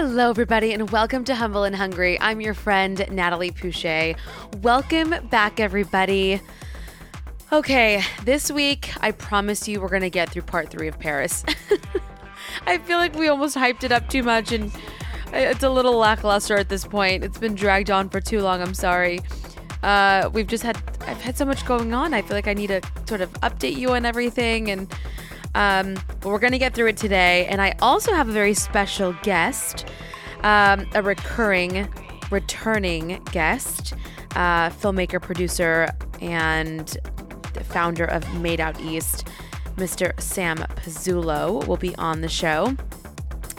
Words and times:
Hello, 0.00 0.30
everybody, 0.30 0.72
and 0.72 0.88
welcome 0.90 1.24
to 1.24 1.34
Humble 1.34 1.64
and 1.64 1.74
Hungry. 1.74 2.20
I'm 2.20 2.40
your 2.40 2.54
friend, 2.54 3.04
Natalie 3.10 3.50
Pouchet. 3.50 4.14
Welcome 4.62 5.12
back, 5.28 5.58
everybody. 5.58 6.40
Okay, 7.52 8.04
this 8.22 8.48
week, 8.48 8.92
I 9.00 9.10
promise 9.10 9.66
you 9.66 9.80
we're 9.80 9.88
going 9.88 10.02
to 10.02 10.08
get 10.08 10.30
through 10.30 10.42
part 10.42 10.70
three 10.70 10.86
of 10.86 11.00
Paris. 11.00 11.44
I 12.66 12.78
feel 12.78 12.98
like 12.98 13.16
we 13.16 13.26
almost 13.26 13.56
hyped 13.56 13.82
it 13.82 13.90
up 13.90 14.08
too 14.08 14.22
much, 14.22 14.52
and 14.52 14.70
it's 15.32 15.64
a 15.64 15.68
little 15.68 15.96
lackluster 15.96 16.56
at 16.56 16.68
this 16.68 16.84
point. 16.84 17.24
It's 17.24 17.38
been 17.38 17.56
dragged 17.56 17.90
on 17.90 18.08
for 18.08 18.20
too 18.20 18.40
long. 18.40 18.62
I'm 18.62 18.74
sorry. 18.74 19.18
Uh, 19.82 20.30
we've 20.32 20.46
just 20.46 20.62
had, 20.62 20.80
I've 21.08 21.20
had 21.20 21.36
so 21.36 21.44
much 21.44 21.66
going 21.66 21.92
on. 21.92 22.14
I 22.14 22.22
feel 22.22 22.36
like 22.36 22.46
I 22.46 22.54
need 22.54 22.68
to 22.68 22.82
sort 23.08 23.20
of 23.20 23.32
update 23.40 23.76
you 23.76 23.90
on 23.90 24.04
everything, 24.06 24.70
and 24.70 24.94
um, 25.58 25.94
but 26.20 26.26
we're 26.26 26.38
going 26.38 26.52
to 26.52 26.58
get 26.58 26.72
through 26.72 26.86
it 26.86 26.96
today. 26.96 27.46
And 27.46 27.60
I 27.60 27.74
also 27.82 28.12
have 28.12 28.28
a 28.28 28.32
very 28.32 28.54
special 28.54 29.12
guest, 29.24 29.86
um, 30.44 30.86
a 30.94 31.02
recurring, 31.02 31.88
returning 32.30 33.20
guest, 33.32 33.92
uh, 34.36 34.70
filmmaker, 34.70 35.20
producer, 35.20 35.88
and 36.20 36.96
founder 37.64 38.04
of 38.04 38.40
Made 38.40 38.60
Out 38.60 38.80
East, 38.80 39.26
Mr. 39.76 40.18
Sam 40.20 40.58
Pizzulo, 40.58 41.66
will 41.66 41.76
be 41.76 41.94
on 41.96 42.20
the 42.20 42.28
show, 42.28 42.68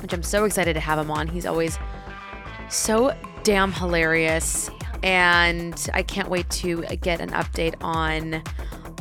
which 0.02 0.14
I'm 0.14 0.24
so 0.24 0.46
excited 0.46 0.76
to 0.76 0.80
have 0.80 1.00
him 1.00 1.12
on. 1.12 1.28
He's 1.28 1.46
always 1.46 1.78
so 2.70 3.14
damn 3.44 3.74
hilarious. 3.74 4.70
And 5.04 5.90
I 5.94 6.04
can't 6.04 6.30
wait 6.30 6.50
to 6.52 6.82
get 7.02 7.20
an 7.20 7.32
update 7.32 7.76
on 7.82 8.42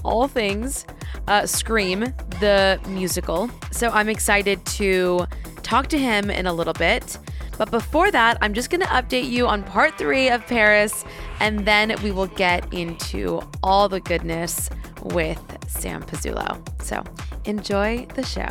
all 0.08 0.26
things 0.28 0.86
uh, 1.28 1.46
Scream, 1.46 2.00
the 2.40 2.80
musical. 2.88 3.50
So 3.70 3.88
I'm 3.90 4.08
excited 4.08 4.64
to 4.66 5.26
talk 5.62 5.88
to 5.88 5.98
him 5.98 6.30
in 6.30 6.46
a 6.46 6.52
little 6.52 6.72
bit. 6.72 7.18
But 7.58 7.70
before 7.70 8.10
that, 8.12 8.38
I'm 8.40 8.54
just 8.54 8.70
going 8.70 8.80
to 8.80 8.86
update 8.86 9.28
you 9.28 9.46
on 9.46 9.64
part 9.64 9.98
three 9.98 10.30
of 10.30 10.46
Paris, 10.46 11.04
and 11.40 11.66
then 11.66 11.94
we 12.02 12.12
will 12.12 12.28
get 12.28 12.72
into 12.72 13.40
all 13.62 13.88
the 13.88 14.00
goodness 14.00 14.70
with 15.02 15.40
Sam 15.66 16.02
Pizzulo. 16.02 16.56
So 16.82 17.02
enjoy 17.44 18.06
the 18.14 18.22
show. 18.22 18.48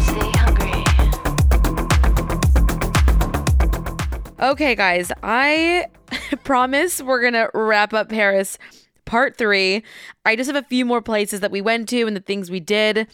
Stay 0.00 0.30
hungry. 0.38 0.84
Okay, 4.40 4.76
guys, 4.76 5.10
I 5.24 5.86
promise 6.44 7.02
we're 7.02 7.20
going 7.20 7.32
to 7.32 7.50
wrap 7.54 7.92
up 7.92 8.08
Paris 8.08 8.56
part 9.08 9.36
three. 9.36 9.82
I 10.24 10.36
just 10.36 10.48
have 10.48 10.62
a 10.62 10.68
few 10.68 10.84
more 10.84 11.02
places 11.02 11.40
that 11.40 11.50
we 11.50 11.60
went 11.60 11.88
to 11.88 12.06
and 12.06 12.14
the 12.14 12.20
things 12.20 12.50
we 12.50 12.60
did 12.60 13.08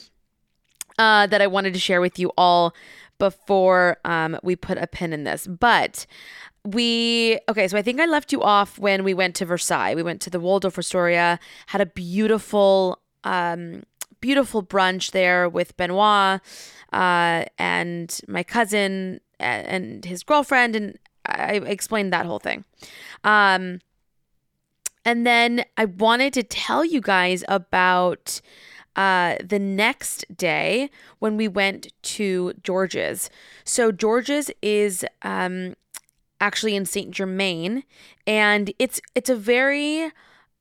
uh, 0.98 1.26
that 1.28 1.40
I 1.40 1.46
wanted 1.46 1.72
to 1.74 1.80
share 1.80 2.00
with 2.00 2.18
you 2.18 2.32
all 2.36 2.74
before 3.18 3.98
um, 4.04 4.36
we 4.42 4.56
put 4.56 4.76
a 4.76 4.86
pin 4.86 5.12
in 5.12 5.24
this. 5.24 5.46
But 5.46 6.06
we 6.66 7.38
okay 7.46 7.68
so 7.68 7.76
i 7.76 7.82
think 7.82 8.00
i 8.00 8.06
left 8.06 8.32
you 8.32 8.42
off 8.42 8.78
when 8.78 9.04
we 9.04 9.12
went 9.12 9.34
to 9.34 9.44
versailles 9.44 9.94
we 9.94 10.02
went 10.02 10.18
to 10.22 10.30
the 10.30 10.40
waldorf 10.40 10.78
astoria 10.78 11.38
had 11.66 11.82
a 11.82 11.84
beautiful 11.84 12.98
um 13.24 13.82
beautiful 14.22 14.62
brunch 14.62 15.10
there 15.10 15.46
with 15.46 15.76
benoit 15.76 16.40
uh 16.94 17.44
and 17.58 18.18
my 18.26 18.42
cousin 18.42 19.20
and 19.38 20.06
his 20.06 20.22
girlfriend 20.22 20.74
and 20.74 20.98
i 21.26 21.56
explained 21.66 22.14
that 22.14 22.24
whole 22.24 22.38
thing 22.38 22.64
um 23.24 23.78
and 25.04 25.26
then 25.26 25.64
I 25.76 25.84
wanted 25.84 26.32
to 26.34 26.42
tell 26.42 26.84
you 26.84 27.00
guys 27.00 27.44
about 27.48 28.40
uh, 28.96 29.36
the 29.44 29.58
next 29.58 30.24
day 30.36 30.90
when 31.18 31.36
we 31.36 31.48
went 31.48 31.88
to 32.02 32.52
George's. 32.62 33.28
So, 33.64 33.90
George's 33.90 34.50
is 34.62 35.04
um, 35.22 35.74
actually 36.40 36.76
in 36.76 36.86
Saint 36.86 37.10
Germain, 37.10 37.84
and 38.26 38.72
it's 38.78 39.00
it's 39.14 39.30
a 39.30 39.36
very 39.36 40.10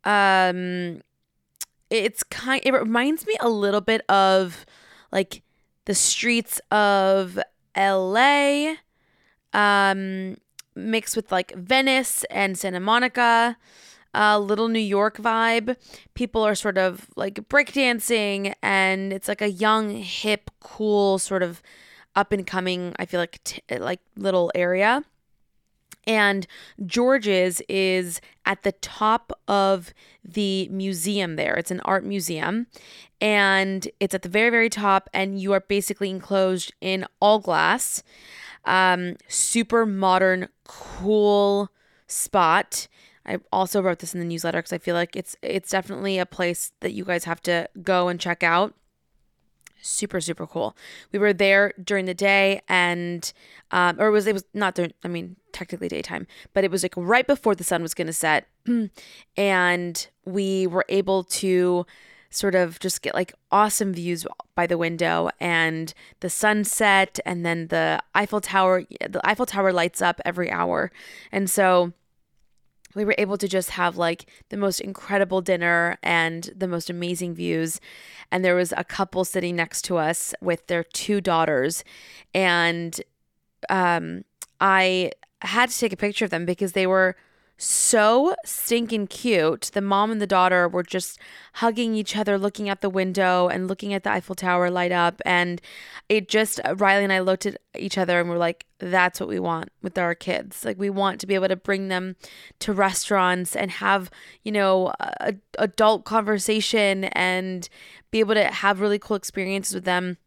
um, 0.03 1.01
it's 1.89 2.23
kind. 2.23 2.61
It 2.65 2.73
reminds 2.73 3.27
me 3.27 3.35
a 3.39 3.49
little 3.49 3.81
bit 3.81 4.01
of 4.09 4.65
like 5.11 5.43
the 5.85 5.95
streets 5.95 6.59
of 6.71 7.39
L.A. 7.75 8.77
Um, 9.53 10.37
mixed 10.75 11.15
with 11.15 11.31
like 11.31 11.53
Venice 11.53 12.23
and 12.31 12.57
Santa 12.57 12.79
Monica 12.79 13.57
uh, 14.13 14.39
little 14.39 14.67
New 14.67 14.79
York 14.79 15.17
vibe. 15.17 15.75
People 16.13 16.43
are 16.43 16.55
sort 16.55 16.77
of 16.77 17.07
like 17.15 17.35
breakdancing, 17.49 18.53
and 18.61 19.13
it's 19.13 19.27
like 19.27 19.41
a 19.41 19.51
young, 19.51 19.97
hip, 19.97 20.51
cool, 20.59 21.19
sort 21.19 21.43
of 21.43 21.61
up 22.15 22.31
and 22.31 22.45
coming. 22.45 22.93
I 22.97 23.05
feel 23.05 23.19
like 23.19 23.43
t- 23.43 23.61
like 23.69 24.01
little 24.15 24.51
area. 24.55 25.03
And 26.05 26.45
George's 26.85 27.61
is 27.69 28.19
at 28.45 28.63
the 28.63 28.73
top 28.73 29.31
of 29.47 29.93
the 30.23 30.67
museum 30.69 31.37
there. 31.37 31.55
It's 31.55 31.71
an 31.71 31.79
art 31.85 32.03
museum 32.03 32.67
and 33.23 33.87
it's 34.01 34.13
at 34.13 34.21
the 34.21 34.29
very, 34.29 34.49
very 34.49 34.69
top, 34.69 35.09
and 35.13 35.39
you 35.39 35.53
are 35.53 35.61
basically 35.61 36.09
enclosed 36.09 36.73
in 36.81 37.05
all 37.21 37.39
glass. 37.39 38.03
Um, 38.65 39.15
super 39.29 39.85
modern, 39.85 40.49
cool 40.65 41.69
spot. 42.05 42.89
I 43.25 43.39
also 43.51 43.81
wrote 43.81 43.99
this 43.99 44.13
in 44.13 44.19
the 44.19 44.25
newsletter 44.25 44.59
because 44.59 44.73
I 44.73 44.77
feel 44.77 44.95
like 44.95 45.15
it's 45.15 45.35
it's 45.41 45.69
definitely 45.69 46.19
a 46.19 46.25
place 46.25 46.71
that 46.81 46.93
you 46.93 47.05
guys 47.05 47.23
have 47.23 47.41
to 47.43 47.69
go 47.81 48.07
and 48.07 48.19
check 48.19 48.43
out. 48.43 48.73
Super 49.81 50.21
super 50.21 50.47
cool. 50.47 50.75
We 51.11 51.19
were 51.19 51.33
there 51.33 51.73
during 51.81 52.05
the 52.05 52.13
day 52.13 52.61
and 52.67 53.31
um, 53.71 53.99
or 53.99 54.07
it 54.07 54.11
was 54.11 54.27
it 54.27 54.33
was 54.33 54.45
not 54.53 54.75
during 54.75 54.93
I 55.03 55.07
mean 55.07 55.37
technically 55.51 55.87
daytime, 55.87 56.27
but 56.53 56.63
it 56.63 56.71
was 56.71 56.83
like 56.83 56.93
right 56.97 57.27
before 57.27 57.55
the 57.55 57.63
sun 57.63 57.81
was 57.81 57.93
to 57.93 58.13
set, 58.13 58.47
and 59.37 60.07
we 60.25 60.67
were 60.67 60.85
able 60.89 61.23
to 61.23 61.85
sort 62.29 62.55
of 62.55 62.79
just 62.79 63.01
get 63.03 63.13
like 63.13 63.33
awesome 63.51 63.93
views 63.93 64.25
by 64.55 64.65
the 64.65 64.77
window 64.77 65.29
and 65.39 65.93
the 66.21 66.29
sunset 66.29 67.19
and 67.25 67.45
then 67.45 67.67
the 67.67 68.01
Eiffel 68.15 68.41
Tower 68.41 68.83
the 69.07 69.21
Eiffel 69.23 69.45
Tower 69.45 69.71
lights 69.71 70.01
up 70.01 70.19
every 70.25 70.49
hour. 70.49 70.91
And 71.31 71.49
so 71.49 71.93
we 72.95 73.05
were 73.05 73.15
able 73.17 73.37
to 73.37 73.47
just 73.47 73.71
have 73.71 73.97
like 73.97 74.29
the 74.49 74.57
most 74.57 74.81
incredible 74.81 75.41
dinner 75.41 75.97
and 76.03 76.49
the 76.55 76.67
most 76.67 76.89
amazing 76.89 77.33
views. 77.33 77.79
And 78.31 78.43
there 78.43 78.55
was 78.55 78.73
a 78.75 78.83
couple 78.83 79.25
sitting 79.25 79.55
next 79.55 79.83
to 79.83 79.97
us 79.97 80.33
with 80.41 80.67
their 80.67 80.83
two 80.83 81.21
daughters. 81.21 81.83
And 82.33 82.99
um, 83.69 84.23
I 84.59 85.11
had 85.41 85.69
to 85.69 85.79
take 85.79 85.93
a 85.93 85.97
picture 85.97 86.25
of 86.25 86.31
them 86.31 86.45
because 86.45 86.73
they 86.73 86.87
were 86.87 87.15
so 87.57 88.35
stinking 88.43 89.07
cute. 89.07 89.71
The 89.73 89.81
mom 89.81 90.11
and 90.11 90.21
the 90.21 90.27
daughter 90.27 90.67
were 90.67 90.83
just 90.83 91.19
hugging 91.53 91.95
each 91.95 92.15
other, 92.17 92.37
looking 92.37 92.67
out 92.67 92.81
the 92.81 92.89
window 92.89 93.47
and 93.47 93.67
looking 93.67 93.93
at 93.93 94.03
the 94.03 94.11
Eiffel 94.11 94.35
Tower 94.35 94.69
light 94.69 94.91
up. 94.91 95.21
And 95.25 95.61
it 96.09 96.27
just, 96.27 96.59
Riley 96.75 97.03
and 97.03 97.13
I 97.13 97.19
looked 97.19 97.45
at 97.45 97.57
each 97.77 97.97
other 97.97 98.19
and 98.19 98.29
we're 98.29 98.37
like, 98.37 98.65
that's 98.79 99.19
what 99.19 99.29
we 99.29 99.39
want 99.39 99.69
with 99.81 99.97
our 99.97 100.15
kids. 100.15 100.65
Like, 100.65 100.77
we 100.77 100.89
want 100.89 101.21
to 101.21 101.27
be 101.27 101.35
able 101.35 101.47
to 101.47 101.55
bring 101.55 101.87
them 101.87 102.15
to 102.59 102.73
restaurants 102.73 103.55
and 103.55 103.71
have, 103.71 104.11
you 104.43 104.51
know, 104.51 104.91
a, 104.99 105.35
adult 105.57 106.05
conversation 106.05 107.05
and 107.05 107.69
be 108.11 108.19
able 108.19 108.33
to 108.33 108.45
have 108.45 108.81
really 108.81 108.99
cool 108.99 109.15
experiences 109.15 109.73
with 109.73 109.85
them 109.85 110.17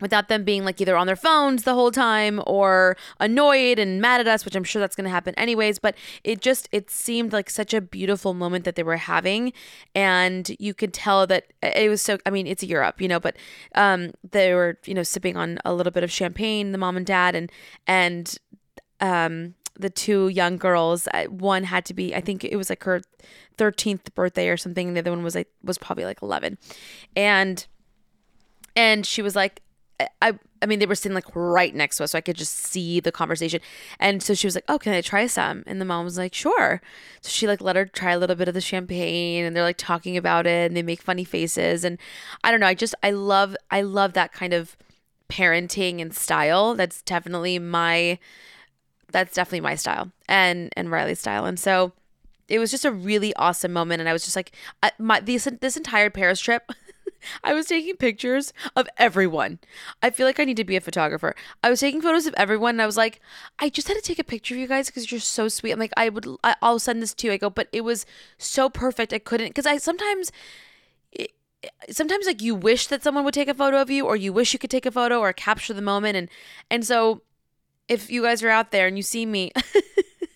without 0.00 0.28
them 0.28 0.44
being 0.44 0.64
like 0.64 0.80
either 0.80 0.96
on 0.96 1.06
their 1.06 1.16
phones 1.16 1.64
the 1.64 1.74
whole 1.74 1.90
time 1.90 2.40
or 2.46 2.96
annoyed 3.20 3.78
and 3.78 4.00
mad 4.00 4.20
at 4.20 4.28
us 4.28 4.44
which 4.44 4.54
i'm 4.54 4.64
sure 4.64 4.80
that's 4.80 4.96
going 4.96 5.04
to 5.04 5.10
happen 5.10 5.34
anyways. 5.36 5.78
But 5.78 5.94
it 6.24 6.40
just 6.40 6.68
it 6.72 6.90
seemed 6.90 7.32
like 7.32 7.48
such 7.50 7.72
a 7.72 7.80
beautiful 7.80 8.34
moment 8.34 8.64
that 8.64 8.74
they 8.74 8.82
were 8.82 8.96
having. 8.96 9.52
And 9.94 10.54
you 10.58 10.74
could 10.74 10.92
tell 10.92 11.26
that 11.26 11.46
it 11.62 11.88
was 11.88 12.02
so 12.02 12.18
i 12.26 12.30
mean 12.30 12.46
it's 12.46 12.62
europe 12.62 13.00
you 13.00 13.08
know 13.08 13.20
but 13.20 13.36
um 13.74 14.12
they 14.30 14.54
were 14.54 14.78
you 14.86 14.94
know 14.94 15.02
sipping 15.02 15.36
on 15.36 15.58
a 15.64 15.72
little 15.72 15.90
bit 15.90 16.04
of 16.04 16.10
champagne 16.10 16.72
the 16.72 16.78
mom 16.78 16.96
and 16.96 17.06
dad 17.06 17.34
and 17.34 17.50
and 17.86 18.38
um 19.00 19.54
the 19.78 19.90
two 19.90 20.28
young 20.28 20.56
girls 20.56 21.08
uh, 21.14 21.24
one 21.24 21.64
had 21.64 21.84
to 21.84 21.94
be 21.94 22.14
i 22.14 22.20
think 22.20 22.44
it 22.44 22.56
was 22.56 22.68
like 22.68 22.82
her 22.84 23.00
13th 23.56 24.14
birthday 24.14 24.48
or 24.48 24.56
something 24.56 24.94
the 24.94 25.00
other 25.00 25.10
one 25.10 25.22
was 25.22 25.34
like 25.34 25.48
was 25.62 25.78
probably 25.78 26.04
like 26.04 26.22
11 26.22 26.58
and 27.16 27.66
and 28.76 29.06
she 29.06 29.22
was 29.22 29.34
like 29.34 29.62
I 30.22 30.38
I 30.62 30.66
mean 30.66 30.78
they 30.78 30.86
were 30.86 30.94
sitting 30.94 31.14
like 31.14 31.34
right 31.34 31.74
next 31.74 31.96
to 31.96 32.04
us 32.04 32.12
so 32.12 32.18
I 32.18 32.20
could 32.20 32.36
just 32.36 32.54
see 32.54 33.00
the 33.00 33.12
conversation. 33.12 33.60
And 33.98 34.22
so 34.22 34.34
she 34.34 34.46
was 34.46 34.54
like, 34.54 34.64
"Oh, 34.68 34.78
can 34.78 34.92
I 34.92 35.00
try 35.00 35.26
some?" 35.26 35.64
And 35.66 35.80
the 35.80 35.84
mom 35.84 36.04
was 36.04 36.18
like, 36.18 36.34
"Sure." 36.34 36.80
So 37.20 37.30
she 37.30 37.46
like 37.46 37.60
let 37.60 37.76
her 37.76 37.86
try 37.86 38.12
a 38.12 38.18
little 38.18 38.36
bit 38.36 38.48
of 38.48 38.54
the 38.54 38.60
champagne 38.60 39.44
and 39.44 39.56
they're 39.56 39.62
like 39.64 39.76
talking 39.78 40.16
about 40.16 40.46
it 40.46 40.66
and 40.68 40.76
they 40.76 40.82
make 40.82 41.02
funny 41.02 41.24
faces 41.24 41.84
and 41.84 41.98
I 42.44 42.50
don't 42.50 42.60
know, 42.60 42.66
I 42.66 42.74
just 42.74 42.94
I 43.02 43.10
love 43.10 43.56
I 43.70 43.82
love 43.82 44.12
that 44.14 44.32
kind 44.32 44.52
of 44.52 44.76
parenting 45.28 46.00
and 46.00 46.14
style. 46.14 46.74
That's 46.74 47.02
definitely 47.02 47.58
my 47.58 48.18
that's 49.10 49.34
definitely 49.34 49.60
my 49.60 49.74
style 49.74 50.12
and 50.28 50.72
and 50.76 50.90
Riley's 50.90 51.20
style. 51.20 51.44
And 51.44 51.58
so 51.58 51.92
it 52.48 52.58
was 52.58 52.70
just 52.70 52.84
a 52.84 52.90
really 52.92 53.34
awesome 53.36 53.72
moment 53.72 54.00
and 54.00 54.08
I 54.08 54.12
was 54.12 54.24
just 54.24 54.36
like 54.36 54.52
I, 54.82 54.92
my 54.98 55.20
this 55.20 55.48
this 55.60 55.76
entire 55.76 56.10
Paris 56.10 56.40
trip 56.40 56.70
I 57.42 57.54
was 57.54 57.66
taking 57.66 57.96
pictures 57.96 58.52
of 58.76 58.88
everyone. 58.96 59.58
I 60.02 60.10
feel 60.10 60.26
like 60.26 60.40
I 60.40 60.44
need 60.44 60.56
to 60.56 60.64
be 60.64 60.76
a 60.76 60.80
photographer. 60.80 61.34
I 61.62 61.70
was 61.70 61.80
taking 61.80 62.00
photos 62.00 62.26
of 62.26 62.34
everyone 62.36 62.76
and 62.76 62.82
I 62.82 62.86
was 62.86 62.96
like, 62.96 63.20
I 63.58 63.68
just 63.68 63.88
had 63.88 63.94
to 63.96 64.02
take 64.02 64.18
a 64.18 64.24
picture 64.24 64.54
of 64.54 64.60
you 64.60 64.66
guys 64.66 64.86
because 64.86 65.10
you're 65.10 65.20
so 65.20 65.48
sweet. 65.48 65.72
I'm 65.72 65.78
like, 65.78 65.92
I 65.96 66.08
would, 66.08 66.26
I, 66.44 66.54
will 66.62 66.78
send 66.78 67.02
this 67.02 67.14
to 67.14 67.26
you. 67.26 67.32
I 67.32 67.36
go, 67.36 67.50
but 67.50 67.68
it 67.72 67.82
was 67.82 68.06
so 68.36 68.68
perfect. 68.68 69.12
I 69.12 69.18
couldn't, 69.18 69.48
because 69.48 69.66
I 69.66 69.78
sometimes, 69.78 70.32
it, 71.12 71.32
sometimes 71.90 72.26
like 72.26 72.42
you 72.42 72.54
wish 72.54 72.86
that 72.88 73.02
someone 73.02 73.24
would 73.24 73.34
take 73.34 73.48
a 73.48 73.54
photo 73.54 73.80
of 73.80 73.90
you 73.90 74.06
or 74.06 74.16
you 74.16 74.32
wish 74.32 74.52
you 74.52 74.58
could 74.58 74.70
take 74.70 74.86
a 74.86 74.90
photo 74.90 75.18
or 75.20 75.32
capture 75.32 75.74
the 75.74 75.82
moment. 75.82 76.16
And, 76.16 76.28
and 76.70 76.84
so 76.84 77.22
if 77.88 78.10
you 78.10 78.22
guys 78.22 78.42
are 78.42 78.50
out 78.50 78.70
there 78.70 78.86
and 78.86 78.96
you 78.96 79.02
see 79.02 79.26
me, 79.26 79.50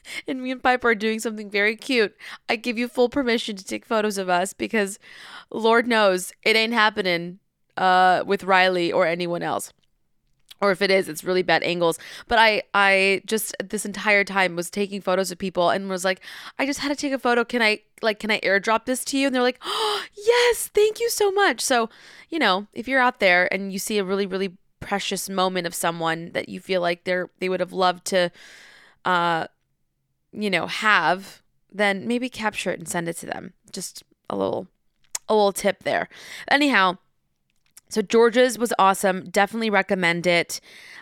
and 0.29 0.43
me 0.43 0.51
and 0.51 0.63
Piper 0.63 0.91
are 0.91 0.95
doing 0.95 1.21
something 1.21 1.51
very 1.51 1.77
cute, 1.77 2.15
I 2.49 2.57
give 2.57 2.79
you 2.79 2.89
full 2.89 3.09
permission 3.09 3.57
to 3.57 3.65
take 3.65 3.85
photos 3.85 4.19
of 4.19 4.29
us 4.29 4.53
because 4.53 4.99
Lord 5.51 5.87
knows 5.87 6.33
it 6.43 6.57
ain't 6.57 6.73
happening 6.73 7.39
uh, 7.77 8.23
with 8.27 8.45
Riley 8.45 8.93
or 8.93 9.07
anyone 9.07 9.43
else. 9.43 9.73
Or 10.61 10.71
if 10.71 10.81
it 10.81 10.93
is, 10.93 11.09
it's 11.09 11.25
really 11.25 11.43
bad 11.43 11.65
angles. 11.65 11.99
But 12.29 12.39
I, 12.39 12.63
I 12.73 13.23
just 13.27 13.53
this 13.63 13.85
entire 13.85 14.23
time 14.23 14.55
was 14.55 14.71
taking 14.71 15.01
photos 15.01 15.33
of 15.33 15.39
people 15.39 15.71
and 15.71 15.89
was 15.89 16.05
like, 16.05 16.21
I 16.57 16.67
just 16.67 16.79
had 16.79 16.89
to 16.91 16.95
take 16.95 17.13
a 17.13 17.19
photo. 17.19 17.45
Can 17.45 17.61
I 17.61 17.81
like, 18.01 18.21
can 18.21 18.31
I 18.31 18.39
airdrop 18.41 18.85
this 18.85 19.05
to 19.07 19.19
you? 19.19 19.27
And 19.27 19.35
they're 19.35 19.43
like, 19.43 19.59
oh, 19.65 20.05
yes, 20.15 20.69
thank 20.73 21.01
you 21.01 21.11
so 21.11 21.33
much. 21.33 21.61
So, 21.61 21.91
you 22.29 22.39
know, 22.39 22.69
if 22.73 22.87
you're 22.87 23.01
out 23.01 23.19
there 23.19 23.53
and 23.53 23.73
you 23.73 23.81
see 23.81 23.99
a 23.99 24.05
really, 24.05 24.25
really 24.25 24.57
precious 24.79 25.29
moment 25.29 25.67
of 25.67 25.75
someone 25.75 26.31
that 26.33 26.49
you 26.49 26.61
feel 26.61 26.81
like 26.81 27.05
they're 27.05 27.31
they 27.39 27.49
would 27.49 27.61
have 27.61 27.73
loved 27.73 28.05
to 28.05 28.31
uh 29.05 29.47
you 30.33 30.51
know, 30.51 30.67
have, 30.67 31.43
then 31.71 32.07
maybe 32.07 32.29
capture 32.29 32.71
it 32.71 32.79
and 32.79 32.89
send 32.89 33.09
it 33.09 33.17
to 33.19 33.27
them. 33.27 33.53
Just 33.71 34.03
a 34.29 34.37
little 34.37 34.69
a 35.29 35.35
little 35.35 35.53
tip 35.53 35.85
there. 35.85 36.09
Anyhow, 36.49 36.99
so 37.89 38.03
George's 38.03 38.59
was 38.59 38.73
awesome. 38.79 39.29
Definitely 39.31 39.71
recommend 39.71 40.27
it. 40.27 40.61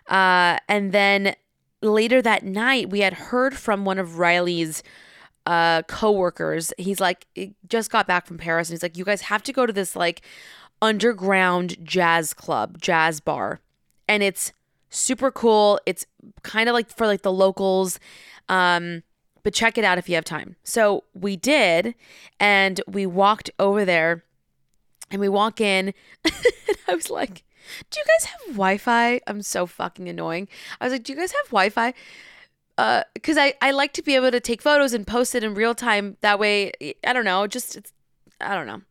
Uh, 0.09 0.59
and 0.69 0.93
then 0.93 1.35
later 1.83 2.21
that 2.21 2.45
night, 2.45 2.91
we 2.91 3.01
had 3.01 3.15
heard 3.15 3.57
from 3.57 3.85
one 3.85 3.99
of 3.99 4.19
Riley's 4.19 4.83
uh, 5.47 5.83
co-workers. 5.83 6.73
He's 6.79 7.01
like, 7.01 7.27
he 7.35 7.55
just 7.69 7.91
got 7.91 8.07
back 8.07 8.27
from 8.27 8.39
Paris, 8.39 8.69
and 8.69 8.75
he's 8.75 8.83
like, 8.83 8.97
you 8.97 9.05
guys 9.05 9.23
have 9.23 9.43
to 9.45 9.53
go 9.53 9.67
to 9.67 9.73
this 9.73 9.97
like 9.97 10.23
underground 10.83 11.77
jazz 11.85 12.35
club, 12.35 12.81
jazz 12.81 13.21
bar, 13.21 13.61
and 14.09 14.23
it's 14.23 14.53
super 14.91 15.31
cool. 15.31 15.81
It's 15.87 16.07
kind 16.43 16.69
of 16.69 16.75
like 16.75 16.91
for 16.91 17.07
like 17.07 17.23
the 17.23 17.33
locals. 17.33 17.99
Um, 18.49 19.03
but 19.43 19.55
check 19.55 19.79
it 19.79 19.85
out 19.85 19.99
if 19.99 20.09
you 20.09 20.15
have 20.15 20.25
time. 20.25 20.57
So 20.65 21.05
we 21.15 21.37
did, 21.37 21.95
and 22.39 22.81
we 22.87 23.07
walked 23.07 23.51
over 23.59 23.85
there, 23.85 24.25
and 25.11 25.21
we 25.21 25.29
walk 25.29 25.61
in, 25.61 25.95
and 26.25 26.77
I 26.89 26.95
was 26.95 27.11
like, 27.11 27.45
"Do 27.91 28.01
you 28.01 28.05
guys 28.07 28.27
have 28.27 28.41
Wi-Fi?" 28.49 29.21
I'm 29.27 29.43
so 29.43 29.67
fucking 29.67 30.09
annoying. 30.09 30.49
I 30.81 30.85
was 30.85 30.93
like, 30.93 31.05
"Do 31.05 31.13
you 31.13 31.19
guys 31.19 31.33
have 31.33 31.47
Wi-Fi?" 31.47 31.95
Uh, 32.79 33.03
because 33.15 33.37
I 33.37 33.55
I 33.61 33.73
like 33.73 33.93
to 33.95 34.03
be 34.03 34.15
able 34.15 34.31
to 34.31 34.41
take 34.41 34.63
photos 34.63 34.93
and 34.95 35.07
post 35.07 35.35
it 35.35 35.45
in 35.45 35.55
real 35.55 35.75
time. 35.75 36.17
That 36.21 36.39
way, 36.39 36.73
I 37.05 37.13
don't 37.13 37.25
know, 37.25 37.47
just 37.47 37.77
it's, 37.77 37.93
I 38.41 38.55
don't 38.55 38.67
know, 38.67 38.83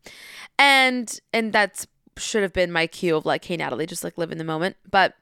and 0.58 1.20
and 1.34 1.52
that's 1.54 1.88
should 2.18 2.44
have 2.44 2.54
been 2.54 2.72
my 2.72 2.86
cue 2.86 3.16
of 3.16 3.26
like, 3.26 3.46
"Hey 3.46 3.58
Natalie, 3.58 3.86
just 3.86 4.04
like 4.04 4.18
live 4.18 4.32
in 4.32 4.38
the 4.38 4.44
moment," 4.44 4.76
but 4.90 5.16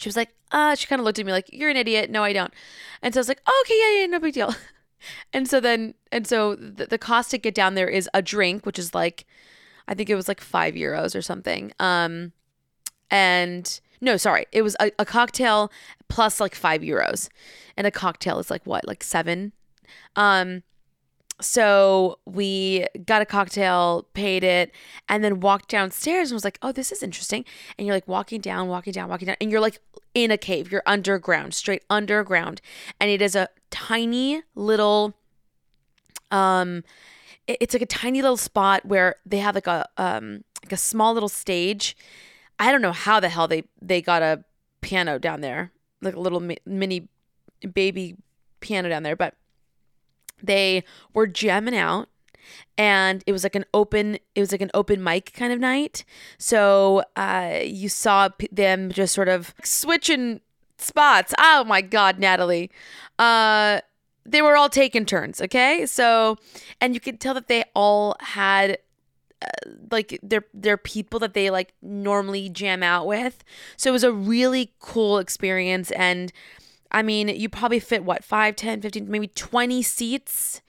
she 0.00 0.08
was 0.08 0.16
like, 0.16 0.34
uh, 0.50 0.74
she 0.74 0.86
kind 0.86 1.00
of 1.00 1.04
looked 1.04 1.18
at 1.18 1.26
me 1.26 1.32
like, 1.32 1.50
you're 1.52 1.70
an 1.70 1.76
idiot. 1.76 2.10
No, 2.10 2.24
I 2.24 2.32
don't. 2.32 2.52
And 3.02 3.14
so 3.14 3.18
I 3.18 3.22
was 3.22 3.28
like, 3.28 3.42
oh, 3.46 3.64
okay, 3.64 3.78
yeah, 3.78 4.00
yeah, 4.00 4.06
no 4.06 4.18
big 4.18 4.34
deal. 4.34 4.54
and 5.32 5.48
so 5.48 5.60
then, 5.60 5.94
and 6.10 6.26
so 6.26 6.54
the, 6.54 6.86
the 6.86 6.98
cost 6.98 7.30
to 7.30 7.38
get 7.38 7.54
down 7.54 7.74
there 7.74 7.88
is 7.88 8.08
a 8.14 8.22
drink, 8.22 8.66
which 8.66 8.78
is 8.78 8.94
like, 8.94 9.26
I 9.86 9.94
think 9.94 10.10
it 10.10 10.14
was 10.14 10.28
like 10.28 10.40
five 10.40 10.74
euros 10.74 11.14
or 11.14 11.22
something. 11.22 11.72
Um, 11.80 12.32
and 13.10 13.80
no, 14.00 14.16
sorry, 14.16 14.46
it 14.52 14.62
was 14.62 14.76
a, 14.80 14.90
a 14.98 15.04
cocktail 15.04 15.72
plus 16.08 16.40
like 16.40 16.54
five 16.54 16.82
euros. 16.82 17.28
And 17.76 17.86
a 17.86 17.90
cocktail 17.90 18.38
is 18.38 18.50
like 18.50 18.66
what, 18.66 18.86
like 18.86 19.02
seven? 19.02 19.52
Um, 20.16 20.62
so 21.40 22.18
we 22.24 22.86
got 23.06 23.22
a 23.22 23.26
cocktail, 23.26 24.08
paid 24.12 24.42
it, 24.42 24.72
and 25.08 25.22
then 25.22 25.40
walked 25.40 25.68
downstairs 25.68 26.30
and 26.30 26.36
was 26.36 26.44
like, 26.44 26.58
oh, 26.62 26.72
this 26.72 26.90
is 26.90 27.02
interesting. 27.02 27.44
And 27.78 27.86
you're 27.86 27.94
like 27.96 28.08
walking 28.08 28.40
down, 28.40 28.68
walking 28.68 28.92
down, 28.92 29.08
walking 29.08 29.26
down, 29.26 29.36
and 29.40 29.50
you're 29.50 29.60
like 29.60 29.80
in 30.14 30.30
a 30.30 30.38
cave. 30.38 30.72
You're 30.72 30.82
underground, 30.84 31.54
straight 31.54 31.84
underground. 31.88 32.60
And 33.00 33.10
it 33.10 33.22
is 33.22 33.36
a 33.36 33.48
tiny 33.70 34.42
little 34.54 35.14
um 36.30 36.82
it's 37.46 37.74
like 37.74 37.82
a 37.82 37.86
tiny 37.86 38.20
little 38.20 38.36
spot 38.36 38.84
where 38.84 39.16
they 39.24 39.38
have 39.38 39.54
like 39.54 39.66
a 39.66 39.86
um 39.96 40.44
like 40.62 40.72
a 40.72 40.76
small 40.76 41.14
little 41.14 41.28
stage. 41.28 41.96
I 42.58 42.72
don't 42.72 42.82
know 42.82 42.92
how 42.92 43.20
the 43.20 43.28
hell 43.28 43.48
they 43.48 43.64
they 43.80 44.02
got 44.02 44.22
a 44.22 44.44
piano 44.80 45.18
down 45.18 45.40
there, 45.40 45.72
like 46.02 46.14
a 46.14 46.20
little 46.20 46.40
mini 46.66 47.08
baby 47.72 48.16
piano 48.60 48.88
down 48.88 49.02
there, 49.02 49.16
but 49.16 49.34
they 50.42 50.84
were 51.14 51.26
jamming 51.26 51.76
out 51.76 52.08
and 52.76 53.24
it 53.26 53.32
was 53.32 53.42
like 53.42 53.54
an 53.56 53.64
open 53.74 54.18
it 54.34 54.40
was 54.40 54.52
like 54.52 54.60
an 54.60 54.70
open 54.72 55.02
mic 55.02 55.32
kind 55.34 55.52
of 55.52 55.58
night. 55.58 56.04
So 56.38 57.02
uh 57.16 57.60
you 57.62 57.88
saw 57.88 58.28
p- 58.28 58.48
them 58.50 58.90
just 58.90 59.14
sort 59.14 59.28
of 59.28 59.54
switching 59.64 60.40
spots. 60.78 61.34
Oh 61.38 61.64
my 61.64 61.80
god 61.80 62.18
natalie. 62.18 62.70
Uh 63.18 63.80
they 64.24 64.42
were 64.42 64.56
all 64.56 64.68
taking 64.68 65.04
turns 65.04 65.40
okay? 65.40 65.86
So 65.86 66.36
and 66.80 66.94
you 66.94 67.00
could 67.00 67.20
tell 67.20 67.34
that 67.34 67.48
they 67.48 67.64
all 67.74 68.16
had 68.20 68.78
uh, 69.40 69.70
like 69.90 70.18
they're 70.22 70.44
they're 70.52 70.76
people 70.76 71.20
that 71.20 71.34
they 71.34 71.50
like 71.50 71.72
normally 71.82 72.48
jam 72.48 72.82
out 72.82 73.06
with. 73.06 73.44
So 73.76 73.90
it 73.90 73.92
was 73.92 74.04
a 74.04 74.12
really 74.12 74.72
cool 74.80 75.18
experience 75.18 75.90
and 75.92 76.32
I 76.90 77.02
mean, 77.02 77.28
you 77.28 77.48
probably 77.48 77.80
fit 77.80 78.04
what, 78.04 78.24
5, 78.24 78.56
10, 78.56 78.80
15, 78.80 79.10
maybe 79.10 79.28
20 79.28 79.82
seats 79.82 80.62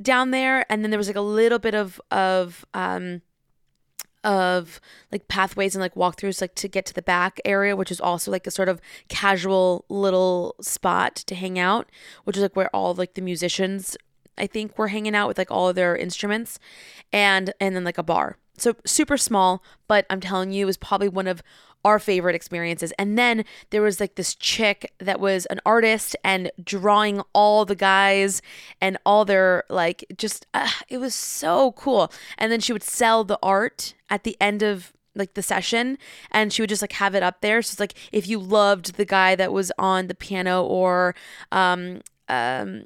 down 0.00 0.30
there. 0.30 0.64
And 0.70 0.82
then 0.82 0.90
there 0.90 0.98
was 0.98 1.08
like 1.08 1.16
a 1.16 1.20
little 1.20 1.58
bit 1.58 1.74
of, 1.74 2.00
of, 2.10 2.64
um, 2.74 3.22
of 4.24 4.80
like 5.12 5.28
pathways 5.28 5.74
and 5.74 5.80
like 5.80 5.94
walkthroughs 5.94 6.40
like 6.40 6.54
to 6.54 6.68
get 6.68 6.84
to 6.84 6.94
the 6.94 7.02
back 7.02 7.40
area 7.44 7.76
which 7.76 7.90
is 7.90 8.00
also 8.00 8.30
like 8.30 8.46
a 8.46 8.50
sort 8.50 8.68
of 8.68 8.80
casual 9.08 9.84
little 9.88 10.56
spot 10.60 11.14
to 11.14 11.34
hang 11.34 11.58
out 11.58 11.88
which 12.24 12.36
is 12.36 12.42
like 12.42 12.56
where 12.56 12.74
all 12.74 12.94
like 12.94 13.14
the 13.14 13.22
musicians 13.22 13.96
i 14.36 14.46
think 14.46 14.76
were 14.76 14.88
hanging 14.88 15.14
out 15.14 15.28
with 15.28 15.38
like 15.38 15.50
all 15.50 15.68
of 15.68 15.76
their 15.76 15.96
instruments 15.96 16.58
and 17.12 17.54
and 17.60 17.76
then 17.76 17.84
like 17.84 17.98
a 17.98 18.02
bar 18.02 18.36
so 18.56 18.74
super 18.84 19.16
small 19.16 19.62
but 19.86 20.04
i'm 20.10 20.20
telling 20.20 20.50
you 20.50 20.64
it 20.64 20.66
was 20.66 20.76
probably 20.76 21.08
one 21.08 21.28
of 21.28 21.40
our 21.84 21.98
favorite 21.98 22.34
experiences. 22.34 22.92
And 22.98 23.18
then 23.18 23.44
there 23.70 23.82
was 23.82 24.00
like 24.00 24.16
this 24.16 24.34
chick 24.34 24.92
that 24.98 25.20
was 25.20 25.46
an 25.46 25.60
artist 25.64 26.16
and 26.24 26.50
drawing 26.62 27.22
all 27.32 27.64
the 27.64 27.76
guys 27.76 28.42
and 28.80 28.98
all 29.06 29.24
their 29.24 29.64
like 29.68 30.04
just 30.16 30.46
uh, 30.54 30.68
it 30.88 30.98
was 30.98 31.14
so 31.14 31.72
cool. 31.72 32.12
And 32.36 32.50
then 32.50 32.60
she 32.60 32.72
would 32.72 32.82
sell 32.82 33.24
the 33.24 33.38
art 33.42 33.94
at 34.10 34.24
the 34.24 34.36
end 34.40 34.62
of 34.62 34.92
like 35.14 35.34
the 35.34 35.42
session 35.42 35.98
and 36.30 36.52
she 36.52 36.62
would 36.62 36.68
just 36.68 36.82
like 36.82 36.92
have 36.92 37.14
it 37.14 37.24
up 37.24 37.40
there 37.40 37.60
so 37.60 37.72
it's 37.72 37.80
like 37.80 37.94
if 38.12 38.28
you 38.28 38.38
loved 38.38 38.94
the 38.94 39.04
guy 39.04 39.34
that 39.34 39.52
was 39.52 39.72
on 39.76 40.06
the 40.06 40.14
piano 40.14 40.64
or 40.64 41.12
um 41.50 42.00
um 42.28 42.84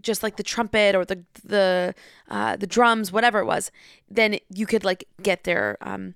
just 0.00 0.22
like 0.22 0.36
the 0.36 0.42
trumpet 0.42 0.94
or 0.94 1.04
the 1.04 1.24
the 1.44 1.94
uh 2.30 2.54
the 2.56 2.66
drums 2.66 3.10
whatever 3.10 3.40
it 3.40 3.44
was 3.44 3.72
then 4.08 4.38
you 4.54 4.66
could 4.66 4.84
like 4.84 5.04
get 5.22 5.42
their 5.44 5.76
um 5.80 6.14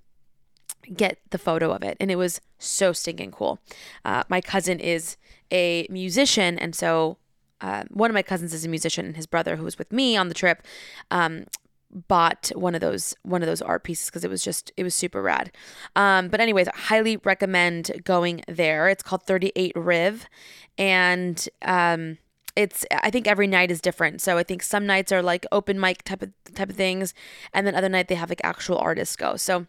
get 0.97 1.19
the 1.31 1.39
photo 1.39 1.73
of 1.73 1.83
it. 1.83 1.97
And 2.01 2.11
it 2.11 2.17
was 2.17 2.41
so 2.59 2.93
stinking 2.93 3.33
cool. 3.33 3.59
Uh, 4.05 4.25
my 4.29 4.41
cousin 4.41 4.81
is 4.81 5.17
a 5.51 5.87
musician. 5.91 6.59
And 6.59 6.75
so 6.75 7.19
uh, 7.61 7.85
one 7.91 8.11
of 8.11 8.15
my 8.15 8.23
cousins 8.23 8.55
is 8.55 8.65
a 8.65 8.69
musician, 8.69 9.07
and 9.07 9.17
his 9.17 9.27
brother, 9.27 9.57
who 9.57 9.65
was 9.65 9.79
with 9.79 9.93
me 9.93 10.17
on 10.17 10.29
the 10.29 10.35
trip, 10.35 10.63
um, 11.11 11.45
bought 11.91 12.53
one 12.55 12.75
of 12.75 12.81
those 12.81 13.15
one 13.23 13.43
of 13.43 13.47
those 13.47 13.63
art 13.63 13.83
pieces 13.83 14.07
because 14.07 14.23
it 14.23 14.31
was 14.31 14.45
just 14.45 14.71
it 14.77 14.85
was 14.85 14.95
super 14.95 15.23
rad. 15.23 15.51
Um, 15.97 16.29
but 16.29 16.41
anyways, 16.41 16.69
I 16.69 16.77
highly 16.77 17.17
recommend 17.19 17.91
going 18.05 18.43
there. 18.47 18.89
It's 18.89 19.03
called 19.03 19.25
38 19.25 19.73
Riv, 19.75 20.29
and 20.77 21.49
um, 21.63 22.19
it's 22.55 22.85
I 22.93 23.11
think 23.11 23.27
every 23.27 23.47
night 23.47 23.71
is 23.71 23.81
different. 23.81 24.21
So 24.21 24.39
I 24.39 24.43
think 24.43 24.63
some 24.63 24.87
nights 24.87 25.11
are 25.11 25.23
like 25.23 25.47
open 25.51 25.81
mic 25.81 26.05
type 26.05 26.23
of 26.23 26.33
type 26.55 26.71
of 26.71 26.77
things, 26.77 27.15
and 27.53 27.67
then 27.67 27.75
other 27.75 27.89
night 27.89 28.09
they 28.09 28.15
have 28.15 28.29
like 28.29 28.41
actual 28.45 28.79
artists 28.79 29.17
go. 29.17 29.37
So 29.37 29.67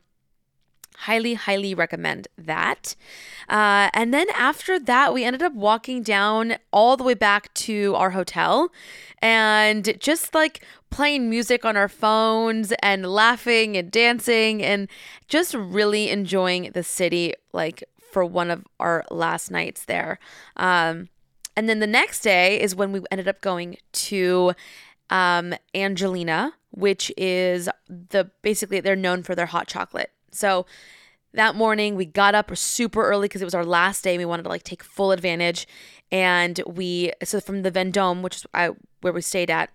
highly, 0.99 1.33
highly 1.35 1.73
recommend 1.73 2.27
that. 2.37 2.95
Uh, 3.47 3.89
and 3.93 4.13
then 4.13 4.27
after 4.35 4.77
that, 4.77 5.13
we 5.13 5.23
ended 5.23 5.41
up 5.41 5.53
walking 5.53 6.03
down 6.03 6.55
all 6.73 6.97
the 6.97 7.03
way 7.03 7.13
back 7.13 7.53
to 7.53 7.95
our 7.95 8.09
hotel 8.09 8.71
and 9.21 9.97
just 9.99 10.35
like 10.35 10.61
playing 10.89 11.29
music 11.29 11.63
on 11.63 11.77
our 11.77 11.87
phones 11.87 12.73
and 12.83 13.05
laughing 13.05 13.77
and 13.77 13.91
dancing 13.91 14.61
and 14.61 14.89
just 15.27 15.53
really 15.53 16.09
enjoying 16.09 16.71
the 16.73 16.83
city, 16.83 17.33
like 17.53 17.83
for 18.11 18.25
one 18.25 18.49
of 18.51 18.65
our 18.79 19.05
last 19.09 19.49
nights 19.51 19.85
there. 19.85 20.19
Um, 20.57 21.07
and 21.55 21.69
then 21.69 21.79
the 21.79 21.87
next 21.87 22.21
day 22.21 22.59
is 22.59 22.75
when 22.75 22.91
we 22.91 23.01
ended 23.09 23.27
up 23.27 23.39
going 23.39 23.77
to 23.93 24.53
um, 25.09 25.53
Angelina, 25.73 26.53
which 26.71 27.11
is 27.17 27.69
the 27.87 28.29
basically 28.41 28.79
they're 28.81 28.95
known 28.95 29.23
for 29.23 29.33
their 29.33 29.45
hot 29.45 29.67
chocolate. 29.67 30.11
So 30.33 30.65
that 31.33 31.55
morning 31.55 31.95
we 31.95 32.05
got 32.05 32.35
up 32.35 32.55
super 32.57 33.03
early 33.03 33.27
because 33.27 33.41
it 33.41 33.45
was 33.45 33.55
our 33.55 33.65
last 33.65 34.03
day. 34.03 34.17
We 34.17 34.25
wanted 34.25 34.43
to 34.43 34.49
like 34.49 34.63
take 34.63 34.83
full 34.83 35.11
advantage, 35.11 35.67
and 36.11 36.59
we 36.65 37.11
so 37.23 37.39
from 37.39 37.61
the 37.61 37.71
Vendome, 37.71 38.21
which 38.21 38.37
is 38.37 38.45
I, 38.53 38.71
where 39.01 39.13
we 39.13 39.21
stayed 39.21 39.49
at, 39.51 39.69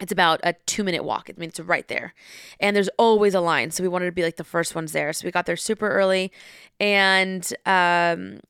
it's 0.00 0.12
about 0.12 0.40
a 0.42 0.54
two 0.66 0.84
minute 0.84 1.04
walk. 1.04 1.28
I 1.30 1.38
mean, 1.38 1.48
it's 1.48 1.60
right 1.60 1.86
there. 1.88 2.14
And 2.60 2.74
there's 2.74 2.88
always 2.98 3.34
a 3.34 3.40
line. 3.40 3.70
So 3.70 3.82
we 3.82 3.88
wanted 3.88 4.06
to 4.06 4.12
be 4.12 4.22
like 4.22 4.36
the 4.36 4.44
first 4.44 4.74
ones 4.74 4.92
there. 4.92 5.12
So 5.12 5.26
we 5.26 5.30
got 5.30 5.46
there 5.46 5.56
super 5.56 5.88
early 5.88 6.32
and 6.80 7.52
um, 7.64 8.40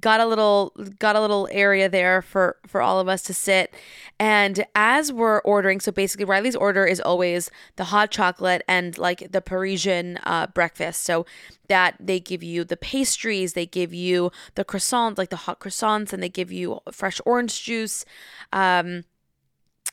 got 0.00 0.20
a 0.20 0.26
little 0.26 0.72
got 0.98 1.16
a 1.16 1.20
little 1.20 1.48
area 1.50 1.88
there 1.88 2.22
for 2.22 2.56
for 2.66 2.80
all 2.80 3.00
of 3.00 3.08
us 3.08 3.22
to 3.22 3.34
sit. 3.34 3.74
And 4.18 4.64
as 4.74 5.12
we're 5.12 5.40
ordering 5.40 5.80
so 5.80 5.90
basically 5.90 6.24
riley's 6.24 6.56
order 6.56 6.84
is 6.84 7.00
always 7.00 7.50
the 7.76 7.84
hot 7.84 8.10
chocolate 8.10 8.62
and 8.68 8.96
like 8.98 9.32
the 9.32 9.40
parisian 9.40 10.18
uh, 10.24 10.46
breakfast. 10.48 11.02
So 11.02 11.26
that 11.68 11.96
they 11.98 12.20
give 12.20 12.42
you 12.42 12.64
the 12.64 12.76
pastries 12.76 13.54
they 13.54 13.66
give 13.66 13.94
you 13.94 14.30
the 14.54 14.64
croissants 14.64 15.18
like 15.18 15.30
the 15.30 15.36
hot 15.36 15.60
croissants 15.60 16.12
and 16.12 16.22
they 16.22 16.28
give 16.28 16.52
you 16.52 16.80
fresh 16.90 17.20
orange 17.24 17.62
juice. 17.62 18.04
Um, 18.52 19.04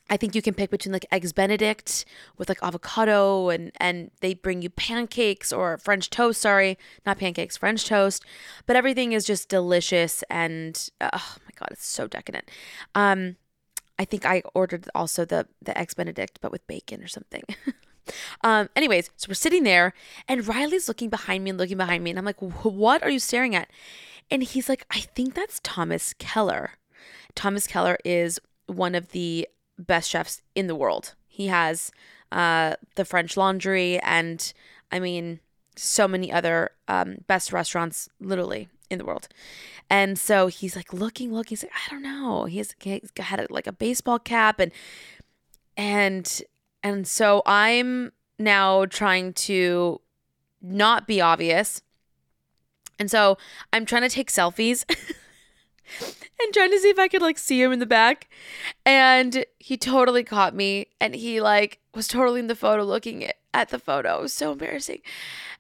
I 0.10 0.18
think 0.18 0.34
you 0.36 0.42
can 0.42 0.54
pick 0.54 0.72
between 0.72 0.92
like 0.92 1.06
eggs 1.12 1.34
benedict 1.34 2.06
with 2.38 2.50
like 2.50 2.60
avocado 2.64 3.50
and 3.50 3.72
and 3.78 4.12
they 4.22 4.34
bring 4.34 4.62
you 4.62 4.70
pancakes 4.70 5.54
or 5.54 5.78
French 5.78 6.10
toast, 6.10 6.42
sorry, 6.42 6.78
not 7.06 7.20
pancakes, 7.20 7.58
French 7.58 7.86
toast. 7.86 8.26
But 8.66 8.76
everything 8.76 9.12
is 9.14 9.26
just 9.26 9.50
delicious 9.50 10.24
and 10.30 10.90
oh 11.02 11.36
my 11.46 11.52
god, 11.56 11.70
it's 11.72 11.88
so 11.88 12.08
decadent. 12.08 12.50
Um 12.96 13.38
I 13.98 14.06
think 14.06 14.26
I 14.26 14.42
ordered 14.54 14.90
also 14.96 15.26
the 15.26 15.48
the 15.62 15.78
eggs 15.78 15.94
benedict 15.94 16.40
but 16.42 16.52
with 16.52 16.66
bacon 16.68 17.04
or 17.04 17.08
something. 17.08 17.44
um 18.44 18.70
anyways, 18.76 19.12
so 19.16 19.28
we're 19.30 19.36
sitting 19.36 19.64
there 19.64 19.94
and 20.28 20.48
Riley's 20.48 20.88
looking 20.88 21.10
behind 21.10 21.44
me 21.44 21.52
and 21.52 21.60
looking 21.60 21.78
behind 21.78 22.04
me 22.04 22.10
and 22.10 22.18
I'm 22.18 22.26
like, 22.26 22.42
"What 22.42 23.04
are 23.04 23.12
you 23.12 23.20
staring 23.20 23.56
at?" 23.56 23.70
And 24.32 24.44
he's 24.44 24.70
like, 24.70 24.86
"I 24.92 25.02
think 25.02 25.36
that's 25.36 25.60
Thomas 25.64 26.14
Keller." 26.18 26.72
Thomas 27.36 27.68
Keller 27.68 27.98
is 28.04 28.40
one 28.66 28.96
of 28.96 29.10
the 29.10 29.48
best 29.80 30.10
chefs 30.10 30.42
in 30.54 30.68
the 30.68 30.76
world. 30.76 31.16
He 31.28 31.48
has 31.48 31.92
uh, 32.32 32.76
the 32.96 33.06
French 33.06 33.38
Laundry 33.38 34.00
and 34.00 34.54
I 34.92 35.00
mean 35.00 35.40
so 35.76 36.08
many 36.08 36.32
other 36.32 36.72
um, 36.88 37.20
best 37.28 37.54
restaurants 37.54 38.10
literally 38.20 38.68
in 38.90 38.98
the 38.98 39.06
world. 39.06 39.28
And 39.90 40.20
so 40.20 40.48
he's 40.48 40.76
like 40.76 40.94
looking, 40.94 41.34
looking. 41.34 41.52
He's 41.52 41.64
like, 41.64 41.72
I 41.74 41.92
don't 41.92 42.04
know. 42.04 42.46
He's, 42.46 42.76
he's 42.80 43.12
had 43.18 43.40
a, 43.40 43.48
like 43.50 43.66
a 43.66 43.72
baseball 43.72 44.20
cap 44.20 44.60
and 44.60 44.72
and 45.78 46.42
and 46.84 47.08
so 47.08 47.42
I'm 47.46 48.12
now 48.38 48.86
trying 48.86 49.34
to 49.34 50.02
not 50.62 51.08
be 51.08 51.22
obvious. 51.22 51.82
And 53.00 53.10
so 53.10 53.38
I'm 53.72 53.86
trying 53.86 54.02
to 54.02 54.10
take 54.10 54.30
selfies 54.30 54.84
and 56.42 56.54
trying 56.54 56.72
to 56.72 56.80
see 56.80 56.90
if 56.90 57.00
I 57.00 57.08
could 57.08 57.22
like 57.22 57.38
see 57.38 57.62
him 57.62 57.72
in 57.72 57.80
the 57.80 57.86
back. 57.86 58.30
And 58.86 59.46
he 59.58 59.78
totally 59.78 60.24
caught 60.24 60.56
me 60.56 60.88
and 61.00 61.16
he 61.16 61.42
like 61.42 61.80
was 61.94 62.08
totally 62.08 62.40
in 62.40 62.48
the 62.48 62.56
photo 62.56 62.84
looking 62.84 63.30
at 63.54 63.70
the 63.70 63.80
photo. 63.80 64.20
It 64.20 64.22
was 64.24 64.34
so 64.34 64.52
embarrassing. 64.52 65.02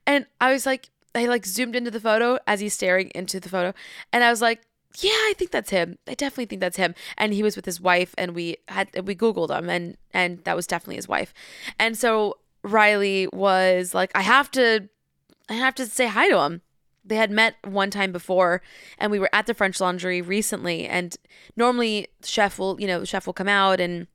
And 0.05 0.25
I 0.39 0.51
was 0.51 0.65
like, 0.65 0.89
I 1.15 1.25
like 1.25 1.45
zoomed 1.45 1.75
into 1.75 1.91
the 1.91 1.99
photo 1.99 2.37
as 2.47 2.59
he's 2.59 2.73
staring 2.73 3.11
into 3.15 3.39
the 3.39 3.49
photo. 3.49 3.73
And 4.13 4.23
I 4.23 4.29
was 4.29 4.41
like, 4.41 4.61
yeah, 4.97 5.11
I 5.11 5.33
think 5.37 5.51
that's 5.51 5.69
him. 5.69 5.97
I 6.07 6.13
definitely 6.13 6.45
think 6.45 6.61
that's 6.61 6.77
him. 6.77 6.95
And 7.17 7.33
he 7.33 7.43
was 7.43 7.55
with 7.55 7.65
his 7.65 7.79
wife 7.79 8.13
and 8.17 8.33
we 8.33 8.57
had 8.67 8.89
we 9.05 9.15
googled 9.15 9.55
him 9.55 9.69
and 9.69 9.97
and 10.13 10.43
that 10.45 10.55
was 10.55 10.67
definitely 10.67 10.95
his 10.95 11.07
wife. 11.07 11.33
And 11.77 11.97
so 11.97 12.37
Riley 12.63 13.27
was 13.31 13.93
like, 13.93 14.11
I 14.15 14.21
have 14.21 14.49
to 14.51 14.89
I 15.47 15.53
have 15.53 15.75
to 15.75 15.85
say 15.85 16.07
hi 16.07 16.29
to 16.29 16.39
him 16.39 16.61
they 17.09 17.15
had 17.15 17.31
met 17.31 17.55
one 17.63 17.89
time 17.89 18.11
before 18.11 18.61
and 18.97 19.11
we 19.11 19.19
were 19.19 19.29
at 19.33 19.45
the 19.45 19.53
French 19.53 19.79
Laundry 19.79 20.21
recently 20.21 20.87
and 20.87 21.17
normally 21.55 22.07
chef 22.23 22.57
will, 22.57 22.79
you 22.79 22.87
know, 22.87 23.03
chef 23.03 23.25
will 23.25 23.33
come 23.33 23.49
out 23.49 23.79
and 23.79 24.07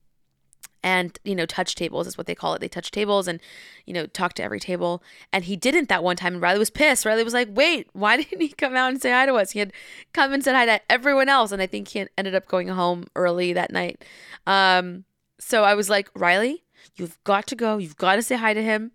and 0.82 1.18
you 1.24 1.34
know 1.34 1.46
touch 1.46 1.74
tables 1.74 2.06
is 2.06 2.18
what 2.18 2.26
they 2.26 2.34
call 2.34 2.54
it. 2.54 2.60
They 2.60 2.68
touch 2.68 2.90
tables 2.90 3.26
and 3.26 3.40
you 3.86 3.94
know 3.94 4.06
talk 4.06 4.34
to 4.34 4.42
every 4.42 4.60
table. 4.60 5.02
And 5.32 5.44
he 5.44 5.56
didn't 5.56 5.88
that 5.88 6.04
one 6.04 6.16
time 6.16 6.34
and 6.34 6.42
riley 6.42 6.58
was 6.58 6.70
pissed. 6.70 7.04
Riley 7.04 7.24
was 7.24 7.34
like 7.34 7.48
wait 7.50 7.88
why 7.92 8.16
didn't 8.22 8.40
he 8.40 8.48
come 8.48 8.76
out 8.76 8.90
and 8.90 9.00
say 9.00 9.10
hi 9.10 9.26
to 9.26 9.34
us? 9.34 9.50
He 9.50 9.58
had 9.58 9.72
come 10.12 10.32
and 10.32 10.44
said 10.44 10.54
hi 10.54 10.66
to 10.66 10.80
everyone 10.92 11.28
else 11.28 11.52
and 11.52 11.62
i 11.62 11.66
think 11.66 11.88
he 11.88 12.06
ended 12.18 12.34
up 12.34 12.46
going 12.46 12.68
home 12.68 13.06
early 13.16 13.52
that 13.54 13.72
night. 13.72 14.04
Um 14.46 15.04
so 15.40 15.64
i 15.64 15.74
was 15.74 15.90
like 15.90 16.08
riley 16.14 16.62
you've 16.96 17.18
got 17.24 17.46
to 17.48 17.56
go. 17.56 17.78
You've 17.78 17.96
got 17.96 18.16
to 18.16 18.22
say 18.22 18.36
hi 18.36 18.54
to 18.54 18.62
him 18.62 18.92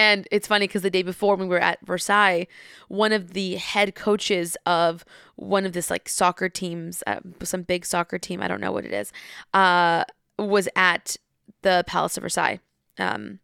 and 0.00 0.26
it's 0.30 0.46
funny 0.46 0.66
because 0.66 0.80
the 0.80 0.88
day 0.88 1.02
before 1.02 1.36
when 1.36 1.46
we 1.46 1.54
were 1.54 1.60
at 1.60 1.78
Versailles, 1.84 2.46
one 2.88 3.12
of 3.12 3.34
the 3.34 3.56
head 3.56 3.94
coaches 3.94 4.56
of 4.64 5.04
one 5.36 5.66
of 5.66 5.74
this 5.74 5.90
like 5.90 6.08
soccer 6.08 6.48
teams, 6.48 7.02
uh, 7.06 7.20
some 7.42 7.64
big 7.64 7.84
soccer 7.84 8.18
team, 8.18 8.40
I 8.42 8.48
don't 8.48 8.62
know 8.62 8.72
what 8.72 8.86
it 8.86 8.94
is, 8.94 9.12
uh, 9.52 10.04
was 10.38 10.70
at 10.74 11.18
the 11.60 11.84
Palace 11.86 12.16
of 12.16 12.22
Versailles, 12.22 12.60
um, 12.98 13.40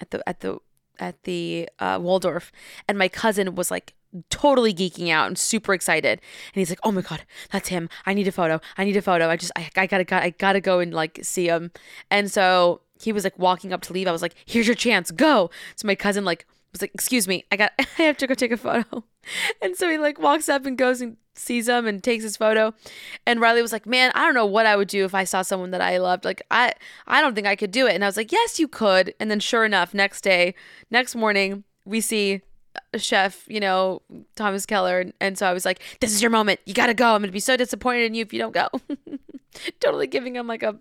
at 0.00 0.10
the 0.10 0.28
at 0.28 0.40
the 0.40 0.58
at 0.98 1.22
the 1.22 1.68
uh, 1.78 2.00
Waldorf, 2.02 2.50
and 2.88 2.98
my 2.98 3.06
cousin 3.06 3.54
was 3.54 3.70
like 3.70 3.94
totally 4.30 4.74
geeking 4.74 5.10
out 5.10 5.28
and 5.28 5.38
super 5.38 5.72
excited. 5.72 6.20
And 6.20 6.60
he's 6.60 6.70
like 6.70 6.80
oh 6.82 6.90
my 6.90 7.02
god 7.02 7.24
that's 7.52 7.68
him. 7.68 7.88
I 8.04 8.14
need 8.14 8.26
a 8.26 8.32
photo. 8.32 8.60
I 8.76 8.82
need 8.82 8.96
a 8.96 9.02
photo. 9.02 9.28
I 9.28 9.36
just 9.36 9.52
i, 9.54 9.70
I 9.76 9.86
gotta 9.86 10.24
i 10.24 10.30
gotta 10.30 10.60
go 10.60 10.80
and 10.80 10.92
like 10.92 11.20
see 11.22 11.46
him. 11.46 11.70
And 12.10 12.28
so 12.28 12.80
he 13.00 13.12
was 13.12 13.24
like 13.24 13.38
walking 13.38 13.72
up 13.72 13.82
to 13.82 13.92
leave. 13.92 14.08
I 14.08 14.12
was 14.12 14.22
like, 14.22 14.34
"Here's 14.44 14.66
your 14.66 14.76
chance, 14.76 15.10
go!" 15.10 15.50
So 15.76 15.86
my 15.86 15.94
cousin 15.94 16.24
like 16.24 16.46
was 16.72 16.80
like, 16.80 16.92
"Excuse 16.94 17.26
me, 17.26 17.44
I 17.50 17.56
got, 17.56 17.72
I 17.78 18.02
have 18.02 18.16
to 18.18 18.26
go 18.26 18.34
take 18.34 18.52
a 18.52 18.56
photo," 18.56 19.04
and 19.62 19.76
so 19.76 19.88
he 19.88 19.98
like 19.98 20.18
walks 20.18 20.48
up 20.48 20.66
and 20.66 20.76
goes 20.76 21.00
and 21.00 21.16
sees 21.34 21.68
him 21.68 21.86
and 21.86 22.02
takes 22.02 22.22
his 22.22 22.36
photo. 22.36 22.74
And 23.26 23.40
Riley 23.40 23.62
was 23.62 23.72
like, 23.72 23.86
"Man, 23.86 24.12
I 24.14 24.24
don't 24.24 24.34
know 24.34 24.46
what 24.46 24.66
I 24.66 24.76
would 24.76 24.88
do 24.88 25.04
if 25.04 25.14
I 25.14 25.24
saw 25.24 25.42
someone 25.42 25.70
that 25.70 25.80
I 25.80 25.98
loved. 25.98 26.24
Like, 26.24 26.42
I, 26.50 26.74
I 27.06 27.20
don't 27.20 27.34
think 27.34 27.46
I 27.46 27.56
could 27.56 27.70
do 27.70 27.86
it." 27.86 27.94
And 27.94 28.04
I 28.04 28.08
was 28.08 28.16
like, 28.16 28.32
"Yes, 28.32 28.58
you 28.58 28.68
could." 28.68 29.14
And 29.20 29.30
then 29.30 29.40
sure 29.40 29.64
enough, 29.64 29.94
next 29.94 30.22
day, 30.22 30.54
next 30.90 31.14
morning, 31.14 31.64
we 31.84 32.00
see 32.00 32.42
chef, 32.96 33.44
you 33.48 33.60
know, 33.60 34.02
Thomas 34.36 34.66
Keller. 34.66 35.00
And, 35.00 35.12
and 35.20 35.38
so 35.38 35.46
I 35.46 35.52
was 35.52 35.64
like, 35.64 35.80
this 36.00 36.12
is 36.12 36.22
your 36.22 36.30
moment. 36.30 36.60
You 36.66 36.74
got 36.74 36.86
to 36.86 36.94
go. 36.94 37.14
I'm 37.14 37.20
going 37.20 37.28
to 37.28 37.32
be 37.32 37.40
so 37.40 37.56
disappointed 37.56 38.04
in 38.04 38.14
you 38.14 38.22
if 38.22 38.32
you 38.32 38.38
don't 38.38 38.54
go. 38.54 38.68
totally 39.80 40.06
giving 40.06 40.36
him 40.36 40.46
like 40.46 40.62
a 40.62 40.76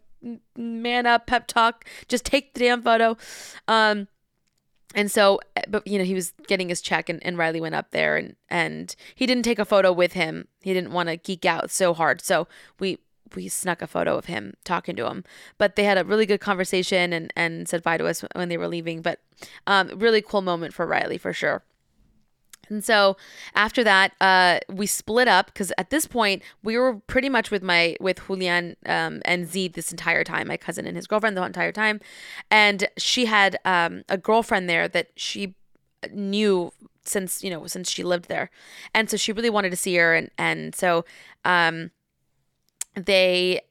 man 0.56 1.06
up 1.06 1.28
pep 1.28 1.48
talk. 1.48 1.86
Just 2.08 2.26
take 2.26 2.54
the 2.54 2.62
damn 2.62 2.82
photo. 2.82 3.18
Um, 3.68 4.08
and 4.96 5.12
so, 5.12 5.40
but 5.68 5.86
you 5.86 6.00
know, 6.00 6.04
he 6.04 6.16
was 6.16 6.34
getting 6.48 6.70
his 6.70 6.82
check, 6.82 7.10
and, 7.10 7.24
and 7.24 7.38
Riley 7.38 7.62
went 7.62 7.76
up 7.76 7.92
there, 7.92 8.18
and 8.18 8.36
and 8.50 8.96
he 9.14 9.26
didn't 9.28 9.44
take 9.44 9.60
a 9.60 9.66
photo 9.66 9.92
with 9.92 10.14
him. 10.14 10.48
He 10.62 10.74
didn't 10.74 10.92
want 10.92 11.10
to 11.10 11.18
geek 11.18 11.46
out 11.46 11.70
so 11.70 11.94
hard, 11.94 12.22
so 12.22 12.48
we 12.80 12.98
we 13.36 13.48
snuck 13.48 13.84
a 13.84 13.88
photo 13.88 14.18
of 14.18 14.26
him 14.26 14.56
talking 14.64 14.96
to 14.96 15.06
him. 15.08 15.24
But 15.60 15.76
they 15.76 15.84
had 15.84 16.00
a 16.00 16.04
really 16.04 16.26
good 16.26 16.42
conversation, 16.42 17.14
and 17.14 17.32
and 17.36 17.68
said 17.70 17.84
bye 17.84 17.98
to 17.98 18.08
us 18.08 18.24
when 18.34 18.50
they 18.50 18.58
were 18.58 18.68
leaving. 18.68 19.02
But 19.02 19.20
um, 19.68 19.90
really 19.96 20.24
cool 20.24 20.42
moment 20.42 20.74
for 20.74 20.88
Riley 20.88 21.20
for 21.20 21.34
sure. 21.34 21.64
And 22.70 22.84
so 22.84 23.18
after 23.56 23.84
that, 23.84 24.14
uh, 24.22 24.60
we 24.70 24.86
split 24.86 25.28
up 25.28 25.48
because 25.48 25.72
at 25.78 25.90
this 25.90 26.06
point 26.06 26.44
we 26.64 26.78
were 26.78 26.96
pretty 26.96 27.30
much 27.30 27.52
with 27.52 27.64
my 27.64 27.96
with 28.00 28.26
Julian 28.28 28.76
um, 28.86 29.22
and 29.26 29.48
Z 29.48 29.70
this 29.70 29.92
entire 29.92 30.24
time, 30.24 30.48
my 30.48 30.58
cousin 30.58 30.86
and 30.86 30.96
his 30.96 31.08
girlfriend 31.08 31.36
the 31.36 31.44
entire 31.44 31.72
time, 31.72 32.00
and 32.50 32.88
she 32.98 33.26
had 33.26 33.58
um, 33.66 34.04
a 34.10 34.18
girlfriend 34.18 34.70
there 34.70 34.88
that 34.88 35.10
she 35.16 35.56
knew 36.12 36.72
since 37.04 37.44
you 37.44 37.50
know 37.50 37.66
since 37.68 37.90
she 37.90 38.04
lived 38.04 38.28
there, 38.30 38.50
and 38.94 39.10
so 39.10 39.18
she 39.18 39.32
really 39.32 39.50
wanted 39.50 39.72
to 39.72 39.78
see 39.78 39.96
her, 39.96 40.14
and 40.14 40.30
and 40.38 40.76
so 40.76 41.06
um, 41.46 41.92
they 42.96 43.62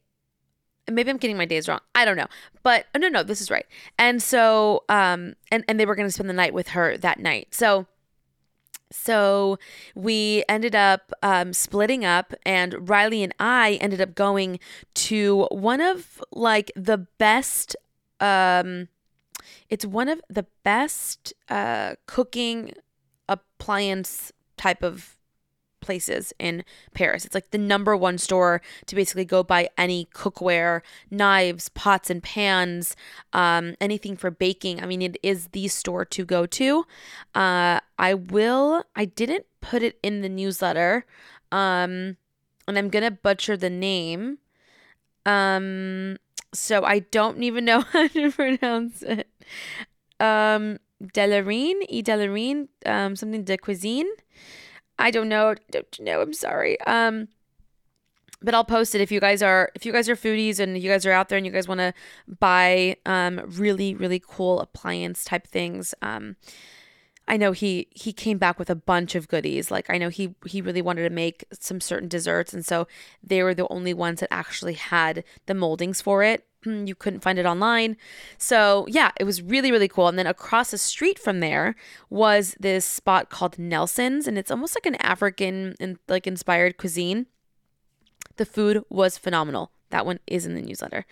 maybe 0.90 1.10
I'm 1.10 1.18
getting 1.18 1.36
my 1.36 1.44
days 1.44 1.68
wrong. 1.68 1.80
I 1.94 2.04
don't 2.04 2.16
know. 2.16 2.26
But 2.62 2.86
no, 2.96 3.08
no, 3.08 3.22
this 3.22 3.40
is 3.40 3.50
right. 3.50 3.66
And 3.98 4.22
so, 4.22 4.84
um, 4.88 5.34
and, 5.50 5.64
and 5.68 5.78
they 5.78 5.86
were 5.86 5.94
going 5.94 6.08
to 6.08 6.12
spend 6.12 6.28
the 6.28 6.34
night 6.34 6.54
with 6.54 6.68
her 6.68 6.96
that 6.98 7.18
night. 7.18 7.48
So 7.50 7.86
so 8.90 9.58
we 9.94 10.44
ended 10.48 10.74
up 10.74 11.12
um, 11.22 11.52
splitting 11.52 12.04
up, 12.04 12.34
and 12.44 12.88
Riley 12.88 13.22
and 13.22 13.34
I 13.38 13.78
ended 13.80 14.00
up 14.00 14.14
going 14.14 14.58
to 14.94 15.46
one 15.50 15.80
of 15.80 16.22
like 16.32 16.72
the 16.74 16.98
best. 17.18 17.76
Um, 18.20 18.88
it's 19.68 19.84
one 19.84 20.08
of 20.08 20.20
the 20.28 20.46
best 20.64 21.34
uh, 21.48 21.94
cooking 22.06 22.72
appliance 23.28 24.32
type 24.56 24.82
of 24.82 25.17
places 25.88 26.34
in 26.38 26.64
Paris. 26.92 27.24
It's 27.24 27.34
like 27.34 27.50
the 27.50 27.56
number 27.56 27.96
one 27.96 28.18
store 28.18 28.60
to 28.84 28.94
basically 28.94 29.24
go 29.24 29.42
buy 29.42 29.70
any 29.78 30.06
cookware, 30.14 30.82
knives, 31.10 31.70
pots 31.70 32.10
and 32.10 32.22
pans, 32.22 32.94
um, 33.32 33.74
anything 33.80 34.14
for 34.14 34.30
baking. 34.30 34.82
I 34.82 34.86
mean, 34.86 35.00
it 35.00 35.16
is 35.22 35.46
the 35.52 35.66
store 35.68 36.04
to 36.04 36.26
go 36.26 36.44
to. 36.44 36.84
Uh, 37.34 37.80
I 37.98 38.12
will, 38.12 38.84
I 38.94 39.06
didn't 39.06 39.46
put 39.62 39.82
it 39.82 39.98
in 40.02 40.20
the 40.20 40.28
newsletter, 40.28 41.06
um, 41.50 42.18
and 42.66 42.76
I'm 42.76 42.90
going 42.90 43.04
to 43.04 43.10
butcher 43.10 43.56
the 43.56 43.70
name. 43.70 44.36
Um, 45.24 46.18
so 46.52 46.84
I 46.84 46.98
don't 46.98 47.42
even 47.42 47.64
know 47.64 47.80
how 47.92 48.08
to 48.08 48.30
pronounce 48.30 49.00
it. 49.00 49.26
Um, 50.20 50.80
Delarine, 51.02 51.80
E 51.88 52.02
Delarine, 52.02 52.68
um, 52.84 53.16
something 53.16 53.42
de 53.42 53.56
cuisine. 53.56 54.12
I 54.98 55.10
don't 55.10 55.28
know. 55.28 55.54
Don't 55.70 56.00
know. 56.00 56.20
I'm 56.20 56.32
sorry. 56.32 56.80
Um, 56.82 57.28
but 58.42 58.54
I'll 58.54 58.64
post 58.64 58.94
it 58.94 59.00
if 59.00 59.10
you 59.10 59.20
guys 59.20 59.42
are 59.42 59.70
if 59.74 59.84
you 59.84 59.92
guys 59.92 60.08
are 60.08 60.16
foodies 60.16 60.60
and 60.60 60.78
you 60.78 60.88
guys 60.90 61.04
are 61.06 61.12
out 61.12 61.28
there 61.28 61.38
and 61.38 61.46
you 61.46 61.52
guys 61.52 61.68
want 61.68 61.80
to 61.80 61.92
buy 62.38 62.96
um 63.06 63.40
really 63.46 63.94
really 63.94 64.22
cool 64.24 64.60
appliance 64.60 65.24
type 65.24 65.46
things. 65.46 65.94
Um, 66.02 66.36
I 67.26 67.36
know 67.36 67.52
he 67.52 67.88
he 67.90 68.12
came 68.12 68.38
back 68.38 68.58
with 68.58 68.70
a 68.70 68.74
bunch 68.74 69.14
of 69.14 69.28
goodies. 69.28 69.70
Like 69.70 69.90
I 69.90 69.98
know 69.98 70.08
he 70.08 70.34
he 70.46 70.62
really 70.62 70.82
wanted 70.82 71.02
to 71.08 71.14
make 71.14 71.44
some 71.52 71.80
certain 71.80 72.08
desserts 72.08 72.52
and 72.54 72.64
so 72.64 72.86
they 73.22 73.42
were 73.42 73.54
the 73.54 73.68
only 73.68 73.94
ones 73.94 74.20
that 74.20 74.32
actually 74.32 74.74
had 74.74 75.24
the 75.46 75.54
moldings 75.54 76.00
for 76.00 76.22
it. 76.22 76.46
Hmm, 76.64 76.86
you 76.86 76.94
couldn't 76.94 77.20
find 77.20 77.38
it 77.38 77.46
online. 77.46 77.96
So, 78.36 78.86
yeah, 78.88 79.12
it 79.18 79.24
was 79.24 79.42
really 79.42 79.70
really 79.70 79.88
cool. 79.88 80.08
And 80.08 80.18
then 80.18 80.26
across 80.26 80.70
the 80.70 80.78
street 80.78 81.18
from 81.18 81.40
there 81.40 81.76
was 82.10 82.56
this 82.58 82.84
spot 82.84 83.30
called 83.30 83.58
Nelson's 83.58 84.26
and 84.26 84.36
it's 84.36 84.50
almost 84.50 84.74
like 84.74 84.86
an 84.86 84.96
African 84.96 85.74
and 85.78 85.98
like 86.08 86.26
inspired 86.26 86.76
cuisine. 86.76 87.26
The 88.36 88.46
food 88.46 88.84
was 88.88 89.18
phenomenal. 89.18 89.70
That 89.90 90.06
one 90.06 90.20
is 90.26 90.46
in 90.46 90.54
the 90.54 90.62
newsletter. 90.62 91.06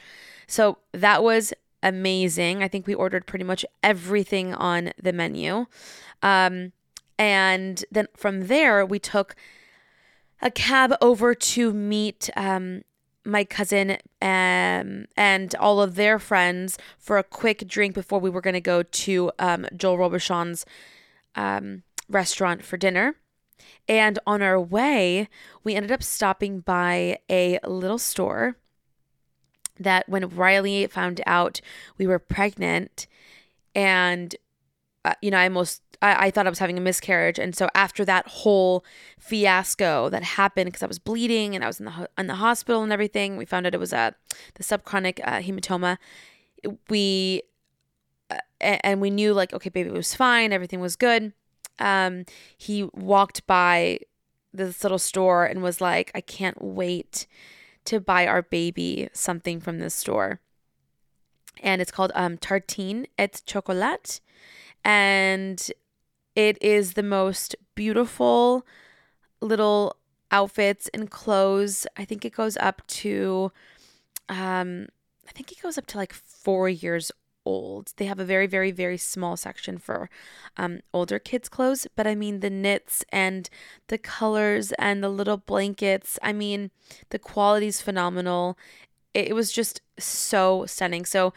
So, 0.47 0.79
that 0.93 1.23
was 1.23 1.53
amazing. 1.83 2.63
I 2.63 2.69
think 2.69 2.87
we 2.87 2.95
ordered 2.95 3.27
pretty 3.27 3.45
much 3.45 3.65
everything 3.83 4.53
on 4.55 4.93
the 5.01 5.13
menu. 5.13 5.67
Um, 6.23 6.73
and 7.19 7.85
then 7.91 8.09
from 8.17 8.49
there, 8.49 8.85
we 8.85 8.99
took 8.99 9.37
a 10.43 10.51
cab 10.51 10.95
over 11.01 11.35
to 11.35 11.73
meet 11.73 12.29
um, 12.37 12.83
my 13.27 13.45
cousin 13.45 13.99
um, 14.23 15.07
and 15.17 15.55
all 15.59 15.81
of 15.81 15.97
their 15.97 16.19
friends 16.19 16.79
for 16.99 17.19
a 17.19 17.25
quick 17.25 17.67
drink 17.67 17.95
before 17.95 18.21
we 18.21 18.31
were 18.31 18.41
going 18.41 18.55
to 18.55 18.61
go 18.61 18.83
to 18.83 19.31
um, 19.39 19.67
Joel 19.77 19.99
Robuchon's 19.99 20.65
um, 21.35 21.83
restaurant 22.09 22.63
for 22.65 22.77
dinner. 22.77 23.17
And 23.89 24.19
on 24.27 24.43
our 24.43 24.61
way, 24.61 25.29
we 25.65 25.75
ended 25.75 25.93
up 25.93 26.03
stopping 26.03 26.61
by 26.61 27.19
a 27.29 27.59
little 27.65 27.99
store 27.99 28.57
that 29.79 30.09
when 30.09 30.29
Riley 30.29 30.87
found 30.87 31.21
out 31.27 31.61
we 31.99 32.07
were 32.07 32.19
pregnant 32.19 33.07
and 33.75 34.35
uh, 35.07 35.15
you 35.23 35.31
know, 35.31 35.39
I 35.39 35.45
almost 35.45 35.83
I, 36.03 36.27
I 36.27 36.31
thought 36.31 36.47
I 36.47 36.51
was 36.51 36.59
having 36.59 36.79
a 36.79 36.81
miscarriage, 36.81 37.39
and 37.39 37.55
so 37.55 37.69
after 37.75 38.05
that 38.05 38.27
whole 38.29 38.85
fiasco 39.19 40.09
that 40.11 40.23
happened 40.23 40.67
because 40.67 40.83
I 40.83 40.87
was 40.87 40.99
bleeding 40.99 41.55
and 41.55 41.65
I 41.65 41.67
was 41.67 41.81
in 41.81 41.87
the 41.87 42.09
in 42.19 42.27
the 42.27 42.37
hospital 42.37 42.83
and 42.83 42.93
everything, 42.93 43.37
we 43.37 43.45
found 43.45 43.67
out 43.67 43.75
it 43.75 43.81
was 43.81 43.93
a 43.93 43.99
uh, 43.99 44.11
the 44.55 44.65
subchorionic 44.65 45.21
uh, 45.25 45.41
hematoma. 45.41 45.99
We 46.89 47.43
uh, 48.31 48.39
and 48.61 49.01
we 49.01 49.11
knew 49.11 49.33
like 49.33 49.53
okay, 49.53 49.71
baby 49.71 49.91
was 49.91 50.15
fine, 50.15 50.53
everything 50.53 50.81
was 50.81 50.97
good. 50.97 51.33
Um, 51.79 52.25
he 52.57 52.85
walked 52.95 53.47
by 53.47 54.01
this 54.57 54.83
little 54.83 54.99
store 54.99 55.45
and 55.45 55.63
was 55.63 55.81
like, 55.81 56.11
I 56.15 56.21
can't 56.21 56.63
wait 56.63 57.27
to 57.85 58.01
buy 58.01 58.27
our 58.27 58.43
baby 58.43 59.09
something 59.13 59.61
from 59.61 59.79
this 59.79 59.95
store. 59.95 60.41
And 61.63 61.81
it's 61.81 61.91
called 61.91 62.13
um, 62.15 62.37
Tartine 62.37 63.07
et 63.19 63.43
Chocolat. 63.47 64.21
And 64.85 65.71
it 66.37 66.63
is 66.63 66.93
the 66.93 67.03
most 67.03 67.57
beautiful 67.75 68.65
little 69.41 69.97
outfits 70.31 70.89
and 70.95 71.11
clothes. 71.11 71.87
I 71.97 72.05
think 72.05 72.25
it 72.25 72.35
goes 72.35 72.57
up 72.59 72.87
to, 72.89 73.51
um, 74.29 74.89
I 75.27 75.33
think 75.33 75.51
it 75.51 75.63
goes 75.63 75.79
up 75.79 75.87
to 75.87 75.97
like 75.97 76.13
four 76.13 76.69
years 76.69 77.11
old. 77.47 77.95
They 77.97 78.05
have 78.05 78.21
a 78.21 78.25
very, 78.25 78.47
very, 78.47 78.71
very 78.71 78.99
small 78.99 79.37
section 79.37 79.79
for 79.79 80.11
um, 80.57 80.81
older 80.93 81.19
kids' 81.19 81.49
clothes, 81.49 81.87
but 81.97 82.07
I 82.07 82.15
mean, 82.15 82.41
the 82.41 82.51
knits 82.51 83.05
and 83.11 83.49
the 83.87 83.99
colors 83.99 84.73
and 84.73 85.03
the 85.03 85.09
little 85.09 85.39
blankets, 85.39 86.19
I 86.23 86.33
mean, 86.33 86.71
the 87.11 87.19
quality 87.19 87.69
is 87.69 87.81
phenomenal. 87.81 88.59
It, 89.15 89.29
it 89.29 89.33
was 89.33 89.53
just 89.53 89.81
so 89.99 90.67
stunning. 90.67 91.07
So, 91.07 91.33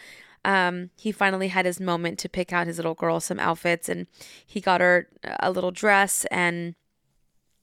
um, 0.46 0.90
he 0.98 1.12
finally 1.12 1.50
had 1.50 1.66
his 1.66 1.80
moment 1.80 2.20
to 2.20 2.30
pick 2.30 2.54
out 2.54 2.68
his 2.68 2.78
little 2.78 2.94
girl 2.94 3.20
some 3.20 3.40
outfits, 3.40 3.90
and 3.90 4.08
he 4.46 4.62
got 4.62 4.82
her 4.82 5.08
a 5.40 5.52
little 5.52 5.72
dress 5.72 6.26
and 6.32 6.76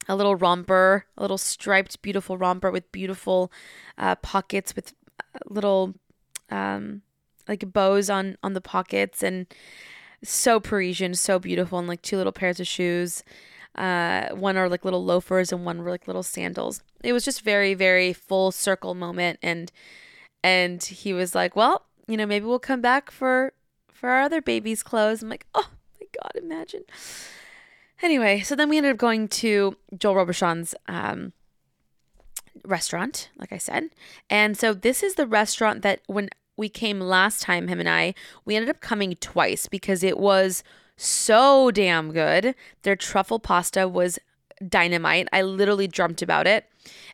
a 0.08 0.16
little 0.16 0.36
romper, 0.36 1.06
a 1.16 1.22
little 1.22 1.38
striped, 1.38 2.00
beautiful 2.02 2.38
romper 2.38 2.70
with 2.70 2.90
beautiful 2.92 3.50
uh, 3.98 4.14
pockets 4.16 4.76
with 4.76 4.94
uh, 5.20 5.38
little 5.48 5.94
um, 6.50 7.02
like 7.48 7.72
bows 7.72 8.10
on 8.10 8.36
on 8.42 8.52
the 8.52 8.60
pockets 8.60 9.22
and 9.22 9.46
so 10.22 10.60
Parisian, 10.60 11.14
so 11.14 11.38
beautiful, 11.38 11.78
and 11.78 11.88
like 11.88 12.02
two 12.02 12.16
little 12.16 12.32
pairs 12.32 12.60
of 12.60 12.66
shoes. 12.66 13.22
Uh, 13.74 14.28
one 14.30 14.56
are 14.56 14.68
like 14.68 14.84
little 14.84 15.04
loafers 15.04 15.52
and 15.52 15.64
one 15.64 15.82
were 15.82 15.90
like 15.90 16.06
little 16.06 16.22
sandals. 16.22 16.82
It 17.04 17.12
was 17.12 17.24
just 17.24 17.42
very, 17.42 17.74
very 17.74 18.12
full 18.12 18.50
circle 18.50 18.94
moment, 18.94 19.38
and 19.42 19.70
and 20.42 20.82
he 20.82 21.12
was 21.12 21.34
like, 21.34 21.56
"Well, 21.56 21.86
you 22.06 22.16
know, 22.16 22.26
maybe 22.26 22.46
we'll 22.46 22.58
come 22.58 22.80
back 22.80 23.10
for 23.10 23.52
for 23.88 24.10
our 24.10 24.22
other 24.22 24.42
baby's 24.42 24.82
clothes." 24.82 25.22
I'm 25.22 25.28
like, 25.28 25.46
"Oh 25.54 25.70
my 26.00 26.06
god, 26.20 26.32
imagine." 26.42 26.84
Anyway, 28.02 28.40
so 28.40 28.54
then 28.54 28.68
we 28.68 28.76
ended 28.76 28.92
up 28.92 28.98
going 28.98 29.26
to 29.26 29.76
Joel 29.96 30.16
Robuchon's 30.16 30.74
um, 30.86 31.32
restaurant, 32.64 33.30
like 33.38 33.52
I 33.52 33.58
said, 33.58 33.90
and 34.28 34.56
so 34.56 34.74
this 34.74 35.02
is 35.02 35.14
the 35.14 35.26
restaurant 35.26 35.82
that 35.82 36.00
when 36.06 36.28
we 36.56 36.68
came 36.68 37.00
last 37.00 37.42
time, 37.42 37.68
him 37.68 37.80
and 37.80 37.88
I, 37.88 38.14
we 38.44 38.56
ended 38.56 38.70
up 38.70 38.80
coming 38.80 39.14
twice 39.16 39.66
because 39.66 40.02
it 40.02 40.18
was 40.18 40.62
so 40.96 41.70
damn 41.70 42.12
good. 42.12 42.54
Their 42.82 42.96
truffle 42.96 43.38
pasta 43.38 43.86
was 43.86 44.18
dynamite. 44.66 45.28
I 45.32 45.42
literally 45.42 45.86
dreamt 45.86 46.22
about 46.22 46.46
it. 46.46 46.64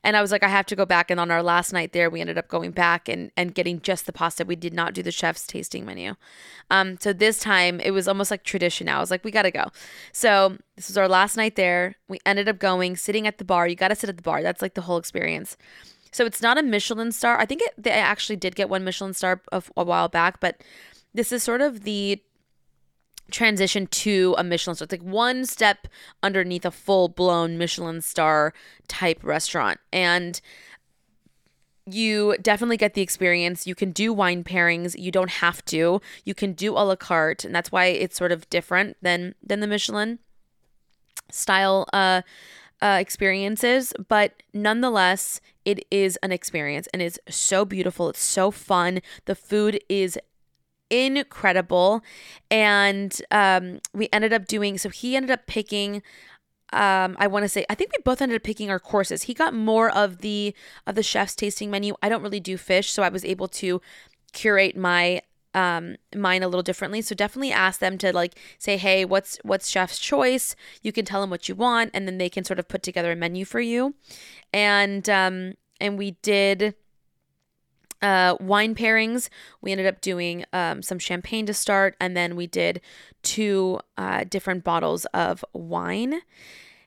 And 0.02 0.16
I 0.16 0.20
was 0.20 0.32
like, 0.32 0.42
I 0.42 0.48
have 0.48 0.66
to 0.66 0.76
go 0.76 0.84
back. 0.84 1.10
And 1.10 1.18
on 1.18 1.30
our 1.30 1.42
last 1.42 1.72
night 1.72 1.92
there, 1.92 2.10
we 2.10 2.20
ended 2.20 2.38
up 2.38 2.48
going 2.48 2.70
back 2.70 3.08
and, 3.08 3.30
and 3.36 3.54
getting 3.54 3.80
just 3.80 4.06
the 4.06 4.12
pasta. 4.12 4.44
We 4.44 4.56
did 4.56 4.74
not 4.74 4.94
do 4.94 5.02
the 5.02 5.12
chef's 5.12 5.46
tasting 5.46 5.84
menu. 5.84 6.14
Um, 6.70 6.98
so 7.00 7.12
this 7.12 7.38
time 7.38 7.80
it 7.80 7.90
was 7.90 8.08
almost 8.08 8.30
like 8.30 8.44
tradition 8.44 8.86
now. 8.86 8.98
I 8.98 9.00
was 9.00 9.10
like, 9.10 9.24
we 9.24 9.30
got 9.30 9.42
to 9.42 9.50
go. 9.50 9.66
So 10.12 10.56
this 10.76 10.88
was 10.88 10.96
our 10.96 11.08
last 11.08 11.36
night 11.36 11.56
there. 11.56 11.96
We 12.08 12.18
ended 12.26 12.48
up 12.48 12.58
going, 12.58 12.96
sitting 12.96 13.26
at 13.26 13.38
the 13.38 13.44
bar. 13.44 13.66
You 13.66 13.76
got 13.76 13.88
to 13.88 13.94
sit 13.94 14.08
at 14.08 14.16
the 14.16 14.22
bar. 14.22 14.42
That's 14.42 14.62
like 14.62 14.74
the 14.74 14.82
whole 14.82 14.96
experience. 14.96 15.56
So 16.12 16.26
it's 16.26 16.42
not 16.42 16.58
a 16.58 16.62
Michelin 16.62 17.10
star. 17.12 17.38
I 17.38 17.46
think 17.46 17.62
it, 17.62 17.72
they 17.78 17.90
actually 17.90 18.36
did 18.36 18.54
get 18.54 18.68
one 18.68 18.84
Michelin 18.84 19.14
star 19.14 19.40
a, 19.50 19.62
a 19.76 19.84
while 19.84 20.08
back, 20.08 20.40
but 20.40 20.62
this 21.14 21.32
is 21.32 21.42
sort 21.42 21.60
of 21.60 21.84
the 21.84 22.22
transition 23.30 23.86
to 23.86 24.34
a 24.38 24.44
Michelin 24.44 24.74
star. 24.74 24.84
It's 24.84 24.92
like 24.92 25.02
one 25.02 25.46
step 25.46 25.88
underneath 26.22 26.64
a 26.64 26.70
full 26.70 27.08
blown 27.08 27.58
Michelin 27.58 28.00
star 28.00 28.52
type 28.88 29.22
restaurant. 29.22 29.80
And 29.92 30.40
you 31.86 32.36
definitely 32.40 32.76
get 32.76 32.94
the 32.94 33.02
experience. 33.02 33.66
You 33.66 33.74
can 33.74 33.90
do 33.90 34.12
wine 34.12 34.44
pairings. 34.44 34.94
You 34.98 35.10
don't 35.10 35.30
have 35.30 35.64
to. 35.66 36.00
You 36.24 36.34
can 36.34 36.52
do 36.52 36.72
a 36.72 36.84
la 36.84 36.96
carte, 36.96 37.44
and 37.44 37.54
that's 37.54 37.72
why 37.72 37.86
it's 37.86 38.16
sort 38.16 38.32
of 38.32 38.48
different 38.50 38.96
than 39.02 39.34
than 39.42 39.60
the 39.60 39.66
Michelin 39.66 40.20
style 41.30 41.88
uh, 41.92 42.22
uh, 42.80 42.98
experiences. 43.00 43.92
But 44.08 44.42
nonetheless, 44.54 45.40
it 45.64 45.84
is 45.90 46.18
an 46.22 46.32
experience 46.32 46.88
and 46.92 47.00
it's 47.00 47.18
so 47.28 47.64
beautiful. 47.64 48.08
It's 48.10 48.22
so 48.22 48.50
fun. 48.50 49.00
The 49.26 49.34
food 49.34 49.80
is 49.88 50.18
incredible. 50.92 52.02
And 52.50 53.20
um, 53.30 53.80
we 53.94 54.08
ended 54.12 54.32
up 54.32 54.46
doing 54.46 54.78
so 54.78 54.88
he 54.88 55.16
ended 55.16 55.30
up 55.30 55.46
picking 55.46 56.02
um, 56.72 57.16
I 57.18 57.26
want 57.26 57.44
to 57.44 57.50
say 57.50 57.66
I 57.68 57.74
think 57.74 57.92
we 57.92 58.02
both 58.02 58.22
ended 58.22 58.36
up 58.36 58.42
picking 58.42 58.70
our 58.70 58.80
courses. 58.80 59.24
He 59.24 59.34
got 59.34 59.54
more 59.54 59.90
of 59.90 60.18
the 60.18 60.54
of 60.86 60.94
the 60.94 61.02
chef's 61.02 61.34
tasting 61.34 61.70
menu. 61.70 61.94
I 62.02 62.08
don't 62.08 62.22
really 62.22 62.40
do 62.40 62.56
fish, 62.56 62.90
so 62.90 63.02
I 63.02 63.10
was 63.10 63.24
able 63.24 63.48
to 63.48 63.80
curate 64.32 64.76
my 64.76 65.20
um 65.54 65.96
mine 66.16 66.42
a 66.42 66.48
little 66.48 66.62
differently 66.62 67.02
so 67.02 67.14
definitely 67.14 67.52
ask 67.52 67.78
them 67.78 67.98
to 67.98 68.10
like 68.10 68.38
say 68.58 68.78
hey 68.78 69.04
what's 69.04 69.38
what's 69.42 69.68
chef's 69.68 69.98
choice 69.98 70.56
you 70.80 70.92
can 70.92 71.04
tell 71.04 71.20
them 71.20 71.28
what 71.28 71.46
you 71.46 71.54
want 71.54 71.90
and 71.92 72.08
then 72.08 72.16
they 72.16 72.30
can 72.30 72.42
sort 72.42 72.58
of 72.58 72.66
put 72.68 72.82
together 72.82 73.12
a 73.12 73.16
menu 73.16 73.44
for 73.44 73.60
you 73.60 73.94
and 74.54 75.10
um 75.10 75.52
and 75.78 75.98
we 75.98 76.12
did 76.22 76.74
uh, 78.02 78.36
wine 78.40 78.74
pairings. 78.74 79.28
We 79.60 79.72
ended 79.72 79.86
up 79.86 80.00
doing 80.00 80.44
um, 80.52 80.82
some 80.82 80.98
champagne 80.98 81.46
to 81.46 81.54
start, 81.54 81.96
and 82.00 82.16
then 82.16 82.36
we 82.36 82.46
did 82.46 82.80
two 83.22 83.80
uh, 83.96 84.24
different 84.24 84.64
bottles 84.64 85.04
of 85.06 85.44
wine. 85.52 86.20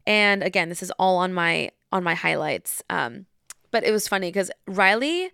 And 0.05 0.43
again, 0.43 0.69
this 0.69 0.83
is 0.83 0.91
all 0.99 1.17
on 1.17 1.33
my 1.33 1.71
on 1.91 2.03
my 2.03 2.13
highlights. 2.13 2.83
Um, 2.89 3.25
but 3.71 3.83
it 3.83 3.91
was 3.91 4.07
funny 4.07 4.27
because 4.27 4.51
Riley 4.67 5.31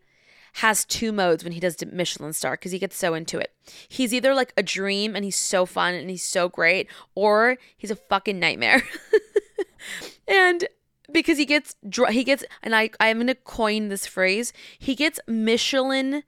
has 0.56 0.86
two 0.86 1.12
modes 1.12 1.44
when 1.44 1.54
he 1.54 1.60
does 1.60 1.78
Michelin 1.92 2.34
star 2.34 2.54
because 2.54 2.72
he 2.72 2.80
gets 2.80 2.98
so 2.98 3.14
into 3.14 3.40
it. 3.40 3.54
He's 3.88 4.14
either 4.14 4.34
like 4.34 4.54
a 4.58 4.64
dream 4.64 5.16
and 5.16 5.24
he's 5.24 5.38
so 5.38 5.66
fun 5.66 5.94
and 5.94 6.10
he's 6.10 6.24
so 6.24 6.50
great, 6.50 6.88
or 7.16 7.58
he's 7.78 7.92
a 7.92 7.96
fucking 7.96 8.40
nightmare. 8.40 8.84
and 10.28 10.68
because 11.12 11.38
he 11.38 11.46
gets 11.46 11.76
he 12.10 12.24
gets 12.24 12.44
and 12.64 12.76
I 12.76 12.90
I'm 13.00 13.20
gonna 13.20 13.36
coin 13.36 13.90
this 13.90 14.06
phrase. 14.06 14.54
He 14.78 14.96
gets 14.96 15.20
Michelin 15.28 16.24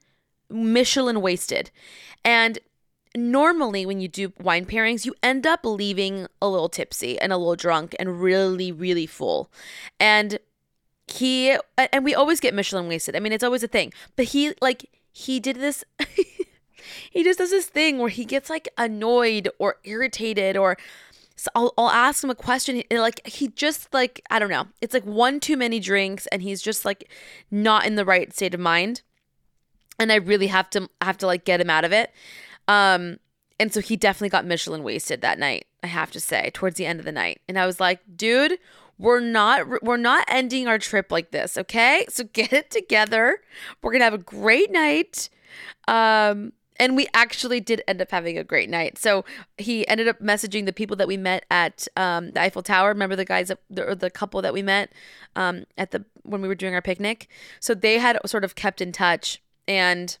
Michelin 0.50 1.20
wasted. 1.20 1.70
And 2.24 2.58
normally 3.16 3.86
when 3.86 4.00
you 4.00 4.08
do 4.08 4.32
wine 4.40 4.66
pairings, 4.66 5.04
you 5.04 5.14
end 5.22 5.46
up 5.46 5.60
leaving 5.64 6.26
a 6.40 6.48
little 6.48 6.68
tipsy 6.68 7.18
and 7.18 7.32
a 7.32 7.36
little 7.36 7.56
drunk 7.56 7.94
and 7.98 8.20
really, 8.20 8.72
really 8.72 9.06
full. 9.06 9.50
And 10.00 10.38
he 11.06 11.56
and 11.76 12.04
we 12.04 12.14
always 12.14 12.40
get 12.40 12.54
Michelin 12.54 12.88
wasted. 12.88 13.14
I 13.14 13.20
mean, 13.20 13.32
it's 13.32 13.44
always 13.44 13.62
a 13.62 13.68
thing. 13.68 13.92
But 14.16 14.26
he 14.26 14.54
like 14.60 14.88
he 15.12 15.38
did 15.38 15.56
this 15.56 15.84
he 17.10 17.22
just 17.22 17.38
does 17.38 17.50
this 17.50 17.66
thing 17.66 17.98
where 17.98 18.08
he 18.08 18.24
gets 18.24 18.50
like 18.50 18.68
annoyed 18.78 19.48
or 19.58 19.76
irritated 19.84 20.56
or 20.56 20.76
so 21.36 21.50
I'll, 21.54 21.74
I'll 21.76 21.90
ask 21.90 22.22
him 22.22 22.30
a 22.30 22.34
question 22.34 22.82
and 22.90 23.00
like 23.00 23.26
he 23.26 23.48
just 23.48 23.92
like 23.92 24.22
i 24.30 24.38
don't 24.38 24.50
know. 24.50 24.66
It's 24.80 24.94
like 24.94 25.04
one 25.04 25.40
too 25.40 25.56
many 25.56 25.80
drinks 25.80 26.26
and 26.28 26.42
he's 26.42 26.62
just 26.62 26.84
like 26.84 27.10
not 27.50 27.86
in 27.86 27.96
the 27.96 28.04
right 28.04 28.32
state 28.32 28.54
of 28.54 28.60
mind. 28.60 29.02
And 29.98 30.12
i 30.12 30.16
really 30.16 30.48
have 30.48 30.70
to 30.70 30.88
have 31.00 31.18
to 31.18 31.26
like 31.26 31.44
get 31.44 31.60
him 31.60 31.70
out 31.70 31.84
of 31.84 31.92
it. 31.92 32.12
Um 32.68 33.18
and 33.58 33.72
so 33.72 33.80
he 33.80 33.96
definitely 33.96 34.30
got 34.30 34.46
michelin 34.46 34.82
wasted 34.82 35.20
that 35.20 35.38
night 35.38 35.66
i 35.84 35.86
have 35.86 36.10
to 36.10 36.18
say 36.20 36.50
towards 36.54 36.76
the 36.76 36.86
end 36.86 36.98
of 36.98 37.04
the 37.04 37.12
night. 37.12 37.40
And 37.48 37.58
i 37.58 37.66
was 37.66 37.80
like 37.80 38.00
dude 38.16 38.58
we're 38.96 39.20
not 39.20 39.82
we're 39.82 39.96
not 39.96 40.24
ending 40.28 40.68
our 40.68 40.78
trip 40.78 41.10
like 41.10 41.32
this 41.32 41.58
okay? 41.58 42.06
So 42.08 42.24
get 42.32 42.52
it 42.52 42.70
together. 42.70 43.40
We're 43.82 43.92
gonna 43.92 44.04
have 44.04 44.14
a 44.14 44.18
great 44.18 44.70
night. 44.70 45.28
Um 45.88 46.52
and 46.76 46.96
we 46.96 47.06
actually 47.14 47.60
did 47.60 47.82
end 47.86 48.00
up 48.02 48.10
having 48.10 48.38
a 48.38 48.44
great 48.44 48.68
night. 48.68 48.98
So 48.98 49.24
he 49.58 49.86
ended 49.88 50.08
up 50.08 50.20
messaging 50.20 50.66
the 50.66 50.72
people 50.72 50.96
that 50.96 51.08
we 51.08 51.16
met 51.16 51.44
at 51.50 51.86
um, 51.96 52.32
the 52.32 52.40
Eiffel 52.40 52.62
Tower. 52.62 52.88
Remember 52.88 53.16
the 53.16 53.24
guys, 53.24 53.48
that, 53.48 53.58
or 53.78 53.94
the 53.94 54.10
couple 54.10 54.42
that 54.42 54.52
we 54.52 54.62
met 54.62 54.92
um, 55.36 55.64
at 55.78 55.90
the 55.90 56.04
when 56.22 56.40
we 56.40 56.48
were 56.48 56.54
doing 56.54 56.74
our 56.74 56.82
picnic. 56.82 57.28
So 57.60 57.74
they 57.74 57.98
had 57.98 58.18
sort 58.26 58.44
of 58.44 58.54
kept 58.54 58.80
in 58.80 58.92
touch, 58.92 59.42
and 59.68 60.16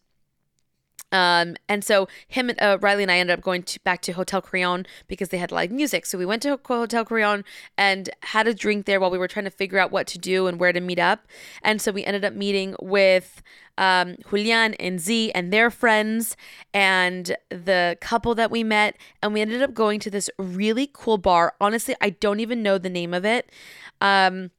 um, 1.14 1.54
and 1.68 1.84
so 1.84 2.08
him 2.26 2.50
uh, 2.60 2.76
Riley 2.80 3.04
and 3.04 3.12
I 3.12 3.18
ended 3.18 3.38
up 3.38 3.44
going 3.44 3.62
to, 3.62 3.78
back 3.84 4.02
to 4.02 4.12
Hotel 4.12 4.42
Crillon 4.42 4.84
because 5.06 5.28
they 5.28 5.38
had 5.38 5.52
live 5.52 5.70
music. 5.70 6.06
So 6.06 6.18
we 6.18 6.26
went 6.26 6.42
to 6.42 6.58
Hotel 6.66 7.04
Crillon 7.04 7.44
and 7.78 8.10
had 8.24 8.48
a 8.48 8.52
drink 8.52 8.86
there 8.86 8.98
while 8.98 9.12
we 9.12 9.18
were 9.18 9.28
trying 9.28 9.44
to 9.44 9.50
figure 9.52 9.78
out 9.78 9.92
what 9.92 10.08
to 10.08 10.18
do 10.18 10.48
and 10.48 10.58
where 10.58 10.72
to 10.72 10.80
meet 10.80 10.98
up. 10.98 11.28
And 11.62 11.80
so 11.80 11.92
we 11.92 12.04
ended 12.04 12.24
up 12.24 12.34
meeting 12.34 12.74
with 12.82 13.44
um, 13.78 14.16
Julian 14.28 14.74
and 14.74 14.98
Z 14.98 15.30
and 15.36 15.52
their 15.52 15.70
friends 15.70 16.36
and 16.72 17.36
the 17.48 17.96
couple 18.00 18.34
that 18.34 18.50
we 18.50 18.64
met. 18.64 18.96
And 19.22 19.32
we 19.32 19.40
ended 19.40 19.62
up 19.62 19.72
going 19.72 20.00
to 20.00 20.10
this 20.10 20.28
really 20.36 20.90
cool 20.92 21.18
bar. 21.18 21.54
Honestly, 21.60 21.94
I 22.00 22.10
don't 22.10 22.40
even 22.40 22.60
know 22.60 22.76
the 22.76 22.90
name 22.90 23.14
of 23.14 23.24
it. 23.24 23.52
Um, 24.00 24.50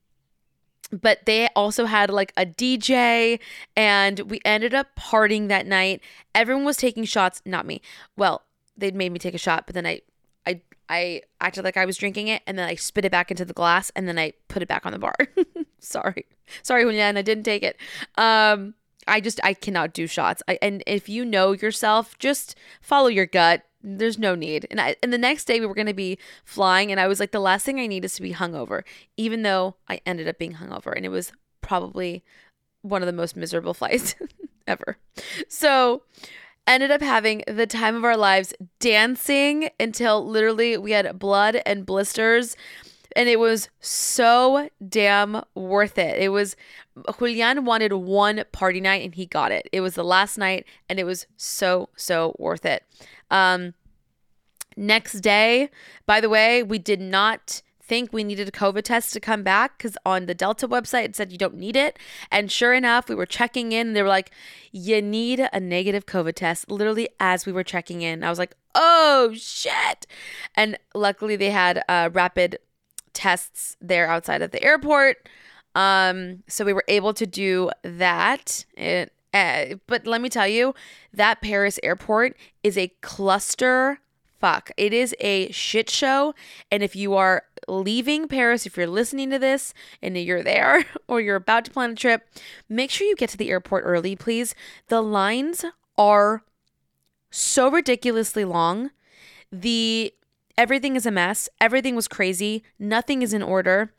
but 0.91 1.25
they 1.25 1.47
also 1.55 1.85
had 1.85 2.09
like 2.09 2.33
a 2.37 2.45
DJ 2.45 3.39
and 3.75 4.19
we 4.21 4.39
ended 4.45 4.73
up 4.73 4.95
partying 4.95 5.47
that 5.47 5.65
night. 5.65 6.01
Everyone 6.33 6.65
was 6.65 6.77
taking 6.77 7.05
shots, 7.05 7.41
not 7.45 7.65
me. 7.65 7.81
Well, 8.15 8.43
they'd 8.77 8.95
made 8.95 9.11
me 9.11 9.19
take 9.19 9.33
a 9.33 9.39
shot, 9.39 9.65
but 9.65 9.75
then 9.75 9.85
I 9.85 10.01
I 10.45 10.61
I 10.89 11.21
acted 11.41 11.63
like 11.63 11.77
I 11.77 11.85
was 11.85 11.97
drinking 11.97 12.27
it 12.27 12.41
and 12.45 12.57
then 12.57 12.67
I 12.67 12.75
spit 12.75 13.05
it 13.05 13.11
back 13.11 13.31
into 13.31 13.45
the 13.45 13.53
glass 13.53 13.91
and 13.95 14.07
then 14.07 14.19
I 14.19 14.33
put 14.47 14.61
it 14.61 14.67
back 14.67 14.85
on 14.85 14.91
the 14.91 14.99
bar. 14.99 15.15
Sorry. 15.79 16.25
Sorry, 16.61 16.83
Julian, 16.83 17.17
I 17.17 17.21
didn't 17.21 17.43
take 17.43 17.63
it. 17.63 17.77
Um 18.17 18.75
I 19.07 19.21
just 19.21 19.39
I 19.43 19.53
cannot 19.53 19.93
do 19.93 20.07
shots. 20.07 20.41
I 20.47 20.57
and 20.61 20.83
if 20.87 21.09
you 21.09 21.25
know 21.25 21.51
yourself, 21.51 22.17
just 22.17 22.55
follow 22.81 23.07
your 23.07 23.25
gut 23.25 23.63
there's 23.85 24.17
no 24.17 24.35
need. 24.35 24.67
And 24.71 24.81
I, 24.81 24.95
and 25.03 25.13
the 25.13 25.17
next 25.17 25.45
day 25.45 25.59
we 25.59 25.65
were 25.65 25.75
going 25.75 25.85
to 25.87 25.93
be 25.93 26.17
flying 26.43 26.91
and 26.91 26.99
I 26.99 27.07
was 27.07 27.19
like 27.19 27.31
the 27.31 27.39
last 27.39 27.65
thing 27.65 27.79
I 27.79 27.87
need 27.87 28.03
is 28.03 28.15
to 28.15 28.21
be 28.21 28.33
hungover, 28.33 28.83
even 29.15 29.43
though 29.43 29.75
I 29.87 30.01
ended 30.05 30.27
up 30.27 30.39
being 30.39 30.55
hungover 30.55 30.93
and 30.95 31.05
it 31.05 31.09
was 31.09 31.31
probably 31.61 32.23
one 32.81 33.01
of 33.01 33.07
the 33.07 33.13
most 33.13 33.35
miserable 33.35 33.73
flights 33.75 34.15
ever. 34.67 34.97
So, 35.47 36.03
ended 36.67 36.89
up 36.89 37.01
having 37.01 37.43
the 37.47 37.67
time 37.67 37.95
of 37.95 38.03
our 38.03 38.17
lives 38.17 38.51
dancing 38.79 39.69
until 39.79 40.25
literally 40.25 40.77
we 40.77 40.91
had 40.91 41.19
blood 41.19 41.61
and 41.63 41.85
blisters 41.85 42.57
and 43.15 43.29
it 43.29 43.39
was 43.39 43.69
so 43.79 44.69
damn 44.87 45.41
worth 45.55 45.97
it. 45.97 46.21
It 46.21 46.29
was 46.29 46.55
Julian 47.17 47.65
wanted 47.65 47.93
one 47.93 48.43
party 48.51 48.81
night 48.81 49.03
and 49.05 49.15
he 49.15 49.25
got 49.25 49.51
it. 49.51 49.69
It 49.71 49.81
was 49.81 49.95
the 49.95 50.03
last 50.03 50.37
night 50.37 50.65
and 50.89 50.99
it 50.99 51.05
was 51.05 51.25
so 51.37 51.89
so 51.95 52.35
worth 52.37 52.65
it. 52.65 52.83
Um, 53.31 53.73
next 54.77 55.19
day, 55.21 55.69
by 56.05 56.21
the 56.21 56.29
way, 56.29 56.63
we 56.63 56.79
did 56.79 57.01
not 57.01 57.61
think 57.85 58.11
we 58.11 58.23
needed 58.23 58.47
a 58.47 58.51
COVID 58.51 58.81
test 58.83 59.13
to 59.13 59.19
come 59.19 59.43
back 59.43 59.77
because 59.77 59.97
on 60.05 60.25
the 60.25 60.33
Delta 60.33 60.67
website 60.67 61.05
it 61.05 61.15
said 61.15 61.31
you 61.31 61.37
don't 61.37 61.55
need 61.55 61.75
it. 61.75 61.99
And 62.31 62.51
sure 62.51 62.73
enough, 62.73 63.07
we 63.07 63.15
were 63.15 63.27
checking 63.27 63.71
in 63.71 63.87
and 63.87 63.95
they 63.95 64.01
were 64.01 64.09
like, 64.09 64.31
you 64.71 65.01
need 65.01 65.47
a 65.53 65.59
negative 65.59 66.05
COVID 66.05 66.33
test 66.33 66.69
literally 66.69 67.09
as 67.19 67.45
we 67.45 67.51
were 67.51 67.63
checking 67.63 68.01
in. 68.01 68.23
I 68.23 68.29
was 68.29 68.39
like, 68.39 68.55
oh 68.73 69.33
shit. 69.35 70.07
And 70.55 70.77
luckily 70.95 71.35
they 71.35 71.51
had 71.51 71.83
uh, 71.87 72.09
rapid 72.11 72.57
tests 73.13 73.77
there 73.79 74.07
outside 74.07 74.41
of 74.41 74.51
the 74.51 74.63
airport. 74.63 75.29
Um, 75.75 76.43
so 76.47 76.65
we 76.65 76.73
were 76.73 76.85
able 76.87 77.13
to 77.13 77.27
do 77.27 77.69
that. 77.83 78.65
It, 78.75 79.11
uh, 79.35 79.75
but 79.85 80.07
let 80.07 80.21
me 80.21 80.29
tell 80.29 80.47
you, 80.47 80.73
that 81.13 81.41
Paris 81.41 81.77
airport 81.83 82.37
is 82.63 82.77
a 82.77 82.87
cluster 83.01 83.99
fuck. 84.39 84.71
It 84.77 84.93
is 84.93 85.13
a 85.19 85.51
shit 85.51 85.89
show. 85.89 86.33
And 86.71 86.81
if 86.81 86.95
you 86.95 87.15
are 87.15 87.43
leaving 87.67 88.27
Paris, 88.27 88.65
if 88.65 88.77
you're 88.77 88.87
listening 88.87 89.29
to 89.31 89.39
this 89.39 89.73
and 90.01 90.17
you're 90.17 90.43
there 90.43 90.85
or 91.07 91.19
you're 91.19 91.35
about 91.35 91.65
to 91.65 91.71
plan 91.71 91.91
a 91.91 91.95
trip, 91.95 92.27
make 92.69 92.91
sure 92.91 93.07
you 93.07 93.15
get 93.15 93.29
to 93.31 93.37
the 93.37 93.49
airport 93.49 93.83
early, 93.85 94.15
please. 94.15 94.55
The 94.87 95.01
lines 95.01 95.65
are 95.97 96.43
so 97.29 97.69
ridiculously 97.69 98.45
long. 98.45 98.91
The 99.51 100.13
everything 100.57 100.95
is 100.95 101.05
a 101.05 101.11
mess. 101.11 101.49
Everything 101.59 101.95
was 101.95 102.07
crazy. 102.07 102.63
Nothing 102.79 103.21
is 103.21 103.33
in 103.33 103.43
order. 103.43 103.91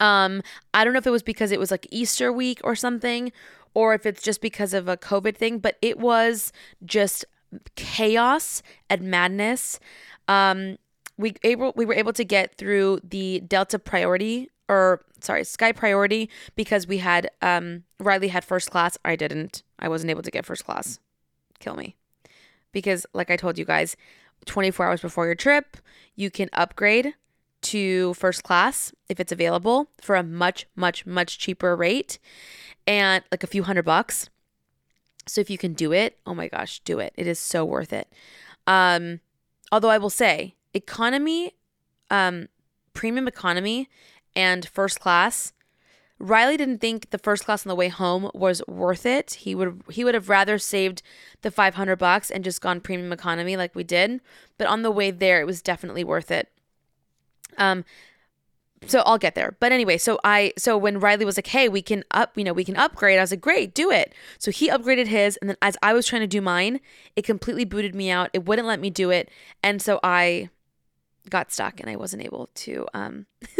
Um, 0.00 0.42
I 0.72 0.82
don't 0.82 0.94
know 0.94 0.98
if 0.98 1.06
it 1.06 1.10
was 1.10 1.22
because 1.22 1.52
it 1.52 1.60
was 1.60 1.70
like 1.70 1.86
Easter 1.90 2.32
week 2.32 2.60
or 2.64 2.74
something, 2.74 3.32
or 3.74 3.94
if 3.94 4.06
it's 4.06 4.22
just 4.22 4.40
because 4.40 4.74
of 4.74 4.88
a 4.88 4.96
COVID 4.96 5.36
thing, 5.36 5.58
but 5.58 5.76
it 5.82 5.98
was 5.98 6.52
just 6.84 7.24
chaos 7.76 8.62
and 8.88 9.02
madness. 9.02 9.80
Um, 10.28 10.78
we 11.16 11.34
able 11.42 11.72
we 11.76 11.84
were 11.84 11.94
able 11.94 12.12
to 12.14 12.24
get 12.24 12.56
through 12.56 13.00
the 13.04 13.40
Delta 13.40 13.78
priority 13.78 14.48
or 14.68 15.02
sorry 15.20 15.44
Sky 15.44 15.72
priority 15.72 16.30
because 16.56 16.86
we 16.86 16.98
had 16.98 17.30
um, 17.42 17.84
Riley 17.98 18.28
had 18.28 18.44
first 18.44 18.70
class. 18.70 18.96
I 19.04 19.16
didn't. 19.16 19.62
I 19.78 19.88
wasn't 19.88 20.10
able 20.10 20.22
to 20.22 20.30
get 20.30 20.46
first 20.46 20.64
class. 20.64 20.98
Kill 21.58 21.76
me, 21.76 21.96
because 22.72 23.04
like 23.12 23.30
I 23.30 23.36
told 23.36 23.58
you 23.58 23.64
guys, 23.64 23.96
24 24.46 24.86
hours 24.86 25.00
before 25.00 25.26
your 25.26 25.34
trip, 25.34 25.76
you 26.16 26.30
can 26.30 26.48
upgrade 26.54 27.14
to 27.62 28.14
first 28.14 28.42
class 28.42 28.92
if 29.08 29.20
it's 29.20 29.32
available 29.32 29.90
for 30.00 30.16
a 30.16 30.22
much 30.22 30.66
much 30.74 31.04
much 31.04 31.38
cheaper 31.38 31.76
rate 31.76 32.18
and 32.86 33.22
like 33.30 33.44
a 33.44 33.48
few 33.48 33.62
hundred 33.62 33.84
bucks. 33.84 34.28
So 35.26 35.40
if 35.40 35.50
you 35.50 35.58
can 35.58 35.74
do 35.74 35.92
it, 35.92 36.18
oh 36.26 36.34
my 36.34 36.48
gosh, 36.48 36.80
do 36.80 36.98
it. 36.98 37.12
It 37.16 37.26
is 37.26 37.38
so 37.38 37.64
worth 37.64 37.92
it. 37.92 38.08
Um, 38.66 39.20
although 39.70 39.90
I 39.90 39.98
will 39.98 40.10
say, 40.10 40.54
economy, 40.74 41.54
um, 42.10 42.48
premium 42.94 43.28
economy, 43.28 43.88
and 44.34 44.68
first 44.68 45.00
class. 45.00 45.52
Riley 46.18 46.58
didn't 46.58 46.80
think 46.80 47.10
the 47.10 47.18
first 47.18 47.44
class 47.46 47.64
on 47.64 47.70
the 47.70 47.74
way 47.74 47.88
home 47.88 48.30
was 48.34 48.62
worth 48.68 49.06
it. 49.06 49.34
He 49.34 49.54
would 49.54 49.82
he 49.90 50.04
would 50.04 50.14
have 50.14 50.28
rather 50.28 50.58
saved 50.58 51.02
the 51.40 51.50
500 51.50 51.96
bucks 51.96 52.30
and 52.30 52.44
just 52.44 52.60
gone 52.60 52.80
premium 52.80 53.12
economy 53.12 53.56
like 53.56 53.74
we 53.74 53.84
did. 53.84 54.20
But 54.58 54.66
on 54.66 54.82
the 54.82 54.90
way 54.90 55.10
there, 55.10 55.40
it 55.40 55.46
was 55.46 55.62
definitely 55.62 56.04
worth 56.04 56.30
it. 56.30 56.48
Um, 57.56 57.84
so 58.86 59.02
I'll 59.04 59.18
get 59.18 59.34
there. 59.34 59.56
But 59.60 59.72
anyway, 59.72 59.98
so 59.98 60.18
I 60.24 60.52
so 60.56 60.76
when 60.76 61.00
Riley 61.00 61.24
was 61.24 61.36
like, 61.36 61.48
"Hey, 61.48 61.68
we 61.68 61.82
can 61.82 62.04
up, 62.10 62.36
you 62.36 62.44
know, 62.44 62.52
we 62.52 62.64
can 62.64 62.76
upgrade." 62.76 63.18
I 63.18 63.22
was 63.22 63.30
like, 63.30 63.40
"Great, 63.40 63.74
do 63.74 63.90
it." 63.90 64.14
So 64.38 64.50
he 64.50 64.68
upgraded 64.68 65.06
his 65.06 65.36
and 65.38 65.50
then 65.50 65.56
as 65.60 65.76
I 65.82 65.92
was 65.92 66.06
trying 66.06 66.22
to 66.22 66.26
do 66.26 66.40
mine, 66.40 66.80
it 67.14 67.22
completely 67.22 67.64
booted 67.64 67.94
me 67.94 68.10
out. 68.10 68.30
It 68.32 68.46
wouldn't 68.46 68.66
let 68.66 68.80
me 68.80 68.90
do 68.90 69.10
it. 69.10 69.30
And 69.62 69.82
so 69.82 70.00
I 70.02 70.48
got 71.28 71.52
stuck 71.52 71.78
and 71.80 71.90
I 71.90 71.96
wasn't 71.96 72.24
able 72.24 72.48
to 72.54 72.86
um 72.94 73.26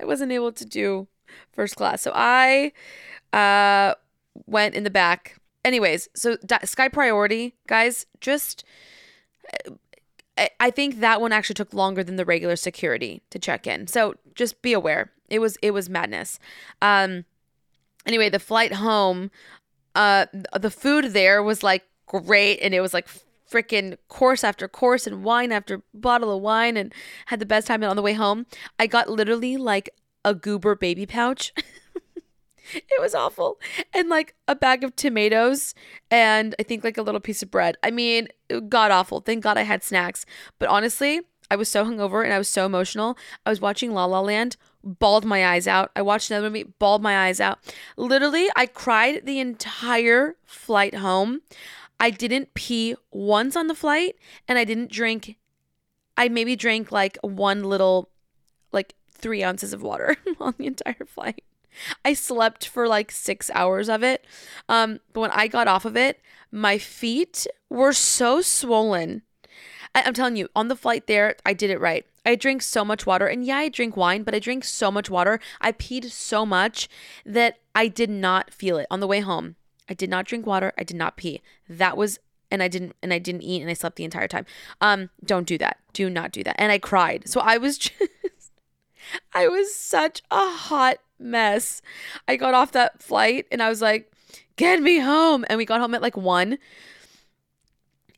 I 0.00 0.04
wasn't 0.04 0.32
able 0.32 0.52
to 0.52 0.64
do 0.64 1.06
first 1.52 1.76
class. 1.76 2.00
So 2.00 2.12
I 2.14 2.72
uh 3.32 3.94
went 4.46 4.74
in 4.74 4.84
the 4.84 4.90
back. 4.90 5.36
Anyways, 5.64 6.08
so 6.14 6.36
Sky 6.64 6.88
Priority, 6.88 7.54
guys, 7.66 8.06
just 8.20 8.64
I 10.36 10.70
think 10.70 11.00
that 11.00 11.20
one 11.20 11.32
actually 11.32 11.54
took 11.54 11.72
longer 11.72 12.02
than 12.02 12.16
the 12.16 12.24
regular 12.24 12.56
security 12.56 13.22
to 13.30 13.38
check 13.38 13.66
in. 13.66 13.86
So 13.86 14.14
just 14.34 14.62
be 14.62 14.72
aware. 14.72 15.12
It 15.28 15.38
was 15.38 15.56
it 15.62 15.70
was 15.70 15.88
madness. 15.88 16.38
Um 16.82 17.24
anyway, 18.06 18.28
the 18.30 18.38
flight 18.38 18.74
home, 18.74 19.30
uh 19.94 20.26
the 20.58 20.70
food 20.70 21.06
there 21.12 21.42
was 21.42 21.62
like 21.62 21.84
great 22.06 22.58
and 22.60 22.74
it 22.74 22.80
was 22.80 22.92
like 22.92 23.08
freaking 23.50 23.96
course 24.08 24.42
after 24.42 24.66
course 24.66 25.06
and 25.06 25.22
wine 25.22 25.52
after 25.52 25.82
bottle 25.92 26.34
of 26.34 26.42
wine 26.42 26.76
and 26.76 26.92
had 27.26 27.38
the 27.38 27.46
best 27.46 27.66
time 27.68 27.82
and 27.82 27.90
on 27.90 27.96
the 27.96 28.02
way 28.02 28.14
home. 28.14 28.46
I 28.78 28.86
got 28.86 29.08
literally 29.08 29.56
like 29.56 29.90
a 30.24 30.34
Gerber 30.34 30.74
baby 30.74 31.06
pouch. 31.06 31.52
It 32.74 33.00
was 33.00 33.14
awful. 33.14 33.58
And 33.92 34.08
like 34.08 34.34
a 34.48 34.54
bag 34.54 34.84
of 34.84 34.96
tomatoes 34.96 35.74
and 36.10 36.54
I 36.58 36.62
think 36.62 36.84
like 36.84 36.98
a 36.98 37.02
little 37.02 37.20
piece 37.20 37.42
of 37.42 37.50
bread. 37.50 37.76
I 37.82 37.90
mean, 37.90 38.28
god 38.68 38.90
awful. 38.90 39.20
Thank 39.20 39.42
God 39.42 39.58
I 39.58 39.62
had 39.62 39.82
snacks. 39.82 40.24
But 40.58 40.68
honestly, 40.68 41.20
I 41.50 41.56
was 41.56 41.68
so 41.68 41.84
hungover 41.84 42.24
and 42.24 42.32
I 42.32 42.38
was 42.38 42.48
so 42.48 42.66
emotional. 42.66 43.18
I 43.44 43.50
was 43.50 43.60
watching 43.60 43.92
La 43.92 44.06
La 44.06 44.20
Land, 44.20 44.56
bawled 44.82 45.24
my 45.24 45.46
eyes 45.46 45.66
out. 45.66 45.90
I 45.94 46.02
watched 46.02 46.30
another 46.30 46.48
movie, 46.48 46.72
bawled 46.78 47.02
my 47.02 47.26
eyes 47.26 47.40
out. 47.40 47.58
Literally, 47.96 48.48
I 48.56 48.66
cried 48.66 49.26
the 49.26 49.40
entire 49.40 50.36
flight 50.44 50.94
home. 50.94 51.42
I 52.00 52.10
didn't 52.10 52.54
pee 52.54 52.96
once 53.10 53.56
on 53.56 53.66
the 53.66 53.74
flight 53.74 54.16
and 54.48 54.58
I 54.58 54.64
didn't 54.64 54.90
drink. 54.90 55.36
I 56.16 56.28
maybe 56.28 56.56
drank 56.56 56.92
like 56.92 57.18
one 57.22 57.64
little, 57.64 58.10
like 58.72 58.94
three 59.10 59.42
ounces 59.42 59.72
of 59.72 59.82
water 59.82 60.16
on 60.40 60.54
the 60.58 60.66
entire 60.66 61.06
flight. 61.06 61.44
I 62.04 62.14
slept 62.14 62.66
for 62.66 62.86
like 62.88 63.10
six 63.10 63.50
hours 63.54 63.88
of 63.88 64.02
it. 64.02 64.24
Um, 64.68 65.00
but 65.12 65.20
when 65.20 65.30
I 65.32 65.48
got 65.48 65.68
off 65.68 65.84
of 65.84 65.96
it, 65.96 66.20
my 66.50 66.78
feet 66.78 67.46
were 67.68 67.92
so 67.92 68.40
swollen. 68.40 69.22
I- 69.94 70.02
I'm 70.02 70.14
telling 70.14 70.36
you, 70.36 70.48
on 70.54 70.68
the 70.68 70.76
flight 70.76 71.06
there, 71.06 71.36
I 71.44 71.52
did 71.52 71.70
it 71.70 71.80
right. 71.80 72.06
I 72.26 72.36
drink 72.36 72.62
so 72.62 72.84
much 72.84 73.04
water, 73.04 73.26
and 73.26 73.44
yeah, 73.44 73.58
I 73.58 73.68
drink 73.68 73.96
wine, 73.96 74.22
but 74.22 74.34
I 74.34 74.38
drink 74.38 74.64
so 74.64 74.90
much 74.90 75.10
water. 75.10 75.40
I 75.60 75.72
peed 75.72 76.10
so 76.10 76.46
much 76.46 76.88
that 77.26 77.58
I 77.74 77.88
did 77.88 78.08
not 78.08 78.52
feel 78.52 78.78
it 78.78 78.86
on 78.90 79.00
the 79.00 79.06
way 79.06 79.20
home. 79.20 79.56
I 79.88 79.94
did 79.94 80.08
not 80.08 80.24
drink 80.24 80.46
water. 80.46 80.72
I 80.78 80.84
did 80.84 80.96
not 80.96 81.16
pee. 81.16 81.42
That 81.68 81.96
was 81.96 82.18
and 82.50 82.62
I 82.62 82.68
didn't 82.68 82.94
and 83.02 83.12
I 83.12 83.18
didn't 83.18 83.42
eat 83.42 83.60
and 83.62 83.70
I 83.70 83.74
slept 83.74 83.96
the 83.96 84.04
entire 84.04 84.28
time. 84.28 84.46
Um 84.80 85.10
don't 85.24 85.46
do 85.46 85.58
that. 85.58 85.78
Do 85.92 86.08
not 86.08 86.30
do 86.32 86.42
that. 86.44 86.56
And 86.58 86.70
I 86.72 86.78
cried. 86.78 87.28
So 87.28 87.40
I 87.40 87.58
was 87.58 87.76
just 87.84 87.92
I 89.34 89.48
was 89.48 89.74
such 89.74 90.22
a 90.30 90.50
hot 90.50 90.98
mess. 91.18 91.82
I 92.28 92.36
got 92.36 92.54
off 92.54 92.72
that 92.72 93.02
flight 93.02 93.46
and 93.50 93.62
I 93.62 93.68
was 93.68 93.82
like, 93.82 94.12
"Get 94.56 94.82
me 94.82 94.98
home." 94.98 95.44
And 95.48 95.58
we 95.58 95.64
got 95.64 95.80
home 95.80 95.94
at 95.94 96.02
like 96.02 96.16
1. 96.16 96.58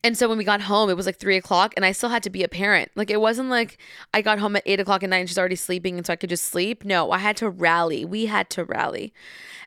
And 0.03 0.17
so 0.17 0.29
when 0.29 0.37
we 0.37 0.43
got 0.43 0.61
home, 0.61 0.89
it 0.89 0.95
was 0.95 1.05
like 1.05 1.17
three 1.17 1.37
o'clock, 1.37 1.73
and 1.75 1.83
I 1.83 1.91
still 1.91 2.09
had 2.09 2.23
to 2.23 2.29
be 2.29 2.43
a 2.43 2.47
parent. 2.47 2.91
Like 2.95 3.09
it 3.09 3.19
wasn't 3.19 3.49
like 3.49 3.77
I 4.13 4.21
got 4.21 4.39
home 4.39 4.55
at 4.55 4.63
eight 4.65 4.79
o'clock 4.79 5.03
at 5.03 5.09
night 5.09 5.17
and 5.17 5.27
she's 5.27 5.37
already 5.37 5.55
sleeping, 5.55 5.97
and 5.97 6.05
so 6.05 6.13
I 6.13 6.15
could 6.15 6.29
just 6.29 6.45
sleep. 6.45 6.85
No, 6.85 7.11
I 7.11 7.17
had 7.17 7.35
to 7.37 7.49
rally. 7.49 8.05
We 8.05 8.27
had 8.27 8.49
to 8.51 8.63
rally. 8.63 9.13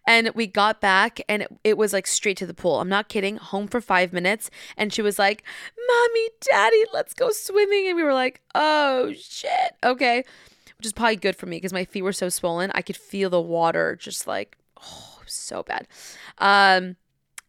And 0.07 0.31
we 0.35 0.47
got 0.47 0.81
back, 0.81 1.21
and 1.29 1.47
it 1.63 1.77
was 1.77 1.93
like 1.93 2.07
straight 2.07 2.37
to 2.39 2.47
the 2.47 2.55
pool. 2.55 2.81
I'm 2.81 2.89
not 2.89 3.09
kidding. 3.09 3.37
Home 3.37 3.67
for 3.67 3.81
five 3.81 4.13
minutes, 4.13 4.51
and 4.77 4.93
she 4.93 5.03
was 5.03 5.19
like, 5.19 5.43
"Mommy, 5.89 6.29
Daddy, 6.41 6.85
let's 6.93 7.13
go 7.13 7.31
swimming." 7.33 7.89
And 7.89 7.97
we 7.97 8.03
were 8.03 8.15
like, 8.15 8.41
"Oh 8.55 9.13
shit, 9.13 9.75
okay," 9.85 10.25
which 10.81 10.87
is 10.87 10.95
probably 10.95 11.17
good 11.17 11.37
for 11.37 11.45
me 11.45 11.59
because 11.59 11.75
my 11.75 11.85
feet 11.85 12.01
were 12.01 12.11
so 12.11 12.31
swollen. 12.31 12.73
I 12.75 12.81
could 12.81 12.97
feel 12.97 13.29
the 13.29 13.39
water 13.39 13.97
just 13.97 14.27
like, 14.27 14.57
oh, 14.83 15.21
so 15.27 15.63
bad. 15.63 15.87
Um, 16.39 16.97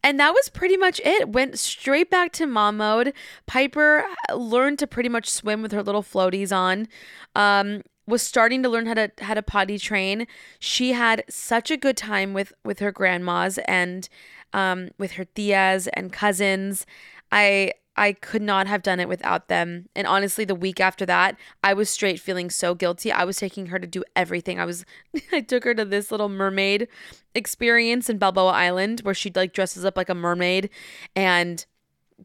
and 0.04 0.20
that 0.20 0.34
was 0.34 0.50
pretty 0.50 0.76
much 0.76 1.00
it. 1.02 1.30
Went 1.30 1.58
straight 1.58 2.10
back 2.10 2.32
to 2.32 2.46
mom 2.46 2.76
mode. 2.76 3.14
Piper 3.46 4.04
learned 4.34 4.80
to 4.80 4.86
pretty 4.86 5.08
much 5.08 5.30
swim 5.30 5.62
with 5.62 5.72
her 5.72 5.82
little 5.82 6.02
floaties 6.02 6.54
on. 6.54 6.88
Um, 7.34 7.80
was 8.06 8.20
starting 8.20 8.62
to 8.64 8.68
learn 8.68 8.84
how 8.84 8.94
to 8.94 9.10
how 9.22 9.32
to 9.32 9.42
potty 9.42 9.78
train. 9.78 10.26
She 10.58 10.92
had 10.92 11.24
such 11.30 11.70
a 11.70 11.78
good 11.78 11.96
time 11.96 12.34
with 12.34 12.52
with 12.66 12.80
her 12.80 12.92
grandmas 12.92 13.56
and 13.66 14.10
um, 14.52 14.90
with 14.98 15.12
her 15.12 15.24
tias 15.24 15.88
and 15.94 16.12
cousins. 16.12 16.84
I 17.30 17.72
I 17.96 18.12
could 18.12 18.42
not 18.42 18.66
have 18.66 18.82
done 18.82 19.00
it 19.00 19.08
without 19.08 19.48
them. 19.48 19.88
And 19.94 20.06
honestly, 20.06 20.44
the 20.44 20.54
week 20.54 20.80
after 20.80 21.04
that, 21.06 21.36
I 21.62 21.74
was 21.74 21.90
straight 21.90 22.20
feeling 22.20 22.48
so 22.48 22.74
guilty. 22.74 23.12
I 23.12 23.24
was 23.24 23.36
taking 23.36 23.66
her 23.66 23.78
to 23.78 23.86
do 23.86 24.02
everything. 24.16 24.58
I 24.58 24.64
was 24.64 24.84
I 25.32 25.40
took 25.40 25.64
her 25.64 25.74
to 25.74 25.84
this 25.84 26.10
little 26.10 26.28
mermaid 26.28 26.88
experience 27.34 28.08
in 28.08 28.18
Balboa 28.18 28.52
Island 28.52 29.00
where 29.00 29.14
she 29.14 29.30
like 29.34 29.52
dresses 29.52 29.84
up 29.84 29.96
like 29.96 30.08
a 30.08 30.14
mermaid 30.14 30.70
and 31.14 31.64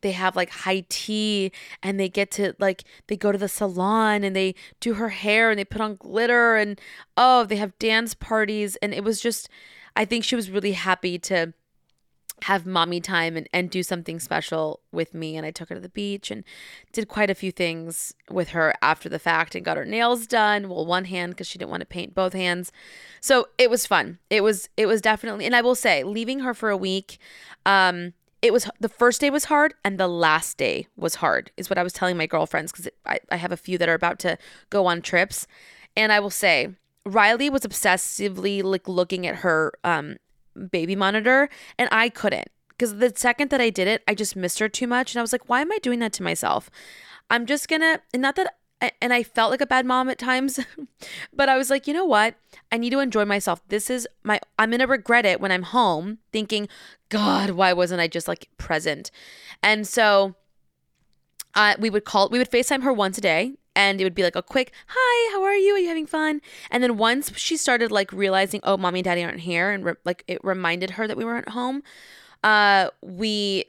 they 0.02 0.12
have 0.12 0.36
like 0.36 0.50
high 0.50 0.86
tea 0.90 1.52
and 1.82 2.00
they 2.00 2.10
get 2.10 2.32
to 2.32 2.54
like 2.60 2.84
they 3.08 3.18
go 3.18 3.32
to 3.32 3.38
the 3.38 3.50
salon 3.50 4.24
and 4.24 4.36
they 4.36 4.56
do 4.80 4.94
her 4.96 5.10
hair 5.10 5.50
and 5.50 5.60
they 5.60 5.66
put 5.66 5.82
on 5.82 5.96
glitter 5.96 6.56
and 6.56 6.80
oh, 7.18 7.46
they 7.46 7.56
have 7.58 7.78
dance 7.80 8.14
parties 8.14 8.76
and 8.78 8.94
it 8.94 9.04
was 9.04 9.20
just 9.20 9.50
I 9.96 10.06
think 10.06 10.24
she 10.24 10.36
was 10.36 10.52
really 10.52 10.74
happy 10.74 11.18
to 11.20 11.54
have 12.44 12.66
mommy 12.66 13.02
time 13.02 13.36
and, 13.36 13.50
and 13.52 13.70
do 13.70 13.82
something 13.82 14.20
special 14.20 14.80
with 14.92 15.14
me. 15.14 15.36
And 15.36 15.46
I 15.46 15.52
took 15.52 15.70
her 15.70 15.76
to 15.76 15.82
the 15.82 15.90
beach 15.90 16.30
and 16.30 16.44
did 16.92 17.08
quite 17.08 17.30
a 17.30 17.36
few 17.36 17.52
things 17.52 18.14
with 18.30 18.50
her 18.50 18.74
after 18.82 19.10
the 19.10 19.20
fact 19.20 19.56
and 19.56 19.66
got 19.66 19.78
her 19.78 19.86
nails 19.86 20.28
done. 20.28 20.70
Well, 20.70 20.86
one 20.86 21.06
hand 21.06 21.34
because 21.34 21.48
she 21.48 21.58
didn't 21.58 21.72
want 21.72 21.82
to 21.82 21.88
paint 21.88 22.14
both 22.14 22.34
hands. 22.34 22.72
So 23.22 23.48
it 23.58 23.70
was 23.70 23.88
fun. 23.88 24.20
It 24.30 24.42
was 24.42 24.70
it 24.78 24.86
was 24.86 25.02
definitely 25.02 25.46
and 25.46 25.56
I 25.56 25.62
will 25.62 25.76
say, 25.76 26.04
leaving 26.04 26.40
her 26.40 26.54
for 26.54 26.70
a 26.70 26.78
week, 26.78 27.18
um, 27.66 28.14
it 28.42 28.54
was 28.54 28.70
the 28.80 28.90
first 28.90 29.20
day 29.20 29.32
was 29.32 29.46
hard 29.46 29.74
and 29.84 30.00
the 30.00 30.08
last 30.08 30.58
day 30.58 30.88
was 30.96 31.16
hard, 31.16 31.50
is 31.58 31.70
what 31.70 31.80
I 31.80 31.84
was 31.84 31.94
telling 31.94 32.18
my 32.18 32.28
girlfriends 32.28 32.72
because 32.72 32.88
I, 33.06 33.20
I 33.32 33.38
have 33.38 33.52
a 33.52 33.58
few 33.58 33.80
that 33.80 33.90
are 33.90 33.96
about 33.96 34.20
to 34.20 34.38
go 34.70 34.86
on 34.86 35.02
trips. 35.02 35.48
And 35.96 36.12
I 36.12 36.20
will 36.20 36.30
say, 36.30 36.76
Riley 37.04 37.50
was 37.50 37.62
obsessively 37.62 38.64
like 38.64 38.88
looking 38.88 39.26
at 39.26 39.38
her 39.38 39.74
um 39.84 40.18
baby 40.72 40.96
monitor 40.96 41.50
and 41.78 41.90
I 41.92 42.10
couldn't 42.10 42.50
because 42.70 42.98
the 42.98 43.12
second 43.16 43.50
that 43.50 43.62
I 43.62 43.70
did 43.70 43.88
it, 43.88 44.04
I 44.08 44.14
just 44.14 44.36
missed 44.36 44.60
her 44.60 44.70
too 44.70 44.88
much 44.88 45.14
and 45.14 45.20
I 45.20 45.24
was 45.24 45.32
like, 45.32 45.50
why 45.50 45.62
am 45.62 45.72
I 45.72 45.80
doing 45.80 46.00
that 46.00 46.14
to 46.14 46.24
myself? 46.24 46.70
I'm 47.30 47.46
just 47.46 47.68
gonna 47.68 48.02
and 48.14 48.22
not 48.22 48.36
that 48.36 48.56
and 49.02 49.12
I 49.12 49.24
felt 49.24 49.50
like 49.50 49.62
a 49.62 49.68
bad 49.68 49.86
mom 49.86 50.08
at 50.10 50.20
times, 50.20 50.60
but 51.34 51.50
I 51.50 51.58
was 51.58 51.70
like, 51.70 51.88
you 51.88 51.94
know 51.94 52.06
what? 52.06 52.36
I 52.72 52.78
need 52.78 52.92
to 52.92 53.00
enjoy 53.00 53.26
myself. 53.26 53.62
This 53.70 53.90
is 53.90 54.08
my 54.24 54.40
I'm 54.60 54.72
to 54.72 54.86
regret 54.86 55.26
it 55.26 55.42
when 55.42 55.52
I'm 55.52 55.64
home 55.64 56.20
thinking, 56.32 56.68
god, 57.10 57.52
why 57.52 57.74
wasn't 57.74 58.02
I 58.02 58.08
just 58.08 58.28
like 58.28 58.50
present? 58.58 59.10
And 59.64 59.88
so 59.88 60.36
uh, 61.56 61.76
we 61.80 61.90
would 61.90 62.06
call 62.06 62.30
we 62.30 62.38
would 62.38 62.52
FaceTime 62.52 62.84
her 62.84 62.94
once 62.94 63.18
a 63.18 63.22
day 63.22 63.54
and 63.78 64.02
it 64.02 64.04
would 64.04 64.16
be 64.16 64.24
like 64.24 64.36
a 64.36 64.42
quick 64.42 64.74
hi 64.88 65.32
how 65.32 65.44
are 65.44 65.56
you? 65.56 65.76
Are 65.76 65.80
you 65.80 65.88
having 65.88 66.08
fun? 66.08 66.42
And 66.72 66.84
then 66.84 66.98
once 66.98 67.32
she 67.38 67.56
started 67.56 67.92
like 67.92 68.12
realizing 68.12 68.60
oh 68.64 68.76
mommy 68.76 69.00
and 69.00 69.06
daddy 69.06 69.24
aren't 69.24 69.42
here 69.42 69.70
and 69.70 69.86
re- 69.86 69.94
like 70.04 70.24
it 70.28 70.44
reminded 70.44 70.92
her 70.92 71.08
that 71.08 71.16
we 71.16 71.24
weren't 71.24 71.50
home 71.50 71.84
uh 72.44 72.90
we 73.02 73.66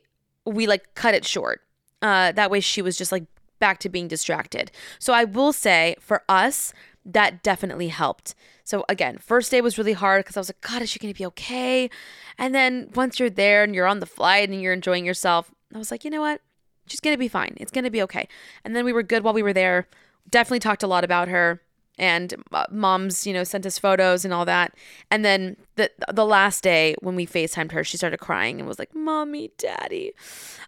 we 0.46 0.66
like 0.66 0.94
cut 0.94 1.14
it 1.14 1.24
short. 1.24 1.60
Uh 2.02 2.32
that 2.32 2.50
way 2.50 2.60
she 2.60 2.82
was 2.82 2.96
just 2.96 3.12
like 3.12 3.24
back 3.60 3.78
to 3.80 3.88
being 3.88 4.08
distracted. 4.08 4.70
So 4.98 5.12
i 5.12 5.24
will 5.24 5.52
say 5.52 5.94
for 6.00 6.22
us 6.28 6.72
that 7.04 7.42
definitely 7.42 7.88
helped. 7.88 8.34
So 8.64 8.84
again 8.88 9.18
first 9.18 9.50
day 9.50 9.60
was 9.60 9.76
really 9.78 9.92
hard 9.92 10.24
because 10.24 10.36
i 10.36 10.40
was 10.40 10.48
like 10.48 10.62
god 10.62 10.80
is 10.82 10.88
she 10.90 10.98
gonna 10.98 11.14
be 11.14 11.26
okay? 11.26 11.90
And 12.38 12.54
then 12.54 12.90
once 12.94 13.20
you're 13.20 13.30
there 13.30 13.62
and 13.62 13.74
you're 13.74 13.86
on 13.86 14.00
the 14.00 14.06
flight 14.06 14.48
and 14.48 14.62
you're 14.62 14.72
enjoying 14.72 15.04
yourself 15.04 15.50
i 15.74 15.78
was 15.78 15.90
like 15.90 16.02
you 16.04 16.10
know 16.10 16.22
what 16.22 16.40
she's 16.88 17.00
going 17.00 17.14
to 17.14 17.18
be 17.18 17.28
fine. 17.28 17.54
It's 17.58 17.72
going 17.72 17.84
to 17.84 17.90
be 17.90 18.02
okay. 18.02 18.28
And 18.64 18.74
then 18.74 18.84
we 18.84 18.92
were 18.92 19.02
good 19.02 19.22
while 19.22 19.34
we 19.34 19.42
were 19.42 19.52
there. 19.52 19.88
Definitely 20.28 20.60
talked 20.60 20.82
a 20.82 20.86
lot 20.86 21.04
about 21.04 21.28
her 21.28 21.62
and 21.98 22.34
uh, 22.52 22.64
moms, 22.70 23.26
you 23.26 23.32
know, 23.32 23.44
sent 23.44 23.66
us 23.66 23.78
photos 23.78 24.24
and 24.24 24.32
all 24.32 24.44
that. 24.44 24.74
And 25.10 25.24
then 25.24 25.56
the 25.74 25.90
the 26.12 26.24
last 26.24 26.62
day 26.62 26.94
when 27.00 27.16
we 27.16 27.26
FaceTimed 27.26 27.72
her, 27.72 27.84
she 27.84 27.96
started 27.96 28.18
crying 28.18 28.58
and 28.58 28.68
was 28.68 28.78
like, 28.78 28.94
"Mommy, 28.94 29.50
Daddy." 29.58 30.12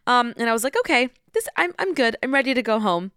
Um 0.06 0.34
and 0.36 0.48
I 0.48 0.52
was 0.52 0.64
like, 0.64 0.76
"Okay, 0.80 1.10
this 1.32 1.48
I'm 1.56 1.72
I'm 1.78 1.94
good. 1.94 2.16
I'm 2.22 2.34
ready 2.34 2.54
to 2.54 2.62
go 2.62 2.80
home." 2.80 3.12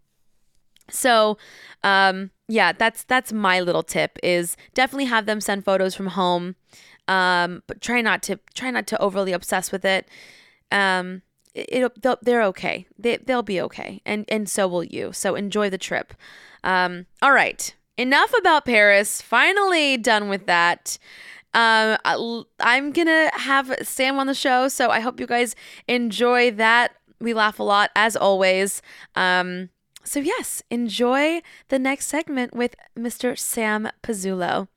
So, 0.90 1.38
um 1.82 2.30
yeah, 2.46 2.72
that's 2.72 3.04
that's 3.04 3.32
my 3.32 3.60
little 3.60 3.82
tip 3.82 4.18
is 4.22 4.56
definitely 4.74 5.06
have 5.06 5.26
them 5.26 5.40
send 5.40 5.64
photos 5.64 5.94
from 5.94 6.08
home. 6.08 6.56
Um 7.08 7.62
but 7.66 7.80
try 7.80 8.00
not 8.00 8.22
to 8.24 8.38
try 8.54 8.70
not 8.70 8.86
to 8.88 9.00
overly 9.00 9.32
obsess 9.32 9.72
with 9.72 9.84
it. 9.84 10.08
Um 10.70 11.22
it, 11.54 12.02
they'll, 12.02 12.18
they're 12.22 12.42
okay. 12.44 12.86
They, 12.98 13.16
they'll 13.18 13.42
be 13.42 13.60
okay. 13.60 14.02
And, 14.04 14.24
and 14.28 14.48
so 14.48 14.66
will 14.66 14.84
you. 14.84 15.12
So 15.12 15.34
enjoy 15.34 15.70
the 15.70 15.78
trip. 15.78 16.14
Um, 16.62 17.06
all 17.22 17.32
right. 17.32 17.74
Enough 17.96 18.32
about 18.38 18.64
Paris. 18.64 19.22
Finally 19.22 19.98
done 19.98 20.28
with 20.28 20.46
that. 20.46 20.98
Um, 21.54 21.96
I'm 22.58 22.92
to 22.92 23.30
have 23.34 23.72
Sam 23.82 24.18
on 24.18 24.26
the 24.26 24.34
show. 24.34 24.68
So 24.68 24.90
I 24.90 25.00
hope 25.00 25.20
you 25.20 25.26
guys 25.26 25.54
enjoy 25.86 26.50
that. 26.52 26.96
We 27.20 27.32
laugh 27.32 27.60
a 27.60 27.62
lot 27.62 27.90
as 27.94 28.16
always. 28.16 28.82
Um, 29.14 29.70
so, 30.06 30.20
yes, 30.20 30.62
enjoy 30.70 31.40
the 31.68 31.78
next 31.78 32.06
segment 32.06 32.54
with 32.54 32.74
Mr. 32.98 33.38
Sam 33.38 33.88
Pizzulo. 34.02 34.68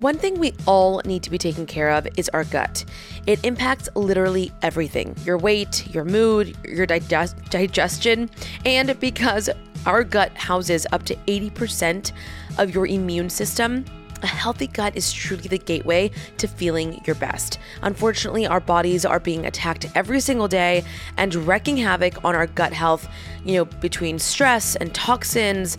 One 0.00 0.16
thing 0.16 0.38
we 0.38 0.54
all 0.64 1.02
need 1.04 1.24
to 1.24 1.30
be 1.30 1.38
taking 1.38 1.66
care 1.66 1.90
of 1.90 2.06
is 2.16 2.28
our 2.28 2.44
gut. 2.44 2.84
It 3.26 3.44
impacts 3.44 3.88
literally 3.96 4.52
everything 4.62 5.16
your 5.24 5.38
weight, 5.38 5.92
your 5.92 6.04
mood, 6.04 6.56
your 6.64 6.86
digest- 6.86 7.34
digestion, 7.50 8.30
and 8.64 8.96
because 9.00 9.50
our 9.86 10.04
gut 10.04 10.30
houses 10.36 10.86
up 10.92 11.02
to 11.06 11.16
80% 11.26 12.12
of 12.58 12.72
your 12.72 12.86
immune 12.86 13.28
system, 13.28 13.84
A 14.22 14.26
healthy 14.26 14.66
gut 14.66 14.96
is 14.96 15.12
truly 15.12 15.46
the 15.46 15.58
gateway 15.58 16.10
to 16.38 16.48
feeling 16.48 17.00
your 17.06 17.14
best. 17.16 17.58
Unfortunately, 17.82 18.46
our 18.48 18.58
bodies 18.58 19.04
are 19.04 19.20
being 19.20 19.46
attacked 19.46 19.86
every 19.94 20.18
single 20.18 20.48
day 20.48 20.84
and 21.16 21.34
wrecking 21.34 21.76
havoc 21.76 22.24
on 22.24 22.34
our 22.34 22.48
gut 22.48 22.72
health, 22.72 23.08
you 23.44 23.54
know, 23.54 23.64
between 23.64 24.18
stress 24.18 24.74
and 24.74 24.92
toxins 24.92 25.76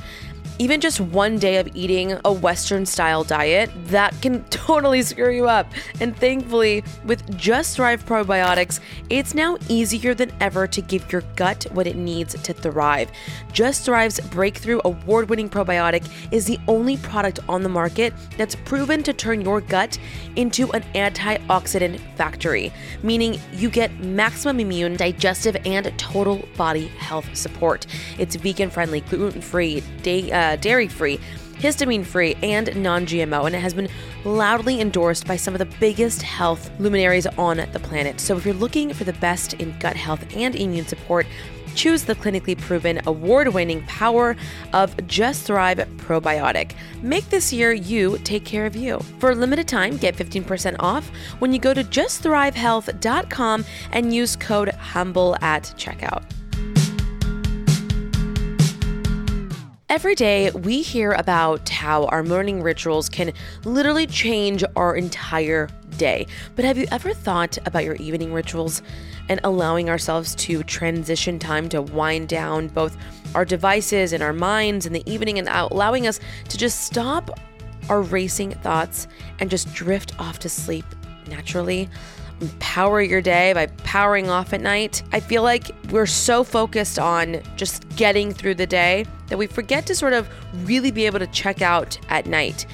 even 0.60 0.82
just 0.82 1.00
one 1.00 1.40
day 1.40 1.58
of 1.58 1.70
eating 1.74 2.20
a 2.26 2.34
Western 2.34 2.86
style 2.86 3.24
diet, 3.24 3.72
that 3.86 4.14
can 4.22 4.44
totally 4.50 5.02
screw 5.02 5.34
you 5.34 5.48
up. 5.48 5.66
And 6.02 6.16
thankfully, 6.16 6.84
with 7.06 7.38
Just 7.38 7.78
Thrive 7.78 8.06
probiotics, 8.06 8.82
it's 9.10 9.34
now 9.34 9.58
easier 9.70 10.14
than 10.14 10.32
ever 10.42 10.68
to 10.68 10.82
give 10.82 11.10
your 11.12 11.22
gut 11.38 11.66
what 11.72 11.88
it 11.88 11.96
needs 11.96 12.40
to 12.42 12.54
thrive. 12.54 13.10
Just 13.54 13.86
Thrive's 13.86 14.20
breakthrough 14.20 14.82
award 14.84 15.30
winning 15.30 15.50
probiotic 15.50 16.08
is 16.32 16.46
the 16.46 16.60
only 16.68 16.98
product 16.98 17.40
on 17.48 17.64
the 17.64 17.70
market 17.70 18.14
that's 18.38 18.56
proven 18.56 19.02
to 19.04 19.14
turn 19.14 19.42
your 19.42 19.62
gut 19.62 19.98
into 20.36 20.72
an 20.74 20.84
antioxidant 20.94 22.00
factory, 22.18 22.74
meaning 23.02 23.40
you 23.54 23.70
get 23.70 23.98
maximum 24.00 24.60
immune, 24.60 24.98
digestive, 24.98 25.56
and 25.66 25.98
total 25.98 26.46
body 26.58 26.88
health 26.88 27.34
support. 27.36 27.86
It's 28.18 28.36
vegan 28.36 28.70
friendly, 28.70 29.02
gluten 29.02 29.42
free, 29.42 29.82
day, 30.02 30.30
uh, 30.32 30.49
Uh, 30.50 30.56
dairy 30.56 30.88
free, 30.88 31.20
histamine 31.58 32.04
free, 32.04 32.36
and 32.42 32.76
non 32.82 33.06
GMO, 33.06 33.46
and 33.46 33.56
it 33.56 33.60
has 33.60 33.72
been 33.72 33.88
loudly 34.26 34.82
endorsed 34.82 35.28
by 35.28 35.36
some 35.36 35.54
of 35.54 35.60
the 35.60 35.78
biggest 35.80 36.24
health 36.24 36.72
luminaries 36.80 37.28
on 37.28 37.58
the 37.58 37.80
planet. 37.80 38.20
So 38.20 38.36
if 38.36 38.46
you're 38.46 38.56
looking 38.56 38.92
for 38.92 39.04
the 39.04 39.14
best 39.14 39.54
in 39.54 39.78
gut 39.78 39.96
health 39.96 40.26
and 40.36 40.56
immune 40.56 40.88
support, 40.88 41.28
choose 41.76 42.04
the 42.04 42.16
clinically 42.16 42.58
proven 42.58 43.00
award 43.06 43.50
winning 43.50 43.84
power 43.84 44.36
of 44.74 44.96
Just 45.06 45.46
Thrive 45.46 45.78
Probiotic. 45.98 46.72
Make 47.04 47.30
this 47.30 47.54
year 47.54 47.72
you 47.72 48.18
take 48.24 48.44
care 48.44 48.66
of 48.66 48.76
you. 48.76 48.98
For 49.20 49.30
a 49.30 49.36
limited 49.36 49.68
time, 49.68 49.98
get 49.98 50.16
15% 50.16 50.78
off 50.80 51.10
when 51.38 51.54
you 51.54 51.60
go 51.60 51.76
to 51.76 51.84
justthrivehealth.com 51.84 53.66
and 53.92 54.16
use 54.16 54.36
code 54.36 54.70
HUMBLE 54.70 55.38
at 55.42 55.64
checkout. 55.78 56.39
Every 59.90 60.14
day, 60.14 60.52
we 60.52 60.84
hear 60.84 61.14
about 61.14 61.68
how 61.68 62.06
our 62.06 62.22
morning 62.22 62.62
rituals 62.62 63.10
can 63.10 63.34
literally 63.66 64.06
change 64.06 64.64
our 64.76 64.96
entire 64.96 65.68
day. 65.98 66.28
But 66.56 66.64
have 66.64 66.78
you 66.78 66.86
ever 66.92 67.12
thought 67.12 67.58
about 67.66 67.86
your 67.86 67.96
evening 67.96 68.32
rituals 68.32 68.84
and 69.30 69.40
allowing 69.44 69.90
ourselves 69.90 70.36
to 70.36 70.62
transition 70.62 71.40
time 71.40 71.70
to 71.70 71.82
wind 71.82 72.30
down 72.30 72.68
both 72.68 72.96
our 73.34 73.46
devices 73.46 74.14
and 74.14 74.22
our 74.22 74.32
minds 74.32 74.86
in 74.86 74.94
the 74.94 75.02
evening 75.12 75.40
and 75.40 75.50
allowing 75.50 76.06
us 76.06 76.20
to 76.50 76.58
just 76.60 76.82
stop 76.82 77.40
our 77.90 78.04
racing 78.04 78.52
thoughts 78.52 79.08
and 79.40 79.50
just 79.50 79.74
drift 79.74 80.14
off 80.20 80.38
to 80.38 80.50
sleep 80.50 80.86
naturally? 81.28 81.90
Power 82.60 83.02
your 83.02 83.22
day 83.22 83.54
by 83.54 83.68
powering 83.84 84.30
off 84.30 84.54
at 84.54 84.62
night. 84.62 85.04
I 85.12 85.20
feel 85.20 85.44
like 85.44 85.72
we're 85.92 86.06
so 86.06 86.44
focused 86.44 87.00
on 87.00 87.42
just 87.56 87.88
getting 87.96 88.34
through 88.34 88.56
the 88.56 88.68
day 88.68 89.06
that 89.28 89.38
we 89.38 89.48
forget 89.48 89.86
to 89.88 89.96
sort 89.96 90.14
of 90.14 90.30
really 90.66 90.92
be 90.92 91.06
able 91.06 91.20
to 91.20 91.28
check 91.28 91.62
out 91.62 92.00
at 92.10 92.26
night. 92.26 92.66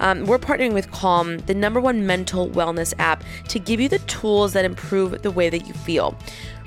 Um, 0.00 0.26
we're 0.26 0.38
partnering 0.38 0.74
with 0.74 0.90
Calm, 0.90 1.38
the 1.38 1.54
number 1.54 1.80
one 1.80 2.06
mental 2.06 2.48
wellness 2.50 2.92
app, 2.98 3.22
to 3.48 3.58
give 3.58 3.80
you 3.80 3.88
the 3.88 4.00
tools 4.00 4.52
that 4.52 4.64
improve 4.64 5.22
the 5.22 5.30
way 5.30 5.48
that 5.48 5.66
you 5.66 5.74
feel. 5.74 6.16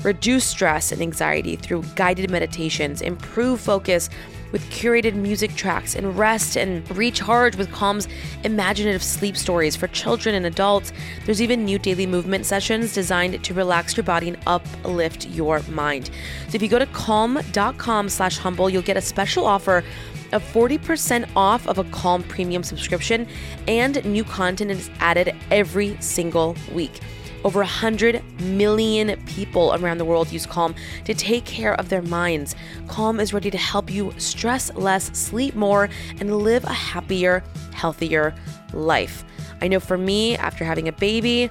Reduce 0.03 0.45
stress 0.45 0.91
and 0.91 1.01
anxiety 1.01 1.55
through 1.55 1.83
guided 1.95 2.29
meditations, 2.29 3.01
improve 3.01 3.59
focus 3.59 4.09
with 4.51 4.63
curated 4.69 5.15
music 5.15 5.55
tracks 5.55 5.95
and 5.95 6.17
rest 6.17 6.55
and 6.55 6.89
recharge 6.95 7.55
with 7.55 7.71
Calm's 7.71 8.07
imaginative 8.43 9.03
sleep 9.03 9.37
stories 9.37 9.75
for 9.75 9.87
children 9.87 10.35
and 10.35 10.45
adults. 10.45 10.91
There's 11.25 11.41
even 11.41 11.65
new 11.65 11.79
daily 11.79 12.05
movement 12.05 12.45
sessions 12.45 12.93
designed 12.93 13.43
to 13.43 13.53
relax 13.53 13.95
your 13.97 14.03
body 14.03 14.29
and 14.29 14.37
uplift 14.47 15.27
your 15.27 15.61
mind. 15.69 16.09
So 16.49 16.55
if 16.55 16.61
you 16.61 16.67
go 16.67 16.79
to 16.79 16.85
calm.com 16.87 18.09
slash 18.09 18.37
humble, 18.37 18.69
you'll 18.69 18.81
get 18.81 18.97
a 18.97 19.01
special 19.01 19.45
offer 19.45 19.83
of 20.33 20.43
40% 20.43 21.29
off 21.35 21.67
of 21.67 21.77
a 21.77 21.83
Calm 21.85 22.23
premium 22.23 22.63
subscription 22.63 23.27
and 23.67 24.03
new 24.05 24.23
content 24.23 24.71
is 24.71 24.89
added 24.99 25.35
every 25.51 25.95
single 26.01 26.55
week. 26.73 26.99
Over 27.47 27.61
100 27.61 28.41
million 28.41 29.17
people 29.25 29.73
around 29.73 29.99
the 29.99 30.03
world 30.03 30.29
use 30.33 30.45
Calm 30.45 30.75
to 31.05 31.13
take 31.13 31.45
care 31.45 31.75
of 31.75 31.87
their 31.87 32.01
minds. 32.01 32.57
Calm 32.89 33.21
is 33.21 33.33
ready 33.33 33.49
to 33.49 33.57
help 33.57 33.89
you 33.89 34.13
stress 34.17 34.69
less, 34.75 35.17
sleep 35.17 35.55
more, 35.55 35.87
and 36.19 36.39
live 36.39 36.65
a 36.65 36.73
happier, 36.73 37.45
healthier 37.71 38.35
life. 38.73 39.23
I 39.61 39.69
know 39.69 39.79
for 39.79 39.97
me, 39.97 40.35
after 40.35 40.65
having 40.65 40.89
a 40.89 40.91
baby, 40.91 41.49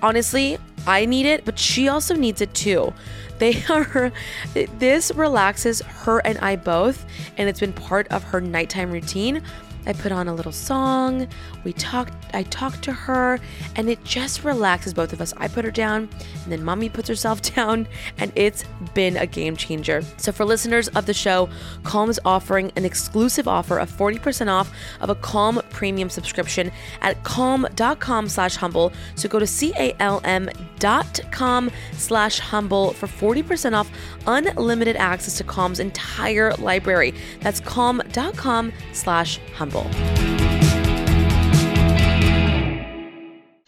honestly, 0.00 0.56
I 0.86 1.04
need 1.04 1.26
it, 1.26 1.44
but 1.44 1.58
she 1.58 1.86
also 1.88 2.14
needs 2.14 2.40
it 2.40 2.54
too. 2.54 2.90
They 3.38 3.62
are, 3.68 4.10
this 4.54 5.12
relaxes 5.14 5.82
her 5.82 6.20
and 6.20 6.38
I 6.38 6.56
both, 6.56 7.04
and 7.36 7.46
it's 7.46 7.60
been 7.60 7.74
part 7.74 8.08
of 8.08 8.22
her 8.22 8.40
nighttime 8.40 8.90
routine. 8.90 9.42
I 9.86 9.92
put 9.92 10.12
on 10.12 10.28
a 10.28 10.34
little 10.34 10.52
song. 10.52 11.26
We 11.64 11.72
talked, 11.72 12.12
I 12.34 12.42
talked 12.44 12.82
to 12.84 12.92
her, 12.92 13.38
and 13.76 13.88
it 13.88 14.02
just 14.04 14.44
relaxes 14.44 14.94
both 14.94 15.12
of 15.12 15.20
us. 15.20 15.32
I 15.36 15.48
put 15.48 15.64
her 15.64 15.70
down, 15.70 16.08
and 16.44 16.52
then 16.52 16.64
mommy 16.64 16.88
puts 16.88 17.08
herself 17.08 17.42
down, 17.54 17.88
and 18.18 18.32
it's 18.34 18.64
been 18.94 19.16
a 19.16 19.26
game 19.26 19.56
changer. 19.56 20.02
So, 20.16 20.32
for 20.32 20.44
listeners 20.44 20.88
of 20.88 21.06
the 21.06 21.14
show, 21.14 21.48
Calm 21.84 22.10
is 22.10 22.20
offering 22.24 22.72
an 22.76 22.84
exclusive 22.84 23.48
offer 23.48 23.78
of 23.78 23.90
40% 23.90 24.48
off 24.48 24.72
of 25.00 25.10
a 25.10 25.14
Calm 25.14 25.60
premium 25.70 26.10
subscription 26.10 26.70
at 27.00 27.22
calm.com 27.24 28.28
slash 28.28 28.56
humble. 28.56 28.92
So, 29.14 29.28
go 29.28 29.38
to 29.38 29.46
C 29.46 29.72
A 29.78 29.94
L 30.00 30.20
M 30.24 30.50
dot 30.80 31.20
com 31.30 31.70
slash 31.92 32.40
humble 32.40 32.92
for 32.94 33.06
40% 33.06 33.74
off 33.74 33.90
unlimited 34.26 34.96
access 34.96 35.38
to 35.38 35.44
Calm's 35.44 35.78
entire 35.78 36.52
library. 36.54 37.14
That's 37.40 37.60
calm.com 37.60 38.72
slash 38.92 39.38
humble. 39.54 39.88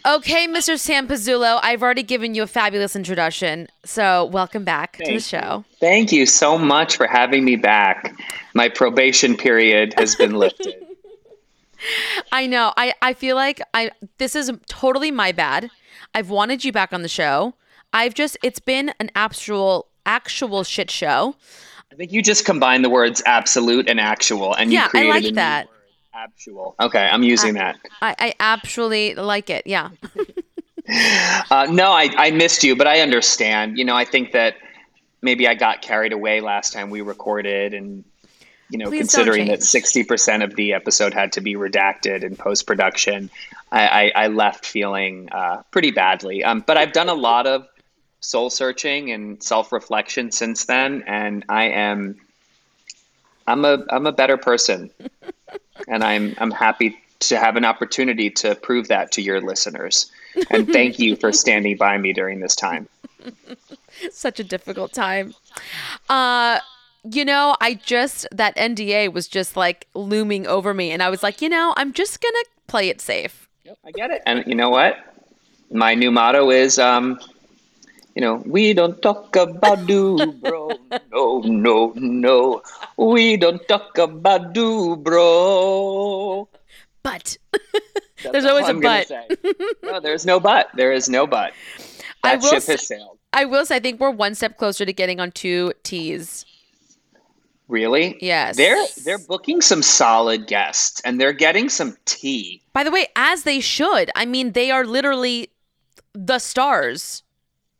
Okay, 0.05 0.49
Mr. 0.49 0.77
Sam 0.77 1.07
Pizzulo, 1.07 1.61
I've 1.63 1.81
already 1.81 2.03
given 2.03 2.35
you 2.35 2.43
a 2.43 2.49
fabulous 2.49 2.97
introduction. 2.97 3.69
So, 3.85 4.25
welcome 4.25 4.65
back 4.65 4.97
Thank 4.97 5.09
to 5.09 5.15
the 5.15 5.21
show. 5.21 5.65
You. 5.69 5.77
Thank 5.79 6.11
you 6.11 6.27
so 6.27 6.59
much 6.59 6.97
for 6.97 7.07
having 7.07 7.45
me 7.45 7.55
back. 7.55 8.13
My 8.53 8.69
probation 8.69 9.37
period 9.37 9.95
has 9.97 10.17
been 10.17 10.35
lifted. 10.35 10.75
I 12.33 12.49
know. 12.49 12.73
I, 12.77 12.95
I 13.01 13.15
feel 13.15 13.37
like 13.37 13.61
I 13.75 13.91
this 14.19 14.35
is 14.35 14.51
totally 14.67 15.11
my 15.11 15.31
bad. 15.31 15.71
I've 16.15 16.31
wanted 16.31 16.65
you 16.65 16.73
back 16.73 16.93
on 16.93 17.03
the 17.03 17.09
show. 17.09 17.55
I've 17.93 18.15
just 18.15 18.37
it's 18.43 18.59
been 18.59 18.93
an 19.01 19.11
actual 19.15 19.89
actual 20.07 20.65
shit 20.65 20.91
show. 20.91 21.37
I 21.91 21.95
think 21.95 22.13
you 22.13 22.23
just 22.23 22.45
combined 22.45 22.85
the 22.85 22.91
words 22.91 23.23
absolute 23.27 23.89
and 23.89 24.01
actual 24.01 24.55
and 24.55 24.73
yeah, 24.73 24.85
you 24.85 24.89
created 24.89 25.11
I 25.11 25.15
like 25.15 25.35
that. 25.35 25.69
Actual. 26.15 26.75
Okay, 26.81 27.07
I'm 27.07 27.23
using 27.23 27.57
I, 27.59 27.61
that. 27.61 27.77
I, 28.03 28.15
I 28.19 28.35
actually 28.41 29.15
like 29.15 29.51
it. 29.51 29.67
Yeah. 29.67 29.91
uh, 31.51 31.67
no, 31.71 31.91
I, 31.93 32.11
I 32.17 32.31
missed 32.31 32.65
you, 32.65 32.77
but 32.77 32.87
I 32.87 33.01
understand. 33.01 33.79
You 33.79 33.85
know, 33.85 33.97
I 33.97 34.05
think 34.05 34.33
that 34.33 34.57
maybe 35.23 35.49
I 35.49 35.55
got 35.55 35.81
carried 35.81 36.13
away 36.13 36.41
last 36.41 36.73
time 36.73 36.91
we 36.91 37.01
recorded 37.01 37.73
and 37.73 38.05
you 38.73 38.79
know, 38.79 38.89
Please 38.89 39.01
considering 39.01 39.49
that 39.49 39.61
60% 39.61 40.43
of 40.43 40.57
the 40.57 40.73
episode 40.73 41.13
had 41.13 41.33
to 41.33 41.43
be 41.43 41.57
redacted 41.57 42.25
in 42.25 42.37
post 42.37 42.67
production, 42.67 43.29
I, 43.71 43.87
I, 43.87 44.13
I, 44.25 44.27
left 44.29 44.65
feeling 44.65 45.29
uh, 45.31 45.63
pretty 45.71 45.91
badly. 45.91 46.43
Um, 46.43 46.65
but 46.67 46.79
I've 46.79 46.93
done 46.93 47.11
a 47.11 47.15
lot 47.15 47.47
of 47.47 47.69
soul 48.21 48.49
searching 48.49 49.13
and 49.13 49.43
self 49.43 49.73
reflection 49.73 50.33
since 50.33 50.65
then, 50.65 51.05
and 51.07 51.45
I 51.51 51.65
am 51.65 52.19
I'm 53.47 53.65
a 53.67 53.85
I'm 53.91 54.07
a 54.07 54.13
better 54.13 54.39
person 54.39 54.91
and 55.89 56.03
I'm 56.03 56.35
I'm 56.39 56.51
happy 56.51 56.97
to 57.21 57.39
have 57.39 57.57
an 57.57 57.67
opportunity 57.67 58.31
to 58.31 58.55
prove 58.55 58.89
that 58.89 59.13
to 59.13 59.23
your 59.23 59.43
listeners. 59.43 60.11
And 60.51 60.67
thank 60.67 60.99
you 60.99 61.15
for 61.15 61.31
standing 61.31 61.77
by 61.77 61.99
me 61.99 62.15
during 62.15 62.41
this 62.41 62.57
time. 62.57 62.89
Such 64.11 64.41
a 64.41 64.45
difficult 64.45 64.95
time. 64.95 65.35
Uh 66.09 66.61
you 67.05 67.25
know, 67.25 67.57
I 67.61 67.75
just 67.75 68.27
that 68.33 68.57
NDA 68.57 69.13
was 69.13 69.29
just 69.29 69.57
like 69.57 69.89
looming 69.95 70.47
over 70.47 70.73
me 70.75 70.91
and 70.91 71.03
I 71.03 71.11
was 71.11 71.23
like, 71.23 71.43
you 71.43 71.49
know, 71.49 71.75
I'm 71.77 71.93
just 71.93 72.21
going 72.21 72.33
to 72.33 72.47
play 72.67 72.89
it 72.89 73.01
safe. 73.01 73.49
Yep, 73.65 73.79
I 73.85 73.91
get 73.91 74.11
it. 74.11 74.23
And 74.27 74.45
you 74.47 74.55
know 74.55 74.71
what? 74.71 74.97
My 75.71 75.95
new 75.95 76.11
motto 76.11 76.51
is 76.51 76.79
um 76.79 77.19
you 78.15 78.21
know, 78.21 78.43
we 78.45 78.75
don't 78.75 79.01
talk 79.01 79.35
about 79.37 79.87
Bruno. 79.87 80.69
No, 81.11 81.41
no, 81.41 81.93
no. 81.97 82.63
We 82.99 83.39
don't 83.39 83.67
talk 83.69 83.97
about 83.97 84.53
Bruno. 84.53 86.49
But 87.03 87.39
there's 88.31 88.45
always 88.45 88.69
a 88.69 88.75
but. 88.75 89.11
no, 89.83 90.01
there's 90.01 90.27
no 90.27 90.39
but. 90.39 90.69
There 90.75 90.93
is 90.93 91.09
no 91.09 91.27
but. 91.27 91.55
That 92.23 92.35
I 92.35 92.37
will 92.37 92.51
ship 92.51 92.63
say, 92.63 92.73
has 92.73 92.87
sailed. 92.87 93.19
I 93.33 93.47
will 93.47 93.65
say, 93.65 93.77
I 93.77 93.81
think 93.81 93.99
we're 93.99 94.11
one 94.11 94.35
step 94.35 94.59
closer 94.59 94.85
to 94.85 94.93
getting 94.93 95.19
on 95.19 95.33
two 95.33 95.73
T's. 95.83 96.45
Really? 97.69 98.19
Yes. 98.21 98.57
They're 98.57 98.85
they're 99.05 99.19
booking 99.19 99.61
some 99.61 99.83
solid 99.83 100.47
guests 100.47 101.01
and 101.05 101.21
they're 101.21 101.33
getting 101.33 101.69
some 101.69 101.97
tea. 102.05 102.63
By 102.73 102.85
the 102.85 102.91
way, 102.91 103.07
as 103.17 103.45
they 103.45 103.61
should. 103.61 104.11
I 104.15 104.27
mean, 104.27 104.53
they 104.53 104.71
are 104.71 104.85
literally 104.85 105.51
the 106.13 106.39
stars. 106.39 107.23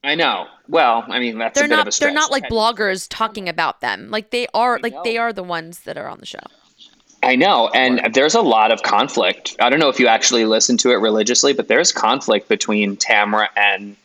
I 0.05 0.15
know. 0.15 0.47
Well, 0.69 1.05
I 1.09 1.19
mean 1.21 1.39
that's 1.39 1.59
they're 1.59 1.67
a 1.67 1.69
bit 1.69 1.77
not 1.77 1.83
of 1.83 1.89
a 1.89 1.93
stretch. 1.93 2.09
they're 2.09 2.15
not 2.15 2.31
like 2.31 2.45
bloggers 2.45 3.07
talking 3.09 3.49
about 3.49 3.81
them. 3.81 4.11
Like 4.11 4.31
they 4.31 4.47
are 4.55 4.79
like 4.81 4.95
they 5.05 5.19
are 5.19 5.33
the 5.33 5.43
ones 5.45 5.81
that 5.81 5.97
are 5.99 6.09
on 6.09 6.19
the 6.19 6.27
show. 6.27 6.39
I 7.25 7.37
know, 7.37 7.69
and 7.69 8.13
there's 8.15 8.35
a 8.35 8.41
lot 8.41 8.73
of 8.73 8.83
conflict. 8.83 9.55
I 9.61 9.71
don't 9.71 9.79
know 9.79 9.89
if 9.89 10.01
you 10.01 10.09
actually 10.09 10.45
listen 10.45 10.77
to 10.79 10.91
it 10.91 10.97
religiously, 10.97 11.53
but 11.53 11.69
there's 11.69 11.93
conflict 11.93 12.49
between 12.49 12.97
Tamra 12.97 13.47
and 13.55 13.97